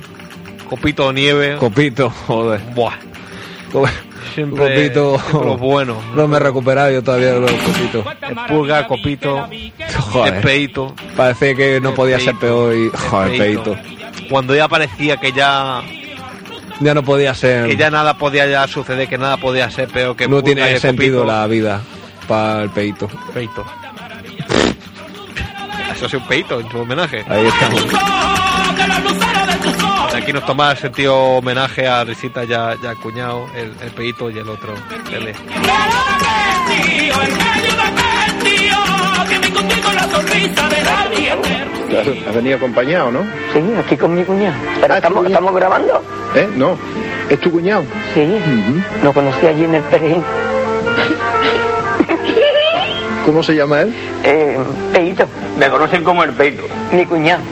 Copito 0.68 1.08
de 1.08 1.14
nieve. 1.14 1.56
copito, 1.58 2.10
joder. 2.10 2.60
Buah. 2.74 2.94
Siempre, 4.34 4.74
copito, 4.76 5.18
siempre 5.18 5.48
los 5.48 5.58
buenos. 5.60 5.96
no 6.14 6.28
me 6.28 6.36
he 6.36 6.40
recuperado 6.40 6.90
yo 6.90 7.02
todavía 7.02 7.32
de 7.34 7.40
los 7.40 7.52
copitos. 7.52 8.06
El 8.28 8.36
pulga, 8.48 8.86
copito, 8.86 9.48
Joder. 10.10 10.34
el 10.34 10.40
peito. 10.42 10.94
Parece 11.16 11.54
que 11.56 11.80
no 11.80 11.90
El 11.90 11.94
podía 11.94 12.16
ser 12.18 12.34
peito. 12.34 12.40
peor 12.40 12.74
y 12.74 12.82
el 12.84 12.90
joder, 12.90 13.38
peito. 13.38 13.76
Cuando 14.28 14.54
ya 14.54 14.68
parecía 14.68 15.16
que 15.18 15.32
ya 15.32 15.82
Ya 16.80 16.94
no 16.94 17.02
podía 17.02 17.34
ser. 17.34 17.66
que 17.68 17.76
ya 17.76 17.90
nada 17.90 18.18
podía 18.18 18.46
ya 18.46 18.66
suceder, 18.66 19.08
que 19.08 19.16
nada 19.18 19.36
podía 19.38 19.70
ser 19.70 19.88
peor 19.88 20.16
que 20.16 20.28
no 20.28 20.36
pulga 20.40 20.50
y 20.50 20.54
tiene 20.54 20.72
el 20.72 20.80
sentido 20.80 21.20
copito. 21.20 21.32
la 21.32 21.46
vida 21.46 21.80
para 22.28 22.62
el 22.64 22.70
peito. 22.70 23.08
peito. 23.32 23.64
Eso 25.94 26.06
es 26.06 26.14
un 26.14 26.26
peito 26.26 26.60
en 26.60 26.70
su 26.70 26.78
homenaje. 26.78 27.24
Ahí 27.28 27.46
estamos. 27.46 27.86
Aquí 30.16 30.32
nos 30.32 30.44
toma 30.46 30.70
el 30.72 30.78
sentido 30.78 31.14
homenaje 31.16 31.86
a 31.86 32.02
Risita 32.04 32.44
ya, 32.44 32.74
ya 32.82 32.94
cuñado, 32.94 33.46
el, 33.54 33.72
el 33.82 33.90
peito 33.92 34.30
y 34.30 34.38
el 34.38 34.48
otro. 34.48 34.74
Vida. 41.88 42.02
Has 42.28 42.34
venido 42.34 42.56
acompañado, 42.56 43.10
¿no? 43.10 43.20
Sí, 43.52 43.60
aquí 43.78 43.96
con 43.96 44.14
mi 44.14 44.24
cuñado. 44.24 44.54
Pero 44.80 44.94
Ah, 44.94 44.96
estamos, 44.96 45.26
estamos 45.26 45.54
grabando. 45.54 46.02
¿Eh? 46.34 46.48
No. 46.56 46.76
¿Es 47.28 47.40
tu 47.40 47.50
cuñado? 47.50 47.84
Sí, 48.14 48.26
lo 49.02 49.12
conocí 49.12 49.46
allí 49.46 49.64
en 49.64 49.74
el 49.76 49.82
Perejil. 49.84 50.22
¿Cómo 53.24 53.42
se 53.42 53.54
llama 53.56 53.80
él? 53.82 53.94
Eh, 54.22 54.56
Peito, 54.92 55.26
Me 55.58 55.68
conocen 55.68 56.04
como 56.04 56.22
el 56.22 56.30
peito. 56.32 56.62
mi 56.92 57.04
cuñado. 57.06 57.42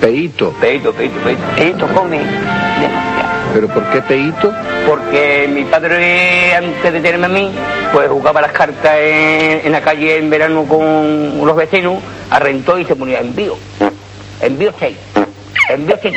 Peito. 0.00 0.52
Peito, 0.60 0.92
peito, 0.92 1.20
peito. 1.20 1.42
Peito 1.56 1.86
come 1.94 2.18
demasiado. 2.18 3.30
¿Pero 3.52 3.68
por 3.68 3.84
qué 3.90 4.00
Peito? 4.02 4.52
Porque 4.86 5.48
mi 5.52 5.64
padre, 5.64 6.54
antes 6.54 6.92
de 6.92 7.00
tenerme 7.00 7.26
a 7.26 7.28
mí, 7.28 7.52
pues 7.92 8.08
jugaba 8.08 8.40
las 8.40 8.52
cartas 8.52 8.96
en, 8.98 9.66
en 9.66 9.72
la 9.72 9.80
calle 9.80 10.18
en 10.18 10.30
verano 10.30 10.64
con 10.64 11.44
los 11.44 11.56
vecinos, 11.56 11.98
arrentó 12.30 12.78
y 12.78 12.84
se 12.84 12.94
ponía 12.96 13.18
envío. 13.18 13.56
Envío 14.40 14.72
6. 14.78 14.96
Envío 15.68 15.98
7. 16.00 16.16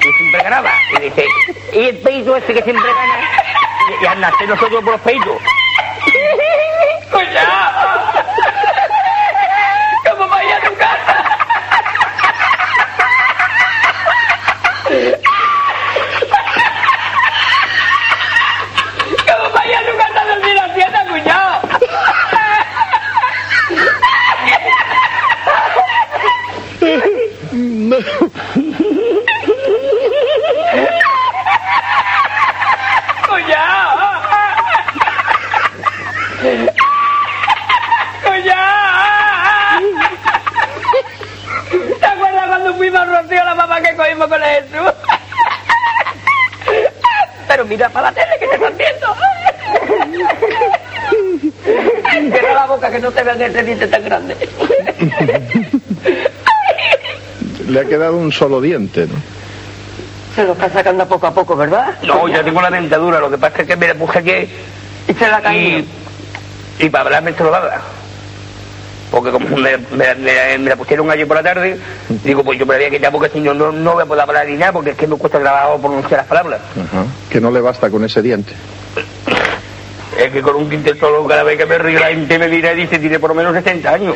Y 0.00 0.12
siempre 0.12 0.42
ganaba. 0.42 0.70
Y 0.96 1.02
dice, 1.02 1.26
y 1.72 1.78
el 1.78 1.96
peito 1.98 2.34
ese 2.36 2.54
que 2.54 2.62
siempre 2.62 2.88
gana. 2.88 3.18
Y, 4.00 4.04
y 4.04 4.06
al 4.06 4.20
nacer 4.20 4.48
nosotros 4.48 4.82
por 4.82 4.92
los 4.92 5.00
peitos. 5.02 5.36
¡Cuidado! 7.12 8.12
¿Cómo 10.10 10.28
vaya 10.28 10.56
a 10.56 10.60
tu 10.60 10.74
casa? 10.76 11.24
¿Cómo 19.26 19.50
vaya 19.54 19.78
a 19.78 19.82
tu 19.82 19.96
casa 19.98 20.20
a 20.20 20.24
decir 20.24 20.54
la 20.54 20.68
fiesta, 20.70 21.04
cuñado? 21.08 21.60
¡Cuñado! 33.28 33.98
¡Cuñado! 38.24 38.88
¿Te 42.00 42.06
acuerdas 42.06 42.46
cuando 42.46 42.74
fuimos 42.74 43.00
a 43.00 43.04
Rocío 43.04 43.44
la 43.44 43.54
Pero 47.48 47.64
mira 47.64 47.88
para 47.88 48.10
la 48.10 48.14
tele 48.14 48.38
que 48.38 48.46
te 48.46 48.54
están 48.56 48.76
viendo. 48.76 49.16
Cierra 52.30 52.54
la 52.54 52.66
boca 52.66 52.90
que 52.90 52.98
no 52.98 53.10
te 53.10 53.22
vean 53.22 53.40
ese 53.40 53.62
diente 53.62 53.86
tan 53.86 54.04
grande. 54.04 54.36
Le 57.68 57.80
ha 57.80 57.84
quedado 57.84 58.16
un 58.16 58.32
solo 58.32 58.60
diente, 58.60 59.06
¿no? 59.06 59.14
Se 60.34 60.44
lo 60.44 60.52
está 60.52 60.68
sacando 60.70 61.06
poco 61.08 61.26
a 61.26 61.34
poco, 61.34 61.56
¿verdad? 61.56 61.94
No, 62.02 62.28
ya 62.28 62.42
tengo 62.44 62.60
la 62.62 62.70
dentadura, 62.70 63.18
lo 63.18 63.30
que 63.30 63.38
pasa 63.38 63.62
es 63.62 63.66
que 63.68 63.76
me 63.76 63.88
la 63.88 63.94
puse 63.94 64.18
aquí 64.20 64.48
Y 65.08 65.14
se 65.14 65.28
la 65.28 65.40
caído. 65.40 65.78
y, 65.80 65.88
y 66.84 66.90
para 66.90 67.04
hablarme 67.06 67.30
esto 67.30 67.44
lo 67.44 67.54
habla. 67.54 67.80
Porque 69.10 69.30
como 69.30 69.48
me, 69.56 69.76
me- 69.78 70.14
me- 70.16 70.58
me 70.58 70.68
la 70.70 70.76
pusieron 70.76 71.10
ayer 71.10 71.26
por 71.26 71.36
la 71.36 71.42
tarde, 71.42 71.78
digo, 72.24 72.44
pues 72.44 72.58
yo 72.58 72.66
me 72.66 72.74
la 72.74 72.78
voy 72.78 72.86
a 72.86 72.90
quitar 72.90 73.10
porque 73.12 73.30
si 73.30 73.40
no, 73.40 73.54
no, 73.54 73.72
no 73.72 73.92
voy 73.94 74.02
a 74.02 74.06
poder 74.06 74.22
hablar 74.22 74.46
ni 74.46 74.56
nada, 74.56 74.72
porque 74.72 74.90
es 74.90 74.96
que 74.96 75.06
me 75.06 75.16
cuesta 75.16 75.38
grabar 75.38 75.68
o 75.72 75.78
pronunciar 75.80 76.20
las 76.20 76.26
palabras. 76.26 76.60
Ajá. 76.72 77.06
Que 77.30 77.40
no 77.40 77.50
le 77.50 77.60
basta 77.60 77.90
con 77.90 78.04
ese 78.04 78.20
diente. 78.22 78.52
Es 80.18 80.32
que 80.32 80.42
con 80.42 80.56
un 80.56 80.68
quinto 80.68 80.92
solo, 80.96 81.26
cada 81.26 81.42
vez 81.44 81.56
que 81.56 81.64
me 81.66 81.78
río, 81.78 82.00
la 82.00 82.08
gente 82.08 82.38
me 82.38 82.48
mira 82.48 82.72
y 82.72 82.76
dice, 82.76 82.98
tiene 82.98 83.18
por 83.18 83.30
lo 83.30 83.36
menos 83.36 83.54
60 83.54 83.90
años. 83.92 84.14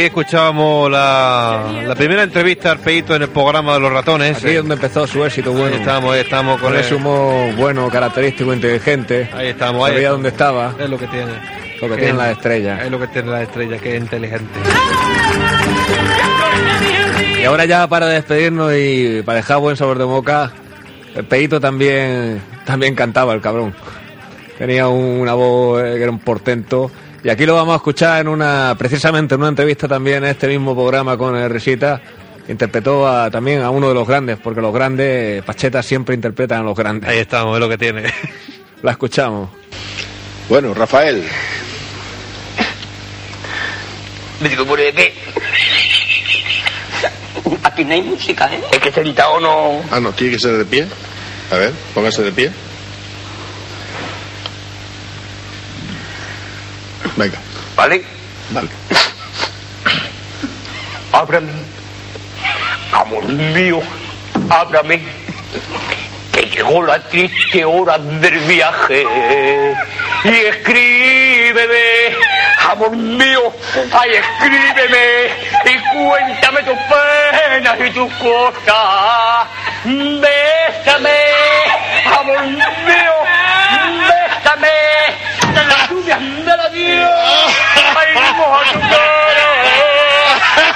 Aquí 0.00 0.06
escuchábamos 0.06 0.90
la, 0.90 1.82
la 1.86 1.94
primera 1.94 2.22
entrevista 2.22 2.70
al 2.70 2.78
Peito 2.78 3.14
en 3.14 3.22
el 3.22 3.28
programa 3.28 3.74
de 3.74 3.80
los 3.80 3.92
ratones. 3.92 4.38
Aquí 4.38 4.48
es 4.48 4.56
donde 4.56 4.74
empezó 4.74 5.06
su 5.06 5.22
éxito 5.24 5.52
bueno. 5.52 5.74
Ahí 5.74 5.80
estamos, 5.80 6.14
ahí 6.14 6.20
estamos 6.20 6.54
con 6.58 6.70
Con 6.70 6.74
el- 6.78 6.80
ese 6.84 6.94
humor 6.94 7.54
bueno, 7.56 7.88
característico, 7.90 8.54
inteligente. 8.54 9.28
Ahí 9.34 9.48
estamos, 9.48 9.84
ahí 9.86 9.92
Sabía 9.92 10.08
estamos. 10.08 10.12
dónde 10.16 10.28
estaba. 10.30 10.74
Es 10.78 10.88
lo 10.90 10.98
que 10.98 11.06
tiene. 11.06 11.32
Lo 11.82 11.88
que 11.88 11.94
Que 11.94 11.96
tienen 11.96 12.08
es- 12.16 12.16
las 12.16 12.30
estrellas. 12.32 12.82
Es 12.82 12.90
lo 12.90 12.98
que 12.98 13.06
tiene 13.08 13.30
la 13.30 13.42
estrella, 13.42 13.78
que 13.78 13.96
es 13.96 14.00
inteligente. 14.00 14.58
Y 17.40 17.44
ahora 17.44 17.64
ya 17.66 17.86
para 17.86 18.06
despedirnos 18.06 18.72
y 18.74 19.22
para 19.22 19.36
dejar 19.36 19.58
buen 19.58 19.76
sabor 19.76 19.98
de 19.98 20.04
boca, 20.04 20.50
el 21.14 21.24
Peito 21.24 21.60
también, 21.60 22.40
también 22.64 22.94
cantaba 22.94 23.34
el 23.34 23.40
cabrón. 23.42 23.74
Tenía 24.58 24.88
un- 24.88 25.20
una 25.20 25.34
voz 25.34 25.82
eh, 25.82 25.94
que 25.96 26.02
era 26.02 26.10
un 26.10 26.18
portento. 26.20 26.90
Y 27.22 27.28
aquí 27.28 27.44
lo 27.44 27.54
vamos 27.54 27.74
a 27.74 27.76
escuchar 27.76 28.20
en 28.22 28.28
una, 28.28 28.74
precisamente 28.78 29.34
en 29.34 29.40
una 29.40 29.50
entrevista 29.50 29.86
también 29.86 30.18
en 30.24 30.30
este 30.30 30.48
mismo 30.48 30.74
programa 30.74 31.16
con 31.18 31.36
el 31.36 31.50
Risita. 31.50 32.00
Interpretó 32.48 33.06
a- 33.06 33.30
también 33.30 33.60
a 33.62 33.70
uno 33.70 33.88
de 33.88 33.94
los 33.94 34.08
grandes, 34.08 34.38
porque 34.42 34.60
los 34.60 34.72
grandes, 34.72 35.42
Pacheta 35.44 35.82
siempre 35.82 36.14
interpretan 36.14 36.60
a 36.60 36.62
los 36.62 36.76
grandes. 36.76 37.08
Ahí 37.10 37.18
estamos, 37.18 37.54
es 37.56 37.60
lo 37.60 37.68
que 37.68 37.76
tiene. 37.78 38.04
La 38.82 38.92
escuchamos. 38.92 39.50
Bueno, 40.48 40.72
Rafael, 40.74 41.22
Me 44.40 44.48
digo, 44.48 44.64
¿por 44.64 44.78
qué? 44.78 45.12
Aquí 47.62 47.84
no 47.84 47.92
hay 47.92 48.02
música, 48.02 48.50
¿eh? 48.52 48.60
Es 48.72 48.78
que 48.78 48.90
sentado 48.90 49.38
no... 49.38 49.82
Ah, 49.90 50.00
no, 50.00 50.10
tiene 50.12 50.32
que 50.32 50.38
ser 50.38 50.56
de 50.56 50.64
pie. 50.64 50.86
A 51.52 51.56
ver, 51.56 51.72
póngase 51.94 52.22
de 52.22 52.32
pie. 52.32 52.50
Venga, 57.16 57.38
¿Vale? 57.80 58.04
vale. 58.50 58.68
Ábrame. 61.12 61.50
Amor 62.92 63.24
mío, 63.24 63.80
ábrame. 64.50 65.00
Que 66.30 66.42
llegó 66.42 66.82
la 66.82 67.02
triste 67.04 67.64
hora 67.64 67.96
del 67.96 68.38
viaje. 68.40 69.06
Y 70.24 70.28
escríbeme, 70.28 72.16
amor 72.70 72.94
mío, 72.94 73.50
ay, 73.92 74.10
escríbeme. 74.12 75.30
Y 75.64 75.78
cuéntame 75.94 76.62
tus 76.64 76.78
penas 76.90 77.80
y 77.80 77.90
tus 77.92 78.12
cosas. 78.16 79.48
Bésame, 79.86 81.18
amor 82.04 82.42
mío, 82.44 83.14
bésame. 84.06 84.68
De 85.54 85.64
las 85.64 85.88
lluvias 85.88 86.20
Dios. 86.90 87.56
Ay, 87.96 88.08
moja 88.36 88.72
tu 88.72 88.80
cara 88.80 89.10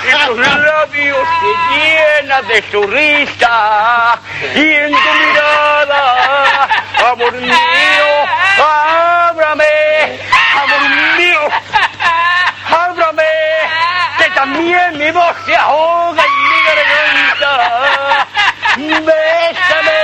y 0.04 0.26
tus 0.26 0.38
labios 0.38 1.28
se 1.40 1.50
llenan 1.74 2.46
de 2.48 2.58
su 2.70 2.82
risa 2.86 4.18
y 4.54 4.72
en 4.72 4.90
tu 4.90 5.10
mirada, 5.14 6.68
amor 7.10 7.32
mío, 7.32 8.08
ábrame, 8.58 9.74
amor 10.62 10.84
mío, 11.16 11.40
ábrame, 12.70 13.32
que 14.18 14.30
también 14.30 14.98
mi 14.98 15.10
voz 15.10 15.36
se 15.46 15.56
ahoga 15.56 16.22
en 16.22 16.32
mi 16.48 16.58
garganta. 16.66 18.26
Bésame, 18.76 20.02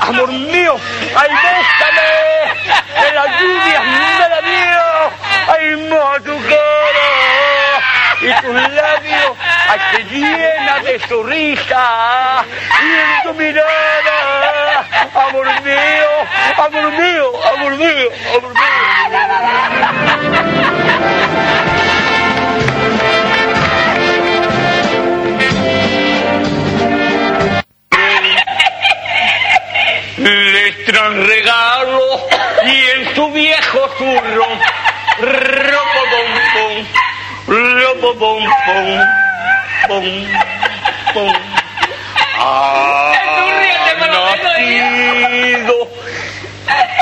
amor 0.00 0.30
mío, 0.32 0.76
ay, 1.16 1.30
bésame, 1.44 2.10
de 3.00 3.12
las 3.12 3.28
lluvias 3.40 3.84
ay, 5.48 5.76
moja 5.88 6.20
tu 6.20 6.36
cara 6.48 7.08
y 8.20 8.32
tus 8.42 8.54
labios 8.54 9.36
se 9.92 10.04
llenan 10.04 10.84
de 10.84 10.98
su 11.08 11.22
risa 11.22 12.44
y 12.82 12.86
en 12.86 13.22
tu 13.22 13.34
mirada, 13.34 14.84
amor 15.14 15.46
mío, 15.62 16.10
amor 16.56 16.90
mío, 16.92 17.32
amor 17.54 17.72
mío, 17.76 18.10
amor 18.36 18.54
mío. 18.54 18.68
gran 30.88 31.26
regalo 31.26 32.00
y 32.64 32.76
en 32.98 33.14
su 33.14 33.30
viejo 33.30 33.78
zurro, 33.98 34.46
pom, 36.54 36.86
ropopom, 37.46 38.42
pom, 38.66 38.88
pom, 39.88 40.06
pom. 41.14 41.36
Ha 42.40 43.12
nacido 43.98 45.76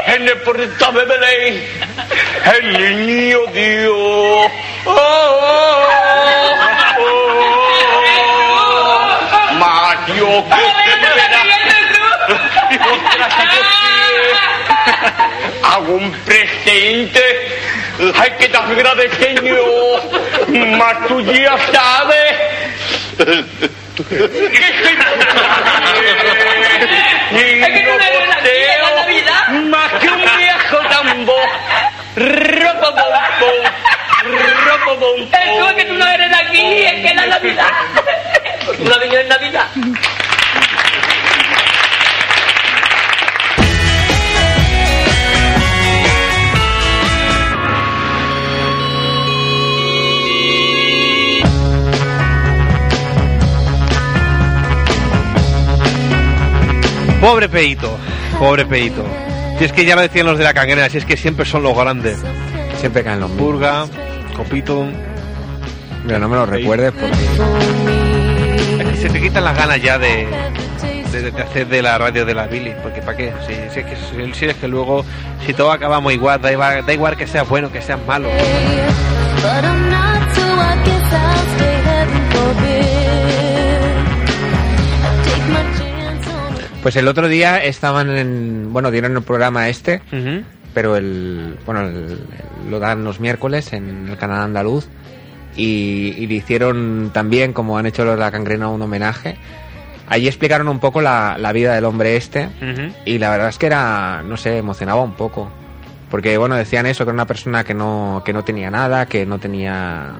en 0.07 0.29
el 0.29 0.39
portal 0.39 0.95
de 0.95 1.05
Belén 1.05 1.55
el 2.55 3.07
niño 3.07 3.39
Dios. 3.53 4.51
Oh, 4.87 4.91
oh, 4.91 6.55
oh. 6.99 7.47
Mario, 9.59 10.45
que 10.45 10.93
te 10.93 11.09
verás. 11.15 11.47
Otra 12.81 13.27
Hago 15.65 15.93
un 15.95 16.13
presente. 16.25 17.56
Hay 17.99 18.31
que 18.39 18.49
te 18.49 18.57
agradecerlo. 18.57 20.01
Mas 20.77 21.07
tú 21.09 21.21
ya 21.21 21.57
sabes. 21.73 22.35
que 23.17 24.15
soy 24.83 24.97
Niño 27.33 27.67
posteo, 27.99 28.89
más 29.65 29.93
que 29.95 30.09
un 30.09 30.21
viejo 30.21 30.79
tambor. 30.91 31.49
Ropa 32.17 32.91
bombón, 32.91 33.59
ropa 34.65 34.93
bombón. 34.93 35.29
Eso 35.33 35.69
es 35.69 35.75
que 35.75 35.85
tú 35.85 35.95
no 35.95 36.07
eres 36.07 36.33
aquí, 36.39 36.83
es 36.85 36.93
que 36.93 37.09
es 37.09 37.17
la 37.17 37.27
Navidad. 37.27 37.73
Tú 38.77 38.85
no 38.85 38.95
has 38.95 39.01
venido 39.01 39.21
en 39.21 39.29
Navidad. 39.29 39.67
Pobre 57.27 57.49
Peito, 57.49 57.91
pobre 58.39 58.65
Peito. 58.67 59.05
Si 59.59 59.65
es 59.65 59.73
que 59.73 59.85
ya 59.85 59.97
lo 59.97 60.03
decían 60.03 60.27
los 60.27 60.39
de 60.39 60.45
la 60.45 60.55
cangrena, 60.55 60.89
si 60.89 60.99
es 60.99 61.05
que 61.05 61.17
siempre 61.17 61.45
son 61.45 61.65
los 61.65 61.77
grandes. 61.77 62.19
Siempre 62.79 63.03
caen 63.03 63.19
los 63.19 63.31
mismos. 63.31 63.51
Purga, 63.51 63.87
Copito. 64.37 64.87
Mira, 66.05 66.21
no 66.21 66.29
me 66.29 66.37
lo 66.37 66.47
recuerdes 66.47 66.93
porque 66.93 67.17
Es 68.79 68.87
que 68.91 68.97
se 68.97 69.09
te 69.09 69.21
quitan 69.21 69.43
las 69.43 69.57
ganas 69.57 69.83
ya 69.83 69.99
de, 69.99 70.29
de, 71.11 71.33
de 71.33 71.43
hacer 71.43 71.67
de 71.67 71.83
la 71.83 71.99
radio 71.99 72.25
de 72.25 72.33
la 72.33 72.47
Billy. 72.47 72.75
Porque 72.81 73.03
¿para 73.03 73.17
qué? 73.17 73.33
Si, 73.45 73.55
si 73.75 73.81
es 73.81 73.87
que, 73.87 73.97
si, 73.97 74.35
si 74.39 74.45
es 74.45 74.55
que 74.55 74.69
luego, 74.69 75.05
si 75.45 75.53
todo 75.53 75.73
acabamos 75.73 76.13
igual, 76.13 76.41
da 76.41 76.53
igual, 76.53 76.87
da 76.87 76.93
igual 76.93 77.17
que 77.17 77.27
seas 77.27 77.49
bueno, 77.49 77.73
que 77.73 77.83
seas 77.83 77.99
malo. 78.07 78.29
Pues 86.87 86.95
el 86.95 87.09
otro 87.09 87.27
día 87.27 87.65
estaban 87.65 88.09
en. 88.17 88.73
Bueno, 88.73 88.93
dieron 88.93 89.17
el 89.17 89.23
programa 89.25 89.69
este, 89.69 90.03
pero 90.73 90.95
el. 90.95 91.57
Bueno, 91.67 91.81
el- 91.81 92.21
lo 92.71 92.79
dan 92.79 93.03
los 93.03 93.19
miércoles 93.19 93.73
en 93.73 94.07
el 94.09 94.17
canal 94.17 94.43
andaluz. 94.43 94.87
Y, 95.57 96.15
y 96.17 96.29
le 96.29 96.35
hicieron 96.35 97.11
también, 97.13 97.53
como 97.53 97.77
han 97.77 97.87
hecho 97.87 98.05
los 98.05 98.15
de 98.15 98.21
la 98.21 98.31
cangrena, 98.31 98.69
un 98.69 98.81
homenaje. 98.83 99.37
Allí 100.07 100.29
explicaron 100.29 100.69
un 100.69 100.79
poco 100.79 101.01
la, 101.01 101.37
la 101.41 101.53
vida 101.53 101.75
del 101.75 101.87
hombre 101.87 102.17
este. 102.17 102.51
Y 103.05 103.19
la 103.19 103.31
verdad 103.31 103.49
es 103.49 103.59
que 103.59 103.67
era, 103.67 104.23
no 104.25 104.37
sé, 104.37 104.57
emocionaba 104.59 105.03
un 105.03 105.15
poco. 105.15 105.51
Porque, 106.09 106.39
bueno, 106.39 106.55
decían 106.55 106.87
eso, 106.87 107.05
que 107.05 107.09
era 107.11 107.15
una 107.15 107.27
persona 107.27 107.65
que 107.65 107.75
no, 107.75 108.23
que 108.25 108.33
no 108.33 108.45
tenía 108.45 108.71
nada, 108.71 109.07
que 109.07 109.27
no 109.27 109.41
tenía... 109.41 110.13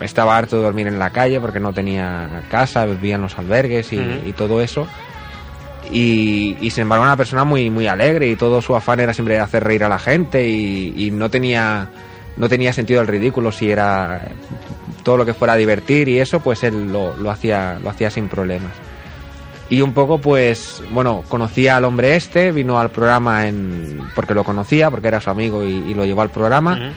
Estaba 0.00 0.36
harto 0.38 0.54
de 0.58 0.62
dormir 0.62 0.86
en 0.86 1.00
la 1.00 1.10
calle 1.10 1.40
porque 1.40 1.58
no 1.58 1.72
tenía 1.72 2.42
casa, 2.48 2.86
vivía 2.86 3.16
en 3.16 3.22
los 3.22 3.36
albergues 3.40 3.92
y, 3.92 3.96
y 4.24 4.32
todo 4.34 4.60
eso. 4.62 4.86
Y, 5.92 6.56
y 6.60 6.70
sin 6.70 6.82
embargo 6.82 7.04
una 7.04 7.16
persona 7.16 7.44
muy, 7.44 7.70
muy 7.70 7.86
alegre 7.86 8.28
y 8.28 8.36
todo 8.36 8.60
su 8.60 8.74
afán 8.74 9.00
era 9.00 9.14
siempre 9.14 9.38
hacer 9.38 9.62
reír 9.64 9.84
a 9.84 9.88
la 9.88 9.98
gente 9.98 10.46
y, 10.48 11.10
no 11.12 11.30
tenía 11.30 11.90
no 12.36 12.48
tenía 12.48 12.72
sentido 12.72 13.00
el 13.00 13.06
ridículo 13.06 13.50
si 13.50 13.70
era 13.70 14.28
todo 15.02 15.16
lo 15.16 15.24
que 15.24 15.32
fuera 15.32 15.54
divertir 15.56 16.08
y 16.08 16.18
eso 16.18 16.40
pues 16.40 16.64
él 16.64 16.92
lo, 16.92 17.16
lo 17.16 17.30
hacía 17.30 17.78
lo 17.82 17.88
hacía 17.88 18.10
sin 18.10 18.28
problemas 18.28 18.72
y 19.68 19.80
un 19.80 19.92
poco 19.92 20.18
pues 20.18 20.82
bueno 20.90 21.24
conocía 21.28 21.76
al 21.76 21.84
hombre 21.84 22.16
este 22.16 22.52
vino 22.52 22.78
al 22.78 22.90
programa 22.90 23.46
en 23.46 24.00
porque 24.14 24.34
lo 24.34 24.44
conocía 24.44 24.90
porque 24.90 25.08
era 25.08 25.20
su 25.20 25.30
amigo 25.30 25.64
y, 25.64 25.94
lo 25.94 26.04
llevó 26.04 26.22
al 26.22 26.30
programa. 26.30 26.92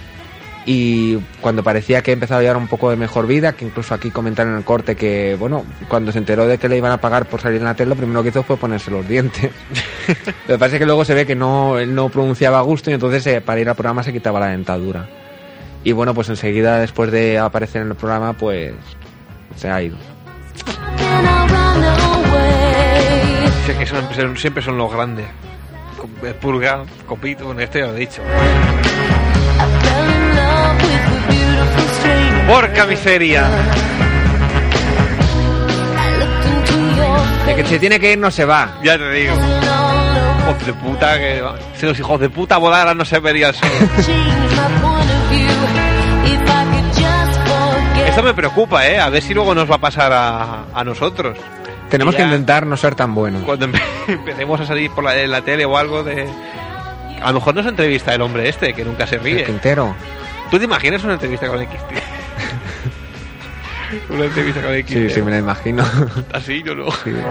Y 0.72 1.16
cuando 1.42 1.64
parecía 1.64 2.04
que 2.04 2.12
empezaba 2.12 2.42
a 2.42 2.44
llevar 2.44 2.58
un 2.58 2.68
poco 2.68 2.92
de 2.92 2.96
mejor 2.96 3.26
vida, 3.26 3.54
que 3.54 3.66
incluso 3.66 3.96
aquí 3.96 4.12
comentaron 4.12 4.52
en 4.54 4.60
el 4.60 4.64
corte 4.64 4.96
que, 4.96 5.36
bueno, 5.40 5.66
cuando 5.88 6.12
se 6.12 6.20
enteró 6.20 6.46
de 6.46 6.60
que 6.60 6.70
le 6.70 6.78
iban 6.78 6.92
a 6.92 7.02
pagar 7.02 7.26
por 7.26 7.42
salir 7.42 7.58
en 7.58 7.64
la 7.66 7.74
tele, 7.74 7.90
lo 7.90 7.96
primero 7.96 8.22
que 8.22 8.30
hizo 8.30 8.44
fue 8.44 8.56
ponerse 8.56 8.92
los 8.92 9.08
dientes. 9.08 9.50
lo 10.48 10.54
que 10.54 10.60
pasa 10.60 10.76
es 10.76 10.80
que 10.80 10.86
luego 10.86 11.04
se 11.06 11.16
ve 11.16 11.26
que 11.26 11.36
no, 11.36 11.80
él 11.80 11.96
no 11.96 12.10
pronunciaba 12.10 12.60
a 12.60 12.62
gusto 12.62 12.92
y 12.92 12.94
entonces 12.94 13.26
eh, 13.26 13.42
para 13.42 13.60
ir 13.60 13.68
al 13.68 13.74
programa 13.74 14.04
se 14.04 14.14
quitaba 14.14 14.40
la 14.40 14.50
dentadura. 14.50 15.08
Y 15.84 15.92
bueno, 15.94 16.14
pues 16.14 16.30
enseguida 16.30 16.78
después 16.78 17.10
de 17.12 17.40
aparecer 17.40 17.82
en 17.82 17.88
el 17.88 17.96
programa, 17.96 18.34
pues 18.34 18.74
se 19.56 19.72
ha 19.72 19.82
ido. 19.82 19.98
que 23.80 23.86
son- 23.88 24.38
siempre 24.38 24.62
son 24.62 24.78
los 24.78 24.92
grandes. 24.94 25.26
Purga, 26.42 26.84
Copito, 27.08 27.46
bueno, 27.46 27.62
este 27.62 27.80
ya 27.80 27.88
lo 27.88 27.96
he 27.96 28.00
dicho. 28.02 28.22
Porca 32.50 32.86
miseria. 32.88 33.48
De 37.46 37.56
que 37.56 37.66
se 37.66 37.80
tiene 37.80 38.00
que 38.00 38.14
ir 38.14 38.18
no 38.18 38.32
se 38.32 38.46
va. 38.46 38.78
Ya 38.84 38.98
te 38.98 39.10
digo. 39.12 39.34
Hijos 39.36 40.66
de 40.66 40.74
puta, 40.74 41.18
que 41.20 41.44
si 41.76 41.86
los 41.86 42.00
hijos 42.00 42.20
de 42.20 42.30
puta 42.30 42.58
volaran 42.58 42.98
no 42.98 43.06
se 43.06 43.20
vería 43.20 43.50
el 43.50 43.54
forget. 43.54 43.90
Esto 48.08 48.24
me 48.24 48.34
preocupa, 48.34 48.88
¿eh? 48.88 49.00
A 49.00 49.10
ver 49.10 49.22
si 49.22 49.34
luego 49.34 49.54
nos 49.54 49.70
va 49.70 49.76
a 49.76 49.80
pasar 49.80 50.12
a, 50.12 50.64
a 50.74 50.84
nosotros. 50.84 51.38
Tenemos 51.90 52.16
que 52.16 52.24
intentar 52.24 52.66
no 52.66 52.76
ser 52.78 52.96
tan 52.96 53.14
buenos. 53.16 53.44
Cuando 53.44 53.68
empe- 53.68 53.82
empecemos 54.08 54.60
a 54.62 54.66
salir 54.66 54.90
por 54.92 55.04
la, 55.04 55.16
en 55.18 55.32
la 55.32 55.42
tele 55.42 55.66
o 55.66 55.78
algo 55.78 56.04
de... 56.04 56.28
A 57.22 57.28
lo 57.28 57.34
mejor 57.36 57.54
nos 57.56 57.66
entrevista 57.66 58.14
el 58.14 58.22
hombre 58.22 58.48
este, 58.50 58.74
que 58.74 58.84
nunca 58.86 59.06
se 59.06 59.16
El 59.16 59.24
ríe. 59.24 59.44
Quintero. 59.44 59.96
¿Tú 60.50 60.58
te 60.58 60.66
imaginas 60.66 61.04
una 61.04 61.14
entrevista 61.14 61.48
con 61.48 61.62
X? 61.62 61.80
una 64.10 64.26
entrevista 64.26 64.78
X. 64.78 64.94
Sí, 64.96 65.10
sí, 65.10 65.22
me 65.22 65.32
la 65.32 65.38
imagino. 65.40 65.84
Así, 66.34 66.62
yo 66.64 66.76
no. 66.76 66.86
Your 66.86 67.24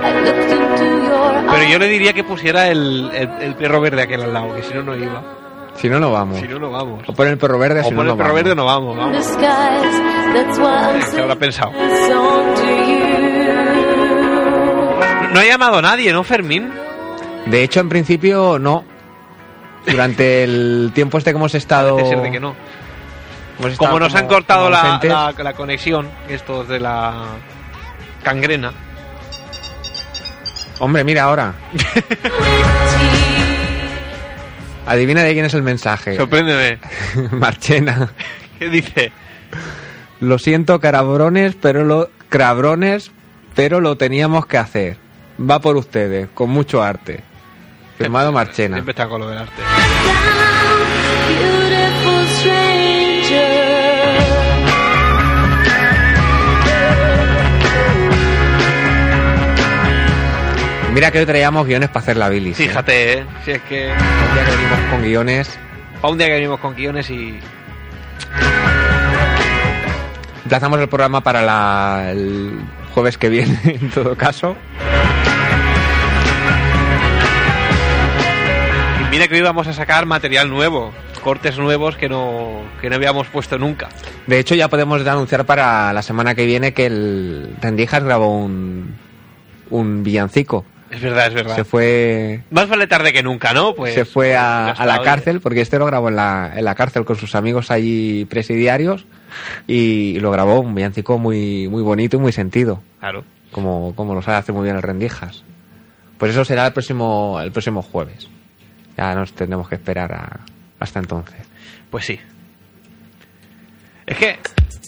Pero 1.51 1.69
yo 1.71 1.79
le 1.79 1.89
diría 1.89 2.13
que 2.13 2.25
pusiera 2.25 2.69
el, 2.69 3.11
el, 3.15 3.29
el 3.41 3.55
perro 3.55 3.81
verde 3.81 4.03
aquel 4.03 4.23
al 4.23 4.33
lado, 4.33 4.55
que 4.55 4.63
si 4.63 4.75
no, 4.75 4.83
no 4.83 4.97
iba. 4.97 5.23
si 5.77 5.89
no, 5.89 5.99
no 6.01 6.13
vamos. 6.13 6.39
Si 6.41 6.49
no, 6.49 6.59
no 6.59 6.71
vamos. 6.71 7.03
O 7.09 7.13
pon 7.15 7.29
el 7.29 7.39
perro 7.39 7.59
verde, 7.59 7.81
O 7.81 7.85
si 7.85 7.91
no, 7.91 7.97
por 7.97 8.05
el 8.07 8.09
no 8.13 8.17
perro 8.17 8.29
vamos. 8.29 8.43
verde 8.45 8.55
no 8.57 8.65
vamos, 8.65 8.97
vamos. 8.97 9.27
¿Qué 11.15 11.21
habrá 11.21 11.37
pensado? 11.37 11.73
No 15.33 15.41
ha 15.41 15.45
llamado 15.45 15.81
nadie, 15.83 16.13
¿no, 16.13 16.25
Fermín? 16.25 16.71
De 17.47 17.63
hecho, 17.63 17.81
en 17.81 17.89
principio, 17.89 18.59
no. 18.59 18.85
Durante 19.87 20.45
el 20.45 20.91
tiempo 20.95 21.19
este 21.19 21.31
que 21.31 21.37
hemos 21.37 21.55
estado... 21.55 21.97
Parece 21.97 22.15
ser 22.15 22.23
de 22.23 22.31
que 22.31 22.41
no. 22.41 22.55
Como 23.77 23.99
nos 23.99 24.15
han 24.15 24.29
cortado 24.29 24.71
la, 24.71 24.81
ausentes, 24.81 25.11
la, 25.11 25.33
la 25.33 25.53
conexión, 25.53 26.09
estos 26.29 26.69
de 26.69 26.79
la 26.81 27.25
cangrena. 28.23 28.73
Hombre, 30.79 31.03
mira 31.05 31.25
ahora. 31.25 31.55
Adivina 34.87 35.23
de 35.23 35.33
quién 35.35 35.45
es 35.45 35.55
el 35.55 35.63
mensaje. 35.63 36.17
Sorpréndeme. 36.17 36.79
Marchena. 37.33 38.09
¿Qué 38.59 38.69
dice? 38.71 39.13
Lo 40.21 40.39
siento, 40.39 40.81
carabrones, 40.81 41.57
pero 41.61 41.85
lo... 41.85 42.11
Crabrones, 42.29 43.11
pero 43.55 43.81
lo 43.81 43.97
teníamos 43.97 44.47
que 44.47 44.59
hacer. 44.59 44.99
Va 45.39 45.61
por 45.61 45.77
ustedes, 45.77 46.29
con 46.35 46.51
mucho 46.51 46.83
arte. 46.83 47.23
Firmado 47.97 48.33
Marchena. 48.33 48.77
Siempre 48.77 48.93
está 48.93 49.09
con 49.09 49.21
lo 49.21 49.29
del 49.29 49.39
arte. 49.39 49.63
Mira 60.95 61.11
que 61.11 61.21
hoy 61.21 61.27
traíamos 61.27 61.67
guiones 61.67 61.89
para 61.91 62.01
hacer 62.01 62.17
la 62.17 62.29
bilis. 62.29 62.59
¿eh? 62.59 62.65
Fíjate, 62.69 63.13
¿eh? 63.19 63.25
Si 63.45 63.51
es 63.53 63.63
que... 63.63 63.91
Un 63.93 64.35
día 64.35 64.45
que 64.45 64.51
venimos 64.57 64.79
con 64.91 65.03
guiones. 65.03 65.59
Pa' 66.01 66.09
un 66.09 66.19
día 66.19 66.27
que 66.29 66.33
venimos 66.35 66.61
con 66.61 66.75
guiones 66.75 67.11
y... 67.11 67.39
Emplazamos 70.45 70.81
el 70.81 70.89
programa 70.89 71.21
para 71.23 71.43
la- 71.43 72.11
el 72.11 72.59
jueves 72.95 73.19
que 73.19 73.29
viene, 73.29 73.59
en 73.65 73.91
todo 73.91 74.17
caso. 74.17 74.57
mira 79.11 79.29
que 79.29 79.35
hoy 79.35 79.43
vamos 79.43 79.67
a 79.67 79.73
sacar 79.73 80.07
material 80.07 80.49
nuevo, 80.49 80.93
cortes 81.23 81.59
nuevos 81.59 81.97
que 81.97 82.09
no, 82.09 82.63
que 82.81 82.89
no 82.89 82.97
habíamos 82.97 83.27
puesto 83.29 83.59
nunca. 83.59 83.89
De 84.27 84.39
hecho, 84.39 84.55
ya 84.55 84.69
podemos 84.69 85.07
anunciar 85.07 85.45
para 85.45 85.93
la 85.93 86.03
semana 86.03 86.35
que 86.35 86.47
viene 86.47 86.73
que 86.73 86.87
el 86.87 87.55
Rendijas 87.61 88.03
grabó 88.05 88.39
un, 88.39 88.97
un 89.71 90.03
villancico. 90.03 90.65
Es 90.91 91.01
verdad, 91.03 91.27
es 91.29 91.35
verdad. 91.35 91.55
Se 91.57 91.65
fue 91.65 92.41
Más 92.51 92.69
vale 92.69 92.87
tarde 92.87 93.13
que 93.13 93.23
nunca, 93.23 93.53
¿no? 93.53 93.75
Pues 93.75 93.95
se 93.95 94.05
fue 94.05 94.37
a, 94.37 94.71
está, 94.73 94.87
la 94.87 95.03
cárcel, 95.03 95.41
porque 95.41 95.61
este 95.61 95.79
lo 95.79 95.87
grabó 95.87 96.09
en 96.09 96.17
la, 96.17 96.53
en 96.57 96.65
la 96.65 96.75
cárcel 96.75 97.05
con 97.05 97.17
sus 97.17 97.35
amigos 97.35 97.71
allí 97.71 98.25
presidiarios 98.25 99.05
y 99.67 100.19
lo 100.21 100.31
grabó 100.31 100.61
un 100.61 100.75
villancico 100.75 101.19
muy, 101.19 101.69
muy 101.69 101.83
bonito 101.83 102.17
y 102.17 102.21
muy 102.21 102.33
sentido, 102.33 102.83
Claro. 103.01 103.25
como, 103.53 103.95
como 103.95 104.15
lo 104.15 104.23
sabe 104.23 104.39
hacer 104.39 104.55
muy 104.55 104.65
bien 104.65 104.77
el 104.77 104.83
Rendijas. 104.83 105.45
Pues 106.17 106.33
eso 106.33 106.45
será 106.45 106.67
el 106.67 106.73
próximo, 106.73 107.39
el 107.43 107.53
próximo 107.53 107.83
jueves. 107.83 108.29
Ya 108.97 109.15
nos 109.15 109.33
tendremos 109.35 109.69
que 109.69 109.75
esperar 109.77 110.13
a- 110.13 110.41
hasta 110.81 110.99
entonces. 111.01 111.37
Pues 111.91 112.07
sí. 112.07 112.19
Es 114.07 114.17
que. 114.17 114.39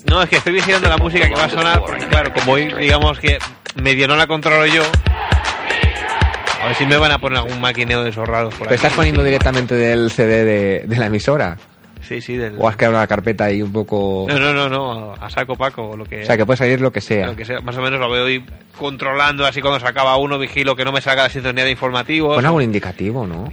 No, 0.06 0.22
es 0.22 0.30
que 0.30 0.36
estoy 0.38 0.54
vigilando 0.54 0.88
la 0.88 0.96
música 0.96 1.28
que 1.28 1.34
va 1.34 1.44
a 1.44 1.50
sonar, 1.50 1.80
porque 1.80 2.06
claro, 2.06 2.32
como 2.32 2.52
hoy, 2.52 2.72
digamos 2.78 3.18
que 3.20 3.38
medio 3.76 4.08
no 4.08 4.16
la 4.16 4.26
controlo 4.26 4.64
yo. 4.66 4.82
A 6.62 6.66
ver 6.66 6.74
si 6.76 6.86
me 6.86 6.96
van 6.96 7.12
a 7.12 7.18
poner 7.18 7.38
algún 7.38 7.60
maquineo 7.60 8.04
de 8.04 8.10
esos 8.10 8.28
raros 8.28 8.54
por 8.54 8.68
¿Te 8.68 8.74
ahí. 8.74 8.76
estás 8.76 8.92
poniendo 8.92 9.22
directamente 9.24 9.74
del 9.74 10.10
CD 10.10 10.44
de, 10.44 10.84
de 10.86 10.96
la 10.96 11.06
emisora? 11.06 11.56
Sí, 12.06 12.20
sí, 12.20 12.36
del. 12.36 12.54
¿O 12.58 12.68
has 12.68 12.76
creado 12.76 12.96
una 12.96 13.06
carpeta 13.06 13.44
ahí 13.44 13.62
un 13.62 13.72
poco...? 13.72 14.26
No, 14.28 14.38
no, 14.38 14.52
no, 14.52 14.68
no, 14.68 15.14
a 15.14 15.30
saco 15.30 15.56
Paco 15.56 15.90
o 15.90 15.96
lo 15.96 16.04
que. 16.04 16.22
O 16.22 16.26
sea, 16.26 16.36
que 16.36 16.44
puede 16.44 16.56
salir 16.56 16.80
lo 16.80 16.92
que 16.92 17.00
sea. 17.00 17.26
lo 17.26 17.36
que 17.36 17.44
sea. 17.44 17.60
Más 17.60 17.76
o 17.76 17.82
menos 17.82 18.00
lo 18.00 18.10
veo 18.10 18.24
hoy 18.24 18.44
controlando, 18.76 19.46
así 19.46 19.60
cuando 19.60 19.80
se 19.80 19.86
acaba 19.86 20.16
uno, 20.16 20.38
vigilo 20.38 20.74
que 20.76 20.84
no 20.84 20.92
me 20.92 21.00
salga 21.00 21.24
la 21.24 21.28
sintonía 21.28 21.64
de 21.64 21.70
informativos. 21.70 22.36
Pon 22.36 22.46
algún 22.46 22.62
indicativo, 22.62 23.26
¿no? 23.26 23.44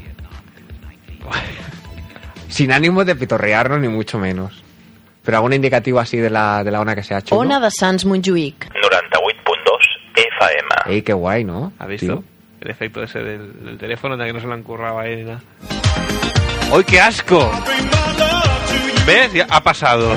Sin 2.50 2.72
ánimo 2.72 3.04
de 3.06 3.16
pitorrearnos 3.16 3.80
ni 3.80 3.90
mucho 3.90 4.18
menos. 4.18 4.64
Pero 5.24 5.38
algún 5.38 5.54
indicativo 5.54 6.00
así 6.00 6.18
de 6.18 6.30
la, 6.30 6.64
de 6.64 6.72
la 6.72 6.80
ona 6.80 6.96
que 6.96 7.04
se 7.04 7.14
ha 7.14 7.20
hecho. 7.20 7.36
Ona 7.38 7.60
de 7.60 7.70
Sants 7.70 8.06
Montjuïc. 8.06 8.70
98.2 8.70 8.74
FM. 10.16 10.96
Ey, 10.96 11.02
qué 11.02 11.12
guay, 11.14 11.44
¿no? 11.44 11.74
¿Has 11.78 11.88
visto? 11.90 12.06
Tío. 12.06 12.24
El 12.62 12.72
efecto 12.72 13.04
ese 13.04 13.20
del, 13.20 13.64
del 13.66 13.78
teléfono, 13.78 14.18
de 14.18 14.26
que 14.26 14.34
no 14.34 14.40
se 14.40 14.48
lo 14.48 14.54
han 14.54 14.64
currado 14.64 15.00
a 15.00 15.08
él 15.08 15.20
ni 15.20 15.24
nada. 15.26 15.42
¡Uy, 16.72 16.84
qué 16.84 17.00
asco! 17.00 17.50
¿Ves? 19.06 19.32
Ya 19.34 19.46
ha 19.50 19.62
pasado. 19.64 20.16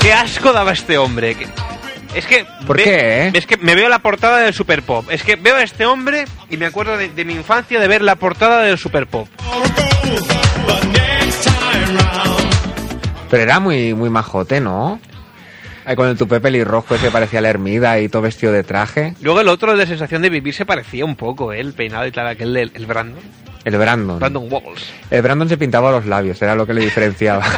¡Qué 0.00 0.12
asco 0.12 0.52
daba 0.52 0.72
este 0.72 0.96
hombre! 0.98 1.36
Es 2.14 2.26
que... 2.26 2.44
¿Por 2.66 2.78
ve- 2.78 2.84
qué, 2.84 3.26
eh? 3.26 3.30
Es 3.34 3.46
que 3.46 3.56
me 3.58 3.74
veo 3.74 3.88
la 3.88 4.00
portada 4.00 4.38
del 4.38 4.54
Super 4.54 4.82
Pop. 4.82 5.06
Es 5.10 5.22
que 5.22 5.36
veo 5.36 5.56
a 5.56 5.62
este 5.62 5.84
hombre 5.86 6.24
y 6.48 6.56
me 6.56 6.66
acuerdo 6.66 6.96
de, 6.96 7.10
de 7.10 7.24
mi 7.24 7.34
infancia 7.34 7.78
de 7.78 7.86
ver 7.86 8.02
la 8.02 8.16
portada 8.16 8.62
del 8.62 8.78
Super 8.78 9.06
Pop. 9.06 9.28
Pero 13.30 13.42
era 13.42 13.60
muy, 13.60 13.94
muy 13.94 14.10
majote, 14.10 14.60
¿no? 14.60 14.98
Ahí 15.84 15.96
con 15.96 16.08
el 16.08 16.16
tupé 16.16 16.40
pelirrojo 16.40 16.94
ese 16.94 17.10
parecía 17.10 17.40
la 17.40 17.48
Hermida 17.48 17.98
y 18.00 18.08
todo 18.08 18.22
vestido 18.22 18.52
de 18.52 18.62
traje. 18.62 19.14
Luego 19.22 19.40
el 19.40 19.48
otro, 19.48 19.76
de 19.76 19.86
Sensación 19.86 20.22
de 20.22 20.30
Vivir, 20.30 20.54
se 20.54 20.66
parecía 20.66 21.04
un 21.04 21.16
poco, 21.16 21.52
¿eh? 21.52 21.60
El 21.60 21.72
peinado 21.72 22.06
y 22.06 22.12
tal, 22.12 22.26
aquel 22.26 22.52
del 22.52 22.70
el 22.74 22.86
Brandon. 22.86 23.22
El 23.64 23.76
Brandon. 23.76 24.18
Brandon 24.18 24.46
Walls. 24.50 24.92
El 25.10 25.22
Brandon 25.22 25.48
se 25.48 25.56
pintaba 25.56 25.90
los 25.90 26.06
labios, 26.06 26.40
era 26.42 26.54
lo 26.54 26.66
que 26.66 26.74
le 26.74 26.82
diferenciaba. 26.82 27.44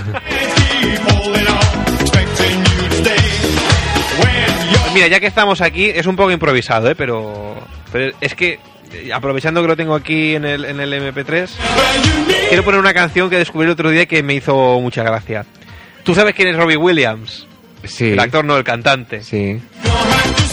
Mira, 4.94 5.08
ya 5.08 5.20
que 5.20 5.26
estamos 5.26 5.62
aquí, 5.62 5.86
es 5.86 6.06
un 6.06 6.16
poco 6.16 6.30
improvisado, 6.30 6.90
¿eh? 6.90 6.94
Pero, 6.94 7.54
pero 7.90 8.14
es 8.20 8.34
que, 8.34 8.58
eh, 8.92 9.10
aprovechando 9.12 9.62
que 9.62 9.68
lo 9.68 9.76
tengo 9.76 9.94
aquí 9.94 10.34
en 10.34 10.44
el, 10.44 10.66
en 10.66 10.80
el 10.80 10.92
MP3, 10.92 11.48
quiero 12.48 12.62
poner 12.62 12.78
una 12.78 12.92
canción 12.92 13.30
que 13.30 13.38
descubrí 13.38 13.64
el 13.66 13.72
otro 13.72 13.88
día 13.88 14.04
que 14.04 14.22
me 14.22 14.34
hizo 14.34 14.78
mucha 14.80 15.02
gracia. 15.02 15.46
¿Tú 16.02 16.14
sabes 16.14 16.34
quién 16.34 16.48
es 16.48 16.56
Robbie 16.56 16.76
Williams? 16.76 17.46
Sí. 17.84 18.10
El 18.12 18.20
actor, 18.20 18.44
no, 18.44 18.56
el 18.56 18.64
cantante. 18.64 19.22
Sí. 19.22 19.60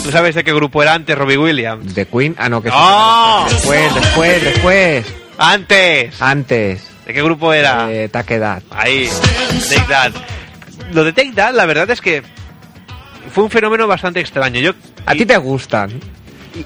¿Tú 0.02 0.10
sabes 0.10 0.34
de 0.34 0.42
qué 0.44 0.52
grupo 0.52 0.82
era 0.82 0.94
antes 0.94 1.16
Robbie 1.16 1.36
Williams? 1.38 1.94
¿De 1.94 2.06
Queen? 2.06 2.34
Ah, 2.38 2.48
no, 2.48 2.62
que 2.62 2.68
¡No! 2.70 3.46
Después, 3.48 3.94
después, 3.94 4.44
después. 4.44 5.06
¡Antes! 5.38 6.20
Antes. 6.20 6.86
¿De 7.06 7.14
qué 7.14 7.22
grupo 7.22 7.52
era? 7.52 7.90
Eh, 7.92 8.08
Taquedad. 8.08 8.62
Ahí, 8.70 9.08
Take 9.68 9.84
That. 9.88 10.12
Lo 10.92 11.04
de 11.04 11.12
Take 11.12 11.32
That, 11.32 11.54
la 11.54 11.66
verdad 11.66 11.90
es 11.90 12.00
que 12.00 12.22
fue 13.32 13.44
un 13.44 13.50
fenómeno 13.50 13.86
bastante 13.86 14.20
extraño. 14.20 14.60
Yo, 14.60 14.72
A 15.06 15.12
ti 15.14 15.24
te 15.26 15.36
gustan. 15.36 15.90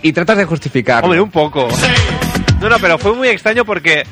Y, 0.03 0.09
y 0.09 0.13
tratas 0.13 0.37
de 0.39 0.45
justificarlo. 0.45 1.05
Hombre, 1.07 1.21
un 1.21 1.31
poco. 1.31 1.69
No, 2.61 2.69
no, 2.69 2.79
pero 2.79 2.99
fue 2.99 3.15
muy 3.15 3.29
extraño 3.29 3.65
porque 3.65 4.05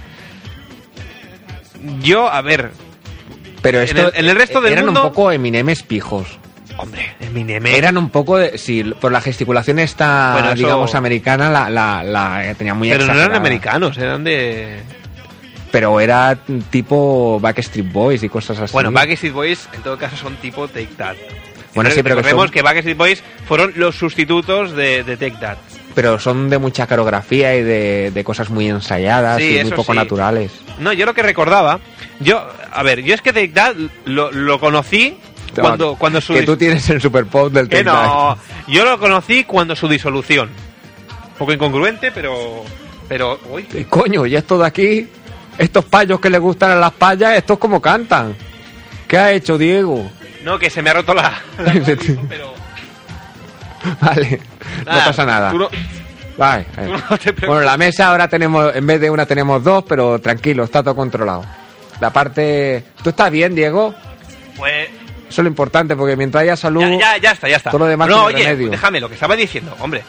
yo, 2.00 2.28
a 2.30 2.40
ver, 2.42 2.70
Pero 3.62 3.78
en 3.78 3.84
esto, 3.84 4.08
el- 4.12 4.24
en 4.24 4.28
el 4.30 4.36
resto 4.36 4.60
del 4.60 4.72
eran 4.74 4.84
mundo- 4.86 5.02
un 5.04 5.08
poco 5.10 5.32
Eminemes 5.32 5.82
pijos. 5.82 6.38
Hombre, 6.82 7.14
Eminem. 7.20 7.66
Eran 7.66 7.96
un 7.96 8.10
poco, 8.10 8.38
de, 8.38 8.58
sí, 8.58 8.82
por 9.00 9.12
la 9.12 9.20
gesticulación 9.20 9.78
esta, 9.78 10.32
Bueno, 10.34 10.48
eso- 10.52 10.56
digamos, 10.56 10.94
americana, 10.94 11.50
la, 11.50 11.70
la, 11.70 12.02
la 12.04 12.50
eh, 12.50 12.54
tenía 12.54 12.74
muy 12.74 12.90
pero 12.90 13.06
no 13.06 13.14
eran 13.14 13.34
americanos, 13.34 13.96
eran 13.98 14.24
de... 14.24 14.80
Pero 15.70 15.98
era 16.00 16.38
tipo 16.70 17.40
Backstreet 17.40 17.90
Boys 17.90 18.22
y 18.22 18.28
cosas 18.28 18.58
así. 18.60 18.72
Bueno, 18.74 18.92
Backstreet 18.92 19.32
Boys 19.32 19.68
en 19.72 19.82
todo 19.82 19.96
caso 19.96 20.16
son 20.16 20.36
tipo 20.36 20.68
Take 20.68 20.90
That. 20.98 21.16
Bueno, 21.74 21.88
sí, 21.90 22.02
pero 22.02 22.16
que 22.16 22.22
Recordemos 22.22 22.44
son- 22.46 22.52
que 22.52 22.60
Backstreet 22.62 22.98
Boys 22.98 23.22
fueron 23.48 23.72
los 23.76 23.96
sustitutos 23.96 24.72
de, 24.76 25.02
de 25.02 25.16
Take 25.16 25.38
That. 25.40 25.56
Pero 25.94 26.18
son 26.18 26.50
de 26.50 26.58
mucha 26.58 26.86
coreografía 26.86 27.54
y 27.56 27.62
de, 27.62 28.10
de 28.10 28.24
cosas 28.24 28.50
muy 28.50 28.68
ensayadas 28.68 29.38
Sí, 29.38 29.58
y 29.58 29.62
muy 29.62 29.72
poco 29.72 29.92
sí. 29.92 29.98
naturales. 29.98 30.50
No, 30.78 30.92
yo 30.92 31.06
lo 31.06 31.14
que 31.14 31.22
recordaba, 31.22 31.80
yo, 32.20 32.46
a 32.70 32.82
ver, 32.82 33.02
yo 33.02 33.14
es 33.14 33.22
que 33.22 33.32
Take 33.32 33.48
That 33.54 33.74
lo, 34.04 34.30
lo 34.30 34.60
conocí 34.60 35.16
cuando, 35.60 35.96
cuando 35.96 36.20
su... 36.20 36.32
Que 36.34 36.42
tú 36.42 36.56
tienes 36.56 36.88
el 36.90 37.00
Super 37.00 37.26
Pop 37.26 37.52
del 37.52 37.68
Que 37.68 37.84
Take 37.84 37.90
no, 37.90 38.38
yo 38.68 38.84
lo 38.84 38.98
conocí 38.98 39.44
cuando 39.44 39.76
su 39.76 39.88
disolución. 39.88 40.48
Un 40.48 41.38
poco 41.38 41.52
incongruente, 41.52 42.10
pero... 42.12 42.64
Pero, 43.08 43.38
uy, 43.50 43.64
That. 43.64 43.86
Coño, 43.90 44.24
y 44.26 44.36
esto 44.36 44.58
de 44.58 44.66
aquí, 44.66 45.08
estos 45.58 45.84
payos 45.84 46.18
que 46.20 46.30
le 46.30 46.38
gustan 46.38 46.70
a 46.70 46.76
las 46.76 46.92
payas, 46.92 47.36
estos 47.36 47.58
como 47.58 47.80
cantan. 47.82 48.34
¿Qué 49.06 49.18
ha 49.18 49.32
hecho 49.32 49.58
Diego? 49.58 50.10
no, 50.44 50.58
que 50.58 50.70
se 50.70 50.82
me 50.82 50.90
ha 50.90 50.94
roto 50.94 51.14
la... 51.14 51.40
la 51.58 51.72
voz, 51.74 51.98
pero... 52.28 52.54
Vale, 54.00 54.40
no 54.78 54.84
pasa 55.04 55.24
nada. 55.26 55.52
no- 55.52 55.68
Vale, 56.38 56.66
eh. 56.78 56.88
no. 56.88 57.46
Bueno, 57.46 57.60
la 57.62 57.76
mesa 57.76 58.08
ahora 58.08 58.26
tenemos, 58.28 58.74
en 58.74 58.86
vez 58.86 59.00
de 59.00 59.10
una 59.10 59.26
tenemos 59.26 59.62
dos, 59.62 59.84
pero 59.86 60.18
tranquilo, 60.18 60.64
está 60.64 60.82
todo 60.82 60.96
controlado. 60.96 61.44
La 62.00 62.10
parte... 62.10 62.84
¿Tú 63.02 63.10
estás 63.10 63.30
bien, 63.30 63.54
Diego? 63.54 63.94
Pues... 64.56 64.88
Eso 65.32 65.40
es 65.40 65.44
lo 65.44 65.48
importante, 65.48 65.96
porque 65.96 66.14
mientras 66.14 66.42
haya 66.42 66.56
salud... 66.56 66.82
Ya, 66.82 66.90
ya, 66.90 67.16
ya 67.16 67.30
está, 67.32 67.48
ya 67.48 67.56
está. 67.56 67.70
Todo 67.70 67.80
lo 67.80 67.86
demás 67.86 68.06
no, 68.06 68.24
oye, 68.24 68.44
remedio. 68.44 68.68
déjame 68.68 69.00
lo 69.00 69.08
que 69.08 69.14
estaba 69.14 69.34
diciendo, 69.34 69.74
hombre. 69.80 70.02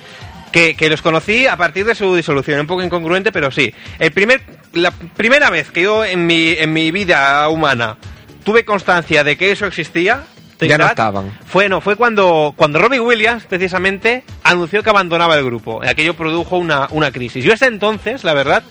Que, 0.51 0.76
que 0.76 0.89
los 0.89 1.01
conocí 1.01 1.47
a 1.47 1.55
partir 1.55 1.86
de 1.86 1.95
su 1.95 2.13
disolución, 2.13 2.59
un 2.59 2.67
poco 2.67 2.84
incongruente, 2.84 3.32
pero 3.32 3.49
sí. 3.49 3.74
El 3.99 4.11
primer, 4.11 4.41
la 4.74 4.91
primera 4.91 5.49
vez 5.49 5.71
que 5.71 5.84
yo 5.84 6.03
en 6.03 6.28
mi, 6.28 6.49
en 6.49 6.74
mi 6.74 6.91
vida 6.91 7.47
humana 7.47 7.95
tuve 8.43 8.65
constancia 8.65 9.24
de 9.24 9.38
que 9.38 9.53
eso 9.53 9.65
existía, 9.65 10.26
Ya 10.59 10.78
no 10.78 10.88
estaban. 10.88 11.32
Fue, 11.45 11.69
no, 11.69 11.80
fue 11.80 11.95
cuando, 11.95 12.53
cuando 12.57 12.80
Robbie 12.80 12.99
Williams, 12.99 13.45
precisamente, 13.45 14.26
anunció 14.43 14.84
que 14.84 14.89
abandonaba 14.89 15.38
el 15.38 15.45
grupo. 15.45 15.82
Aquello 15.84 16.15
produjo 16.15 16.57
una, 16.57 16.88
una 16.91 17.11
crisis. 17.11 17.45
Yo 17.45 17.53
hasta 17.53 17.67
entonces, 17.67 18.26
la 18.26 18.34
verdad, 18.34 18.63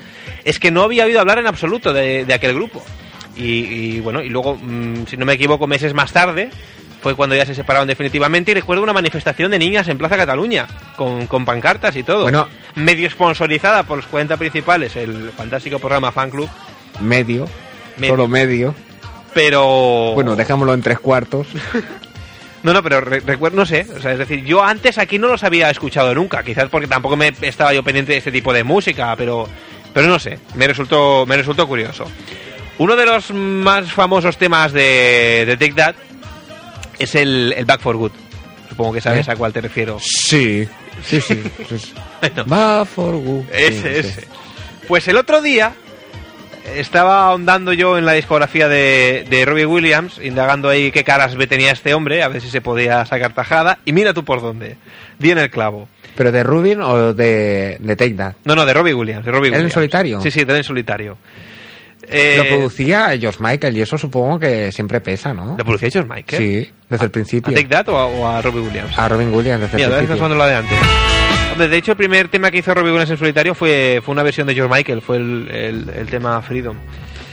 es 0.44 0.58
que 0.58 0.70
no 0.70 0.82
había 0.82 1.06
oído 1.06 1.18
hablar 1.18 1.38
en 1.38 1.46
absoluto 1.46 1.94
de, 1.94 2.26
de 2.26 2.34
aquel 2.34 2.54
grupo. 2.54 2.84
Y, 3.36 3.96
y, 3.96 4.00
bueno, 4.00 4.22
y 4.22 4.28
luego, 4.28 4.56
mm, 4.60 5.06
si 5.06 5.16
no 5.16 5.24
me 5.24 5.32
equivoco, 5.34 5.66
meses 5.66 5.94
más 5.94 6.12
tarde, 6.12 6.50
fue 7.00 7.14
cuando 7.14 7.34
ya 7.34 7.46
se 7.46 7.54
separaron 7.54 7.88
definitivamente. 7.88 8.50
Y 8.50 8.54
recuerdo 8.54 8.82
una 8.82 8.92
manifestación 8.92 9.50
de 9.50 9.58
niñas 9.58 9.88
en 9.88 9.98
Plaza 9.98 10.16
Cataluña, 10.16 10.66
con, 10.96 11.26
con 11.26 11.44
pancartas 11.44 11.96
y 11.96 12.02
todo. 12.02 12.22
Bueno. 12.22 12.48
medio 12.74 13.08
sponsorizada 13.10 13.82
por 13.84 13.96
los 13.98 14.06
40 14.06 14.36
principales, 14.36 14.94
el 14.96 15.30
fantástico 15.36 15.78
programa 15.78 16.12
Fan 16.12 16.30
Club. 16.30 16.48
Medio. 17.00 17.48
Medio. 17.96 18.12
Solo 18.12 18.28
medio. 18.28 18.74
Pero. 19.34 20.12
Bueno, 20.14 20.36
dejémoslo 20.36 20.74
en 20.74 20.82
tres 20.82 20.98
cuartos. 20.98 21.46
No, 22.64 22.72
no, 22.72 22.80
pero 22.80 23.00
re- 23.00 23.18
recuerdo, 23.18 23.56
no 23.56 23.66
sé, 23.66 23.84
o 23.96 24.00
sea, 24.00 24.12
es 24.12 24.18
decir, 24.18 24.44
yo 24.44 24.62
antes 24.62 24.96
aquí 24.96 25.18
no 25.18 25.26
los 25.26 25.42
había 25.42 25.68
escuchado 25.68 26.14
nunca, 26.14 26.44
quizás 26.44 26.68
porque 26.68 26.86
tampoco 26.86 27.16
me 27.16 27.32
estaba 27.40 27.74
yo 27.74 27.82
pendiente 27.82 28.12
de 28.12 28.18
este 28.18 28.30
tipo 28.30 28.52
de 28.52 28.62
música, 28.62 29.16
pero, 29.16 29.48
pero 29.92 30.06
no 30.06 30.20
sé, 30.20 30.38
me 30.54 30.68
resultó, 30.68 31.26
me 31.26 31.36
resultó 31.36 31.66
curioso. 31.66 32.04
Uno 32.78 32.96
de 32.96 33.06
los 33.06 33.30
más 33.32 33.92
famosos 33.92 34.36
temas 34.36 34.72
de, 34.72 35.44
de 35.46 35.56
Take 35.56 35.74
That 35.74 35.94
es 36.98 37.14
el, 37.14 37.54
el 37.56 37.64
Back 37.64 37.80
for 37.80 37.96
Good. 37.96 38.12
Supongo 38.68 38.94
que 38.94 39.00
sabes 39.00 39.28
¿Eh? 39.28 39.32
a 39.32 39.36
cuál 39.36 39.52
te 39.52 39.60
refiero. 39.60 39.98
Sí. 40.00 40.66
Sí, 41.04 41.20
sí. 41.20 41.42
sí, 41.68 41.78
sí. 41.78 41.92
Bueno, 42.20 42.44
Va 42.46 42.84
for 42.84 43.16
good. 43.16 43.44
ese, 43.52 43.98
ese. 43.98 44.28
Pues 44.86 45.08
el 45.08 45.16
otro 45.16 45.42
día 45.42 45.72
estaba 46.76 47.26
ahondando 47.26 47.72
yo 47.72 47.98
en 47.98 48.06
la 48.06 48.12
discografía 48.12 48.68
de, 48.68 49.26
de 49.28 49.44
Robbie 49.44 49.66
Williams, 49.66 50.20
indagando 50.22 50.68
ahí 50.68 50.92
qué 50.92 51.02
caras 51.02 51.34
B 51.34 51.46
tenía 51.48 51.72
este 51.72 51.94
hombre, 51.94 52.22
a 52.22 52.28
ver 52.28 52.40
si 52.40 52.48
se 52.48 52.60
podía 52.60 53.04
sacar 53.06 53.34
tajada. 53.34 53.78
Y 53.84 53.92
mira 53.92 54.14
tú 54.14 54.24
por 54.24 54.40
dónde. 54.40 54.76
Di 55.18 55.32
en 55.32 55.38
el 55.38 55.50
clavo. 55.50 55.88
¿Pero 56.14 56.30
de 56.30 56.42
Rubin 56.44 56.80
o 56.82 57.12
de, 57.12 57.76
de 57.80 57.96
Take 57.96 58.14
That? 58.14 58.34
No, 58.44 58.54
no, 58.54 58.64
de 58.64 58.72
Robbie 58.74 58.94
Williams. 58.94 59.24
De 59.24 59.32
Robbie 59.32 59.48
¿Era 59.48 59.56
en 59.56 59.62
Williams. 59.62 59.74
solitario? 59.74 60.20
Sí, 60.20 60.30
sí, 60.30 60.44
de 60.44 60.56
en 60.56 60.64
solitario. 60.64 61.18
Eh, 62.08 62.34
Lo 62.36 62.44
producía 62.56 63.16
George 63.18 63.38
Michael 63.40 63.76
y 63.76 63.80
eso 63.82 63.96
supongo 63.96 64.38
que 64.38 64.72
siempre 64.72 65.00
pesa, 65.00 65.32
¿no? 65.32 65.56
¿Lo 65.56 65.64
producía 65.64 65.88
George 65.90 66.08
Michael? 66.12 66.42
Sí, 66.42 66.70
desde 66.88 67.04
el 67.04 67.08
¿A 67.08 67.12
principio. 67.12 67.54
Take 67.54 67.68
That 67.68 67.88
o 67.88 67.96
a, 67.96 68.06
o 68.06 68.26
a 68.28 68.42
Robbie 68.42 68.60
Williams? 68.60 68.98
A 68.98 69.08
Robin 69.08 69.32
Williams 69.32 69.60
desde 69.62 69.76
Mira, 69.76 69.88
el 69.88 69.94
principio. 69.94 70.16
sonando 70.16 70.36
la 70.36 70.46
de 70.48 70.54
antes. 70.56 70.78
Hombre, 71.52 71.68
de 71.68 71.76
hecho, 71.76 71.92
el 71.92 71.96
primer 71.98 72.28
tema 72.28 72.50
que 72.50 72.58
hizo 72.58 72.72
Robbie 72.74 72.90
Williams 72.90 73.10
en 73.10 73.18
solitario 73.18 73.54
fue, 73.54 74.00
fue 74.04 74.12
una 74.12 74.22
versión 74.22 74.46
de 74.46 74.54
George 74.54 74.74
Michael, 74.74 75.02
fue 75.02 75.16
el, 75.18 75.48
el- 75.50 75.90
el 75.90 76.06
tema 76.08 76.40
Freedom. 76.42 76.76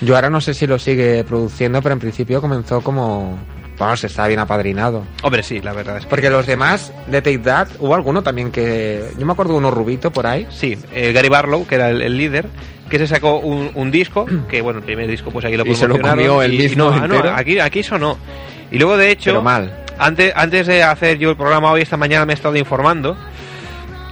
Yo 0.01 0.15
ahora 0.15 0.29
no 0.29 0.39
sé 0.39 0.53
si 0.53 0.67
lo 0.67 0.77
sigue 0.79 1.23
produciendo, 1.23 1.81
pero 1.81 1.93
en 1.93 1.99
principio 1.99 2.39
comenzó 2.41 2.81
como... 2.81 3.39
Vamos, 3.77 4.03
está 4.03 4.27
bien 4.27 4.39
apadrinado. 4.41 5.05
Hombre, 5.23 5.41
sí, 5.41 5.61
la 5.61 5.71
verdad 5.71 5.97
es 5.97 6.03
que... 6.03 6.09
Porque 6.09 6.29
los 6.29 6.45
demás 6.45 6.91
de 7.07 7.21
Take 7.21 7.37
That, 7.39 7.69
hubo 7.79 7.95
alguno 7.95 8.21
también 8.21 8.51
que... 8.51 9.05
Yo 9.17 9.25
me 9.25 9.31
acuerdo 9.31 9.53
de 9.53 9.59
uno 9.59 9.71
rubito 9.71 10.11
por 10.11 10.27
ahí. 10.27 10.45
Sí, 10.51 10.77
eh, 10.93 11.13
Gary 11.13 11.29
Barlow, 11.29 11.65
que 11.65 11.75
era 11.75 11.89
el, 11.89 12.01
el 12.01 12.17
líder, 12.17 12.47
que 12.89 12.97
se 12.97 13.07
sacó 13.07 13.39
un, 13.39 13.71
un 13.75 13.91
disco, 13.91 14.25
que 14.49 14.61
bueno, 14.61 14.79
el 14.79 14.85
primer 14.85 15.07
disco 15.07 15.31
pues 15.31 15.45
aquí 15.45 15.55
lo 15.55 15.65
Y 15.65 15.75
se 15.75 15.87
lo 15.87 15.99
comió 15.99 16.43
y 16.43 16.57
mismo 16.57 16.89
no, 16.89 16.93
ah, 16.93 17.07
no, 17.07 17.19
aquí, 17.35 17.59
aquí 17.59 17.83
sonó. 17.83 18.17
Y 18.71 18.77
luego, 18.77 18.97
de 18.97 19.11
hecho, 19.11 19.31
Pero 19.31 19.41
mal. 19.41 19.85
Antes, 19.97 20.31
antes 20.35 20.67
de 20.67 20.83
hacer 20.83 21.17
yo 21.17 21.29
el 21.29 21.35
programa 21.35 21.71
hoy, 21.71 21.81
esta 21.81 21.97
mañana 21.97 22.25
me 22.25 22.33
he 22.33 22.35
estado 22.35 22.55
informando 22.55 23.17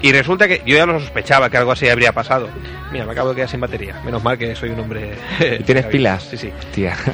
y 0.02 0.12
resulta 0.12 0.48
que 0.48 0.62
yo 0.66 0.76
ya 0.76 0.86
lo 0.86 1.00
sospechaba 1.00 1.50
que 1.50 1.58
algo 1.58 1.72
así 1.72 1.90
habría 1.90 2.12
pasado. 2.12 2.50
Mira, 2.92 3.06
me 3.06 3.12
acabo 3.12 3.30
de 3.30 3.36
quedar 3.36 3.50
sin 3.50 3.60
batería. 3.60 4.00
Menos 4.06 4.24
mal 4.24 4.38
que 4.38 4.56
soy 4.56 4.70
un 4.70 4.80
hombre... 4.80 5.14
¿Y 5.60 5.64
tienes 5.64 5.86
pilas? 5.92 6.28
Sí, 6.30 6.38
sí. 6.38 6.52
Tía. 6.74 6.96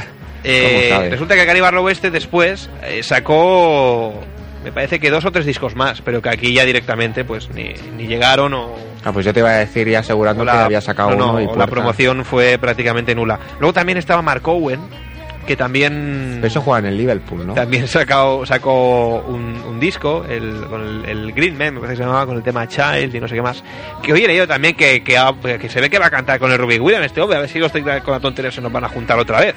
Eh, 0.46 1.08
resulta 1.10 1.36
que 1.36 1.46
Gary 1.46 1.62
Barlow 1.62 1.88
este 1.88 2.12
después 2.12 2.70
eh, 2.84 3.02
sacó, 3.02 4.22
me 4.62 4.74
parece 4.74 5.00
que 5.00 5.10
dos 5.10 5.24
o 5.24 5.32
tres 5.32 5.46
discos 5.46 5.74
más, 5.74 6.02
pero 6.02 6.22
que 6.22 6.28
aquí 6.28 6.52
ya 6.52 6.66
directamente 6.66 7.24
pues 7.24 7.50
ni, 7.52 7.74
ni 7.96 8.08
llegaron 8.08 8.54
o, 8.54 8.76
Ah, 9.04 9.12
pues 9.12 9.26
yo 9.26 9.34
te 9.34 9.42
iba 9.42 9.50
a 9.50 9.58
decir 9.58 9.88
ya 9.90 10.00
asegurando 10.00 10.44
que 10.46 10.52
había 10.52 10.82
sacado 10.82 11.12
no, 11.12 11.18
no, 11.18 11.30
uno 11.34 11.42
y 11.42 11.46
o 11.46 11.56
la 11.56 11.68
promoción 11.68 12.24
fue 12.24 12.58
prácticamente 12.58 13.14
nula. 13.14 13.40
Luego 13.60 13.74
también 13.74 13.98
estaba 13.98 14.22
Mark 14.22 14.48
Owen, 14.48 14.80
que 15.46 15.58
también 15.58 16.40
Eso 16.44 16.62
juega 16.62 16.80
en 16.80 16.86
el 16.86 16.98
Liverpool, 16.98 17.46
¿no? 17.46 17.54
también 17.54 17.88
sacó, 17.88 18.46
sacó 18.46 19.20
un, 19.28 19.62
un 19.68 19.80
disco, 19.80 20.26
el, 20.28 20.66
con 20.70 20.82
el, 20.82 21.06
el 21.06 21.34
Green 21.34 21.58
Man, 21.58 21.74
me 21.74 21.80
parece 21.82 21.94
que 21.94 21.98
se 21.98 22.04
llamaba, 22.04 22.26
con 22.26 22.38
el 22.38 22.44
tema 22.44 22.68
Child 22.68 23.14
y 23.14 23.20
no 23.20 23.28
sé 23.28 23.36
qué 23.36 23.42
más. 23.42 23.64
Que 24.02 24.14
hoy 24.14 24.24
he 24.24 24.28
leído 24.28 24.48
también 24.48 24.76
que, 24.76 25.04
que, 25.04 25.70
se 25.70 25.82
ve 25.82 25.90
que 25.90 26.00
va 26.00 26.08
a 26.08 26.12
cantar 26.12 26.40
con 26.40 26.52
el 26.52 26.58
Ruby 26.58 26.80
Williams 26.80 27.08
este 27.08 27.22
hombre, 27.22 27.38
a 27.38 27.42
ver 27.42 27.50
si 27.50 27.60
los 27.60 27.72
con 27.72 28.14
la 28.14 28.20
tontería 28.20 28.52
se 28.52 28.62
nos 28.62 28.72
van 28.72 28.86
a 28.86 28.90
juntar 28.90 29.20
otra 29.20 29.40
vez. 29.40 29.56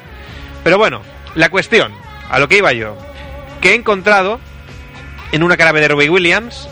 Pero 0.64 0.78
bueno, 0.78 1.02
la 1.36 1.48
cuestión, 1.48 1.92
a 2.28 2.38
lo 2.40 2.48
que 2.48 2.58
iba 2.58 2.72
yo, 2.72 2.96
que 3.60 3.70
he 3.70 3.74
encontrado 3.74 4.40
en 5.32 5.42
una 5.42 5.56
cara 5.56 5.72
de 5.72 5.86
Robbie 5.86 6.10
Williams, 6.10 6.68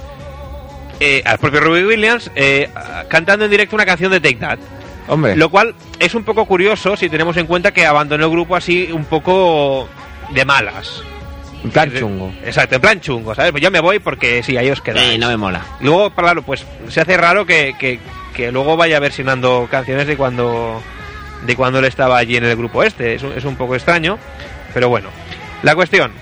eh, 1.05 1.22
al 1.24 1.38
propio 1.38 1.61
Robbie 1.61 1.84
Williams, 1.84 2.30
eh, 2.34 2.68
cantando 3.09 3.44
en 3.44 3.50
directo 3.50 3.76
una 3.76 3.84
canción 3.84 4.11
de 4.11 4.20
Take 4.20 4.36
That. 4.36 4.59
Hombre, 5.07 5.36
Lo 5.36 5.50
cual 5.50 5.74
es 5.98 6.14
un 6.14 6.24
poco 6.24 6.46
curioso 6.46 6.96
si 6.96 7.11
tenemos 7.11 7.36
en 7.36 7.46
cuenta 7.46 7.72
que 7.72 7.84
abandonó 7.84 8.24
el 8.24 8.30
grupo 8.30 8.57
así 8.57 8.88
un 8.90 9.05
poco 9.05 9.86
de 10.30 10.44
malas. 10.46 11.02
en 11.62 11.70
plan 11.70 11.92
chungo. 11.92 12.32
Exacto, 12.42 12.76
en 12.76 12.80
plan 12.80 13.00
chungo, 13.00 13.34
¿sabes? 13.34 13.50
Pues 13.50 13.62
yo 13.62 13.70
me 13.70 13.80
voy 13.80 13.98
porque 13.98 14.42
sí, 14.42 14.57
ahí 14.57 14.70
os 14.70 14.80
quedáis. 14.80 15.12
Sí, 15.12 15.18
no 15.18 15.28
me 15.28 15.36
mola. 15.36 15.61
Luego, 15.80 16.09
claro, 16.11 16.40
pues 16.42 16.64
se 16.88 17.02
hace 17.02 17.18
raro 17.18 17.44
que, 17.44 17.74
que, 17.78 17.98
que 18.34 18.50
luego 18.50 18.78
vaya 18.78 18.98
versionando 18.98 19.68
canciones 19.70 20.07
de 20.07 20.16
cuando 20.16 20.80
de 21.46 21.55
cuando 21.57 21.80
él 21.80 21.84
estaba 21.84 22.16
allí 22.16 22.38
en 22.38 22.44
el 22.44 22.57
grupo 22.57 22.82
este. 22.82 23.14
Es 23.14 23.22
un, 23.22 23.32
es 23.32 23.44
un 23.44 23.57
poco 23.57 23.74
extraño, 23.74 24.18
pero 24.72 24.88
bueno. 24.88 25.11
La 25.62 25.74
cuestión. 25.74 26.12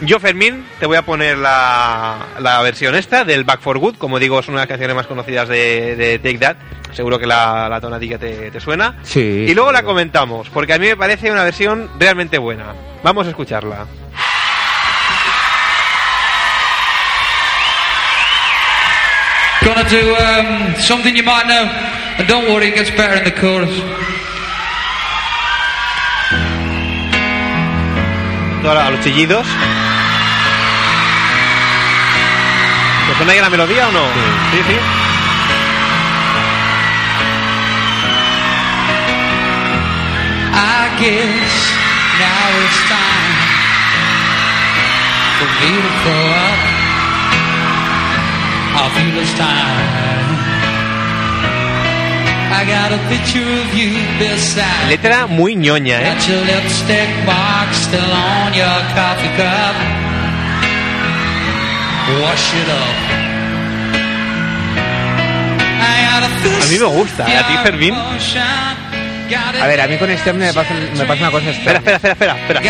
Yo, 0.00 0.20
Fermín, 0.20 0.66
te 0.80 0.86
voy 0.86 0.96
a 0.96 1.02
poner 1.02 1.38
la, 1.38 2.26
la 2.40 2.60
versión 2.62 2.94
esta 2.94 3.24
del 3.24 3.44
Back 3.44 3.60
for 3.60 3.78
Good. 3.78 3.96
Como 3.96 4.18
digo, 4.18 4.40
es 4.40 4.48
una 4.48 4.58
de 4.58 4.62
las 4.62 4.68
canciones 4.68 4.96
más 4.96 5.06
conocidas 5.06 5.48
de, 5.48 5.96
de 5.96 6.18
Take 6.18 6.38
That. 6.38 6.56
Seguro 6.92 7.18
que 7.18 7.26
la, 7.26 7.68
la 7.68 7.80
tonadilla 7.80 8.18
te, 8.18 8.50
te 8.50 8.60
suena. 8.60 8.96
Sí. 9.02 9.20
Y 9.48 9.54
luego 9.54 9.72
la 9.72 9.82
comentamos, 9.82 10.48
porque 10.50 10.74
a 10.74 10.78
mí 10.78 10.86
me 10.88 10.96
parece 10.96 11.30
una 11.30 11.44
versión 11.44 11.90
realmente 11.98 12.38
buena. 12.38 12.74
Vamos 13.02 13.26
a 13.26 13.30
escucharla. 13.30 13.86
Gonna 19.64 19.84
do 19.88 20.14
um, 20.14 20.74
something 20.76 21.16
you 21.16 21.22
might 21.22 21.46
know, 21.46 21.64
and 22.18 22.28
don't 22.28 22.44
worry, 22.52 22.68
it 22.68 22.74
gets 22.74 22.90
better 22.90 23.16
in 23.16 23.24
the 23.24 23.30
chorus. 23.30 24.03
Ahora, 28.66 28.86
a 28.86 28.90
los 28.90 29.00
chillidos. 29.00 29.46
¿Te 33.06 33.14
suena 33.16 33.32
ahí 33.32 33.40
la 33.40 33.50
melodía 33.50 33.88
o 33.88 33.92
no? 33.92 34.04
Sí, 34.52 34.62
sí. 34.66 34.76
I 40.54 40.96
guess 40.98 41.54
now 42.18 42.48
it's 42.64 42.80
time 42.88 43.36
for 45.38 45.48
me 45.60 45.70
to 45.82 45.92
grow 46.02 46.26
up. 46.32 46.60
I 48.76 48.88
feel 48.94 49.22
it's 49.22 49.34
time. 49.34 50.03
Letra 54.88 55.26
muy 55.26 55.56
ñoña, 55.56 56.00
¿eh? 56.00 56.14
Got 56.14 56.28
your 56.28 56.44
lipstick 56.44 57.08
mark 57.26 57.72
still 57.74 58.12
on 58.12 58.52
your 58.54 58.80
coffee 58.94 59.32
cup. 59.36 59.76
Wash 62.20 62.54
it 62.54 62.68
up. 62.68 62.96
I 65.80 65.96
got 66.10 66.22
a 66.24 66.66
mí 66.68 66.78
me 66.78 66.86
gusta, 66.86 67.26
¿eh? 67.26 67.36
¿A 67.38 67.46
ti, 67.46 67.54
Fermín? 67.62 67.94
A 69.62 69.66
ver, 69.66 69.80
a 69.80 69.86
mí 69.86 69.96
con 69.96 70.10
este 70.10 70.32
me 70.32 70.52
pasa, 70.52 70.74
me 70.74 71.04
pasa 71.04 71.20
una 71.22 71.30
cosa 71.30 71.50
Espera, 71.50 71.78
espera, 71.78 71.96
espera, 71.96 72.12
espera, 72.12 72.34
espera. 72.34 72.60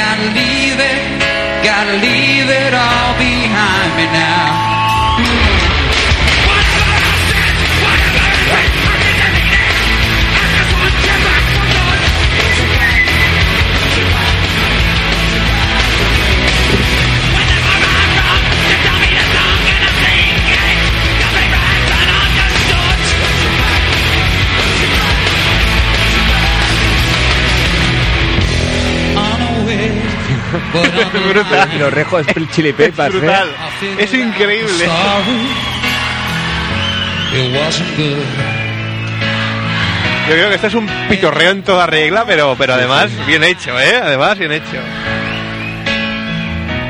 Es 30.83 31.13
brutal. 31.13 31.69
Los 31.79 31.93
rejos 31.93 32.27
Spring 32.27 32.49
Chili 32.51 32.73
Peppers, 32.73 33.09
Es 33.15 33.21
brutal. 33.21 33.49
¿eh? 33.83 33.97
Es 33.99 34.15
increíble. 34.15 34.87
sorry. 34.87 35.47
It 37.35 37.53
wasn't 37.57 37.97
good. 37.97 38.25
Yo 40.29 40.33
creo 40.35 40.49
que 40.49 40.55
esto 40.55 40.67
es 40.69 40.75
un 40.75 40.87
pitorreo 41.09 41.51
en 41.51 41.63
toda 41.63 41.87
regla, 41.87 42.25
pero, 42.27 42.55
pero 42.57 42.75
además 42.75 43.11
bien 43.27 43.45
hecho, 43.45 43.79
¿eh? 43.79 44.01
Además 44.03 44.39
bien 44.39 44.53
hecho. 44.53 44.81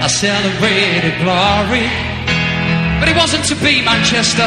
I 0.03 0.09
celebrated 0.09 1.19
glory, 1.21 1.89
but 3.01 3.09
it 3.09 3.17
wasn't 3.17 3.45
to 3.49 3.55
be 3.57 3.81
Manchester. 3.83 4.47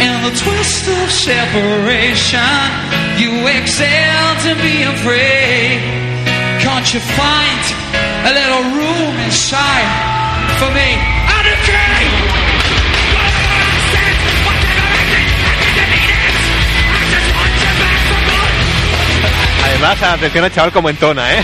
In 0.00 0.22
the 0.22 0.30
twist 0.30 0.88
of 0.88 1.10
separation, 1.10 2.40
you 3.18 3.46
excelled 3.46 4.38
to 4.42 4.54
be 4.62 4.82
afraid. 4.84 5.80
Can't 6.72 6.94
you 6.94 7.00
find 7.00 7.62
a 8.30 8.32
little 8.32 8.62
room 8.78 9.14
inside 9.26 9.90
for 10.60 10.70
me? 10.70 10.88
I 11.34 11.38
decay. 11.50 12.02
Además, 19.64 20.02
atención 20.02 20.44
al 20.44 20.52
chaval 20.52 20.72
como 20.72 20.88
entona, 20.88 21.34
¿eh? 21.34 21.42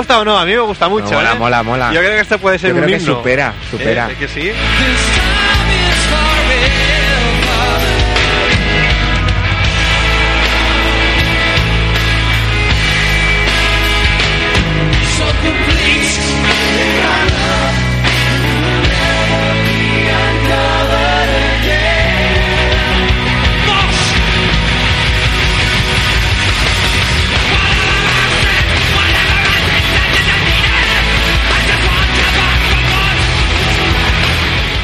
Gusta 0.00 0.18
o 0.20 0.24
no? 0.24 0.38
A 0.38 0.44
mí 0.44 0.52
me 0.52 0.60
gusta 0.60 0.88
mucho, 0.88 1.12
mola, 1.14 1.32
¿eh? 1.32 1.38
mola, 1.38 1.62
mola. 1.62 1.92
Yo 1.92 2.00
creo 2.00 2.12
que 2.12 2.20
esto 2.20 2.38
puede 2.38 2.58
ser 2.58 2.70
Yo 2.70 2.74
un 2.76 2.82
creo 2.82 2.96
que 2.98 3.02
himno. 3.02 3.16
supera, 3.16 3.54
supera. 3.70 4.08
¿Eh? 4.10 4.16
¿Que 4.18 4.28
sí? 4.28 4.50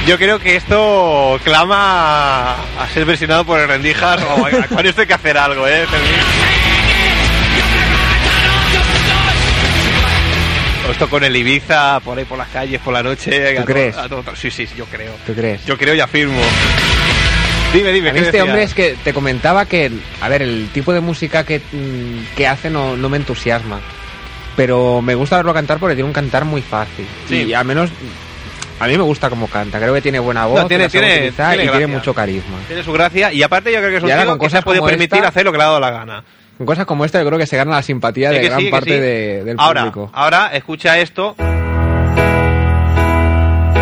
Yo 0.06 0.16
creo 0.18 0.38
que 0.38 0.54
esto 0.56 1.38
clama 1.42 2.52
a 2.54 2.88
ser 2.94 3.04
versionado 3.04 3.44
por 3.44 3.58
el 3.58 3.66
Rendijas 3.66 4.22
o 4.22 4.46
a- 4.46 4.66
con 4.68 4.86
esto 4.86 5.00
hay 5.00 5.06
que 5.08 5.14
hacer 5.14 5.36
algo, 5.36 5.66
¿eh? 5.66 5.84
Esto 10.90 11.10
con 11.10 11.24
el 11.24 11.36
Ibiza, 11.36 11.98
por 12.00 12.16
ahí 12.16 12.24
por 12.24 12.38
las 12.38 12.48
calles, 12.48 12.80
por 12.80 12.92
la 12.94 13.02
noche. 13.02 13.30
¿Tú 13.30 13.58
a 13.58 13.64
to- 13.64 13.72
crees? 13.72 13.96
a 13.96 14.08
sí, 14.36 14.50
sí, 14.50 14.68
yo 14.76 14.84
creo. 14.86 15.12
¿Tú 15.26 15.34
crees? 15.34 15.64
Yo 15.66 15.76
creo 15.76 15.94
y 15.94 16.00
afirmo. 16.00 16.40
Dime, 17.74 17.92
dime. 17.92 18.10
A 18.10 18.12
mí 18.12 18.20
¿qué 18.20 18.26
este 18.26 18.42
hombre 18.42 18.62
es 18.62 18.72
que 18.74 18.96
te 19.02 19.12
comentaba 19.12 19.66
que, 19.66 19.90
a 20.20 20.28
ver, 20.28 20.42
el 20.42 20.70
tipo 20.72 20.92
de 20.92 21.00
música 21.00 21.44
que, 21.44 21.58
mm, 21.58 22.36
que 22.36 22.46
hace 22.46 22.70
no, 22.70 22.96
no 22.96 23.08
me 23.08 23.16
entusiasma. 23.16 23.80
Pero 24.54 25.02
me 25.02 25.14
gusta 25.16 25.36
verlo 25.36 25.52
cantar 25.52 25.78
porque 25.78 25.96
tiene 25.96 26.06
un 26.06 26.14
cantar 26.14 26.44
muy 26.44 26.62
fácil. 26.62 27.06
Sí. 27.28 27.42
Y 27.42 27.52
al 27.52 27.64
menos 27.66 27.90
a 28.78 28.86
mí 28.86 28.96
me 28.96 29.02
gusta 29.02 29.28
cómo 29.30 29.46
canta. 29.48 29.78
Creo 29.78 29.94
que 29.94 30.00
tiene 30.02 30.18
buena 30.18 30.46
voz, 30.46 30.62
No, 30.62 30.66
tiene- 30.68 30.88
tiene- 30.88 31.30
tiene 31.32 31.64
y 31.64 31.68
tiene 31.68 31.86
mucho 31.86 32.12
carisma. 32.14 32.58
Tiene 32.66 32.82
su 32.82 32.92
gracia 32.92 33.32
y 33.32 33.42
aparte 33.42 33.72
yo 33.72 33.78
creo 33.78 33.90
que 33.90 33.96
es 33.96 34.02
un 34.02 34.08
tío 34.08 34.16
con 34.26 34.38
que 34.38 34.50
se 34.50 34.56
ha 34.56 34.60
cosas 34.60 34.64
podido 34.64 34.80
como 34.82 34.90
permitir 34.90 35.16
esta- 35.18 35.28
hacer 35.28 35.44
lo 35.44 35.52
que 35.52 35.58
le 35.58 35.64
ha 35.64 35.66
dado 35.66 35.80
la 35.80 35.90
gana. 35.90 36.24
Con 36.58 36.66
cosas 36.66 36.86
como 36.86 37.04
esta 37.04 37.18
yo 37.20 37.26
creo 37.26 37.38
que 37.38 37.46
se 37.46 37.56
gana 37.56 37.72
la 37.72 37.82
simpatía 37.82 38.30
Sí, 38.30 38.36
de 38.38 38.44
gran 38.48 38.60
sí, 38.60 38.68
parte 38.68 38.90
sí. 38.90 38.98
de- 38.98 39.44
del 39.44 39.56
ahora, 39.58 39.80
público. 39.82 40.10
Ahora, 40.14 40.50
escucha 40.54 40.98
esto. 40.98 41.34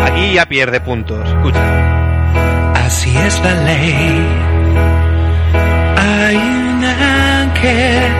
Aquí 0.05 0.33
ya 0.33 0.45
pierde 0.45 0.79
puntos. 0.81 1.27
Escucha. 1.27 2.73
Así 2.85 3.17
es 3.17 3.41
la 3.43 3.53
ley. 3.63 4.27
Hay 5.97 6.35
un 6.35 6.83
ángel 6.85 8.11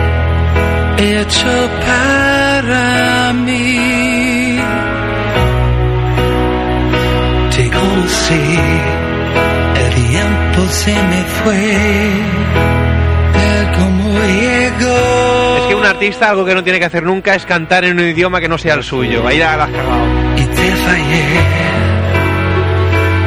hecho 0.98 1.70
para 1.86 3.32
mí. 3.34 4.05
Conocí, 7.96 8.58
el 9.76 9.94
tiempo 9.94 10.68
se 10.70 10.92
me 10.92 11.24
fue. 11.24 12.12
Cómo 13.78 14.18
llegó. 14.18 15.56
Es 15.58 15.66
que 15.68 15.74
un 15.74 15.84
artista 15.84 16.30
algo 16.30 16.44
que 16.44 16.54
no 16.54 16.62
tiene 16.64 16.78
que 16.78 16.86
hacer 16.86 17.02
nunca 17.02 17.34
es 17.34 17.44
cantar 17.44 17.84
en 17.84 17.98
un 17.98 18.06
idioma 18.06 18.40
que 18.40 18.48
no 18.48 18.58
sea 18.58 18.74
el 18.74 18.82
suyo. 18.82 19.26
Ahí 19.26 19.38
la 19.38 19.54
has 19.64 19.70
cagado. 19.70 20.06
y 20.36 20.44
te 20.44 20.72
fallé. 20.84 21.24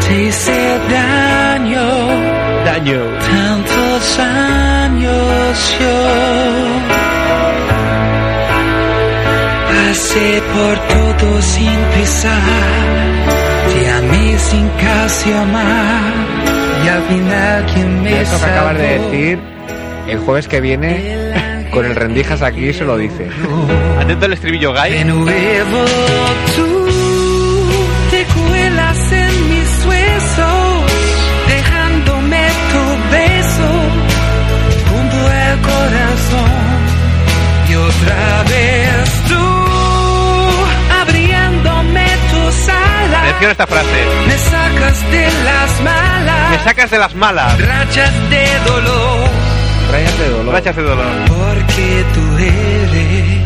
Te 0.08 0.24
hice 0.24 0.80
daño. 0.90 1.88
Daño. 2.66 3.02
Tantos 3.20 4.20
años 4.20 5.78
yo 5.80 7.10
pasé 9.90 10.42
por 10.54 10.78
todo 10.88 11.42
sin 11.42 11.80
pisar, 11.96 13.39
amé 14.10 14.40
sin 14.40 14.68
casi 14.70 15.32
amar 15.32 16.14
y 16.84 16.88
al 16.88 17.04
final 17.04 17.66
quien 17.74 18.04
me 18.04 18.22
Esto 18.22 18.40
que 18.40 18.46
acabas 18.46 18.78
de 18.78 19.00
decir, 19.00 19.40
el 20.08 20.20
jueves 20.20 20.48
que 20.48 20.62
viene, 20.62 21.68
con 21.72 21.86
el 21.86 21.96
Rendijas 21.96 22.42
aquí 22.42 22.74
se 22.74 22.86
lo 22.86 22.98
dice. 22.98 23.28
Atento 24.00 24.26
al 24.26 24.34
estribillo, 24.34 24.74
De 24.74 24.80
Guy. 24.80 24.98
Atención 43.40 43.50
a 43.50 43.52
esta 43.52 43.68
frase. 43.68 44.06
me 44.28 44.38
sacas 44.38 45.12
de 45.12 45.26
las 45.46 45.82
malas, 45.82 46.50
Me 46.52 46.60
sacas 46.60 46.92
de 46.92 46.98
las 47.00 47.16
malas. 47.16 47.68
rachas 47.68 48.30
de 48.30 48.46
dolor, 48.66 49.30
Rayas 49.92 50.20
de 50.20 50.30
dolor. 50.30 50.54
Rachas 50.54 50.76
de 50.76 50.82
dolor. 50.84 51.06
porque 51.28 52.06
tú 52.14 52.38
eres 52.38 53.40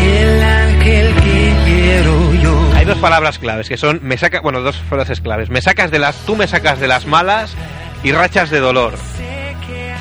el 0.00 0.42
ángel 0.42 1.14
que 1.16 1.52
quiero 1.66 2.34
yo. 2.34 2.70
Hay 2.76 2.86
dos 2.86 2.96
palabras 2.98 3.38
claves 3.38 3.68
que 3.68 3.76
son 3.76 4.00
me 4.02 4.16
saca, 4.16 4.40
bueno, 4.40 4.60
dos 4.62 4.78
frases 4.88 5.20
claves. 5.20 5.50
Me 5.50 5.60
sacas 5.60 5.90
de 5.90 5.98
las, 5.98 6.16
tú 6.24 6.34
me 6.34 6.48
sacas 6.48 6.80
de 6.80 6.88
las 6.88 7.04
malas 7.06 7.54
y 8.02 8.12
rachas 8.12 8.48
de 8.48 8.60
dolor. 8.60 8.94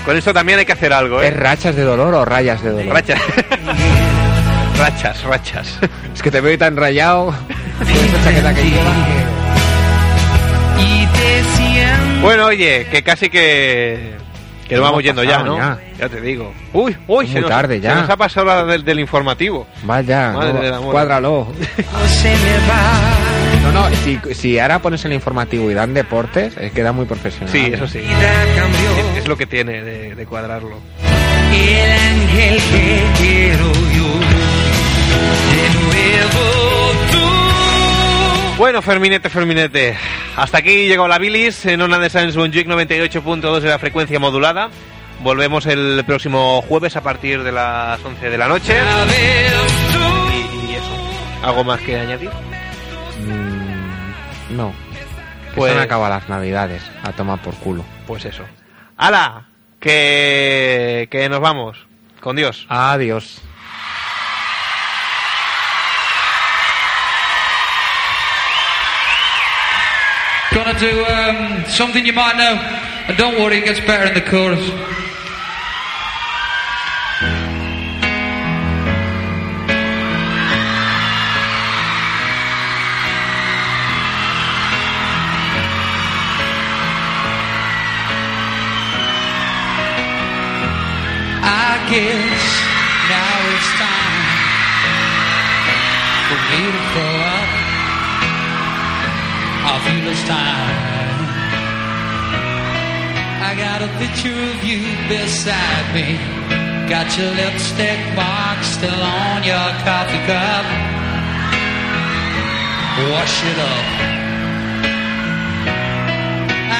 Con 0.05 0.15
esto 0.15 0.33
también 0.33 0.59
hay 0.59 0.65
que 0.65 0.71
hacer 0.71 0.93
algo, 0.93 1.21
¿Es 1.21 1.33
¿eh? 1.33 1.35
rachas 1.35 1.75
de 1.75 1.81
dolor 1.83 2.13
o 2.13 2.23
rayas 2.23 2.63
de 2.63 2.69
dolor? 2.71 2.93
Rachas. 2.93 3.19
rachas, 4.79 5.23
rachas. 5.25 5.79
Es 6.17 6.23
que 6.23 6.31
te 6.31 6.41
veo 6.41 6.57
tan 6.57 6.75
rayado. 6.75 7.31
Bueno, 12.21 12.45
oye, 12.47 12.87
que 12.91 13.03
casi 13.03 13.29
que. 13.29 14.15
Que 14.67 14.75
nos 14.75 14.83
vamos 14.83 15.03
yendo 15.03 15.23
ya, 15.23 15.43
¿no? 15.43 15.57
ya. 15.57 16.09
te 16.09 16.19
digo. 16.19 16.51
Uy, 16.73 16.97
uy, 17.07 17.25
Es 17.25 17.31
se 17.31 17.35
muy 17.35 17.41
nos, 17.43 17.49
tarde 17.51 17.79
ya. 17.79 17.93
se 17.93 18.01
nos 18.01 18.09
ha 18.09 18.17
pasado 18.17 18.47
la 18.47 18.65
del, 18.65 18.83
del 18.83 18.99
informativo. 18.99 19.65
Vaya, 19.83 20.31
Madre 20.31 20.53
no, 20.53 20.61
del 20.61 20.73
amor. 20.73 20.91
cuádralo. 20.91 21.47
se 22.07 22.29
me 22.29 22.57
va. 22.67 23.71
No, 23.71 23.71
no, 23.71 23.95
si, 24.03 24.19
si 24.33 24.57
ahora 24.59 24.79
pones 24.79 25.05
el 25.05 25.13
informativo 25.13 25.69
y 25.69 25.75
dan 25.75 25.93
deportes, 25.93 26.57
es 26.57 26.71
que 26.71 26.81
da 26.83 26.91
muy 26.91 27.05
profesional. 27.05 27.49
Sí, 27.49 27.69
eso 27.71 27.87
sí. 27.87 27.99
Es, 27.99 29.19
es 29.19 29.27
lo 29.27 29.37
que 29.37 29.45
tiene 29.45 29.83
de, 29.83 30.15
de 30.15 30.25
cuadrarlo. 30.25 30.79
El 31.53 31.91
ángel 31.91 32.57
que 32.57 33.03
quiero 33.21 33.71
Bueno, 38.57 38.81
Ferminete, 38.81 39.29
Ferminete. 39.29 39.95
Hasta 40.35 40.57
aquí 40.57 40.87
llegó 40.87 41.07
la 41.07 41.19
bilis 41.19 41.65
en 41.67 41.81
Ona 41.81 41.99
de 41.99 42.09
Sans 42.09 42.35
Montjuic 42.35 42.67
98.2 42.67 43.59
de 43.59 43.69
la 43.69 43.79
frecuencia 43.79 44.19
modulada. 44.19 44.69
Volvemos 45.21 45.65
el 45.67 46.03
próximo 46.05 46.61
jueves 46.63 46.95
a 46.95 47.01
partir 47.01 47.43
de 47.43 47.51
las 47.51 48.03
11 48.03 48.29
de 48.29 48.37
la 48.37 48.47
noche. 48.47 48.75
Y, 50.31 50.71
y 50.71 50.75
eso. 50.75 51.45
¿Algo 51.47 51.63
más 51.63 51.79
que 51.81 51.99
añadir? 51.99 52.29
Mm, 53.25 54.57
no. 54.57 54.73
Pues- 55.55 55.73
han 55.73 55.79
acabado 55.79 56.13
las 56.13 56.27
navidades. 56.29 56.81
A 57.03 57.11
tomar 57.13 57.41
por 57.41 57.53
culo. 57.55 57.83
Pues 58.07 58.25
eso. 58.25 58.43
¡Hala! 58.97 59.45
Que, 59.79 61.07
que 61.11 61.29
nos 61.29 61.39
vamos. 61.39 61.77
Con 62.21 62.35
Dios. 62.35 62.65
Adiós. 62.69 63.41
Gonna 70.67 70.79
do 70.79 71.05
um, 71.05 71.63
something 71.69 72.05
you 72.05 72.11
might 72.11 72.35
know. 72.35 72.55
And 73.07 73.17
don't 73.17 73.35
worry, 73.35 73.59
it 73.59 73.63
gets 73.63 73.79
better 73.79 74.07
in 74.07 74.13
the 74.15 74.29
chorus. 74.29 74.59
I 91.43 91.87
guess 91.89 92.26
I 99.89 100.13
time. 100.27 100.77
I 103.49 103.51
got 103.55 103.79
a 103.81 103.89
picture 104.01 104.39
of 104.51 104.59
you 104.69 104.81
beside 105.07 105.87
me. 105.95 106.07
Got 106.89 107.07
your 107.17 107.31
lipstick 107.31 107.99
mark 108.15 108.59
still 108.63 109.01
on 109.23 109.43
your 109.43 109.69
coffee 109.87 110.23
cup. 110.27 110.65
Wash 113.11 113.37
it 113.51 113.59
up. 113.73 113.87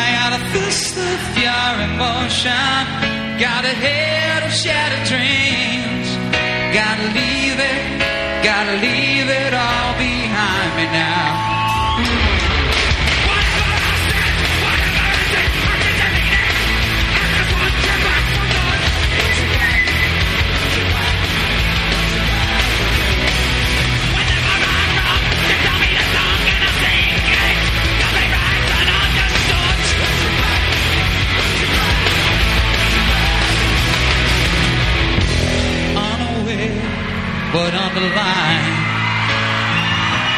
I 0.02 0.06
got 0.20 0.32
a 0.40 0.44
fist 0.54 0.98
of 0.98 1.22
your 1.46 1.74
emotion. 1.90 2.84
Got 3.40 3.64
a 3.64 3.76
head 3.86 4.44
of 4.44 4.52
shattered 4.52 5.06
dreams. 5.12 6.08
Gotta 6.80 7.08
leave 7.20 7.60
it, 7.72 7.82
gotta 8.44 8.76
leave 8.86 9.30
it 9.30 9.54
all 9.54 9.77
the 37.66 38.10
line, 38.14 38.74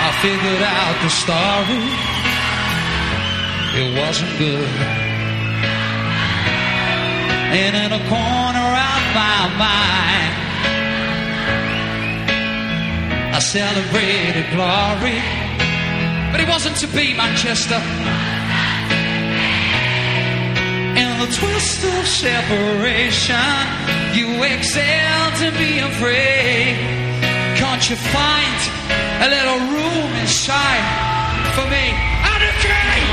I 0.08 0.10
figured 0.24 0.64
out 0.64 0.96
the 1.04 1.12
story. 1.24 1.84
It 3.80 3.90
wasn't 4.00 4.32
good. 4.40 4.70
And 7.52 7.76
in 7.76 7.92
a 7.92 8.04
corner 8.08 8.70
of 8.92 9.02
my 9.20 9.42
mind, 9.66 10.34
I 13.36 13.40
celebrated 13.40 14.48
glory. 14.56 15.20
But 16.32 16.40
it 16.40 16.48
wasn't 16.48 16.78
to 16.78 16.88
be 16.88 17.14
Manchester. 17.14 17.82
In 21.04 21.12
the 21.20 21.30
twist 21.40 21.84
of 21.84 22.08
separation, 22.08 23.60
you 24.14 24.44
excel 24.44 25.32
to 25.42 25.52
be 25.58 25.80
afraid 25.80 27.09
don't 27.72 27.88
you 27.88 27.96
find 27.96 28.60
a 29.22 29.30
little 29.30 29.60
room 29.70 30.12
inside 30.20 30.84
for 31.54 31.70
me? 31.70 31.94
I 32.24 32.36
don't 32.42 32.60
care! 32.66 33.09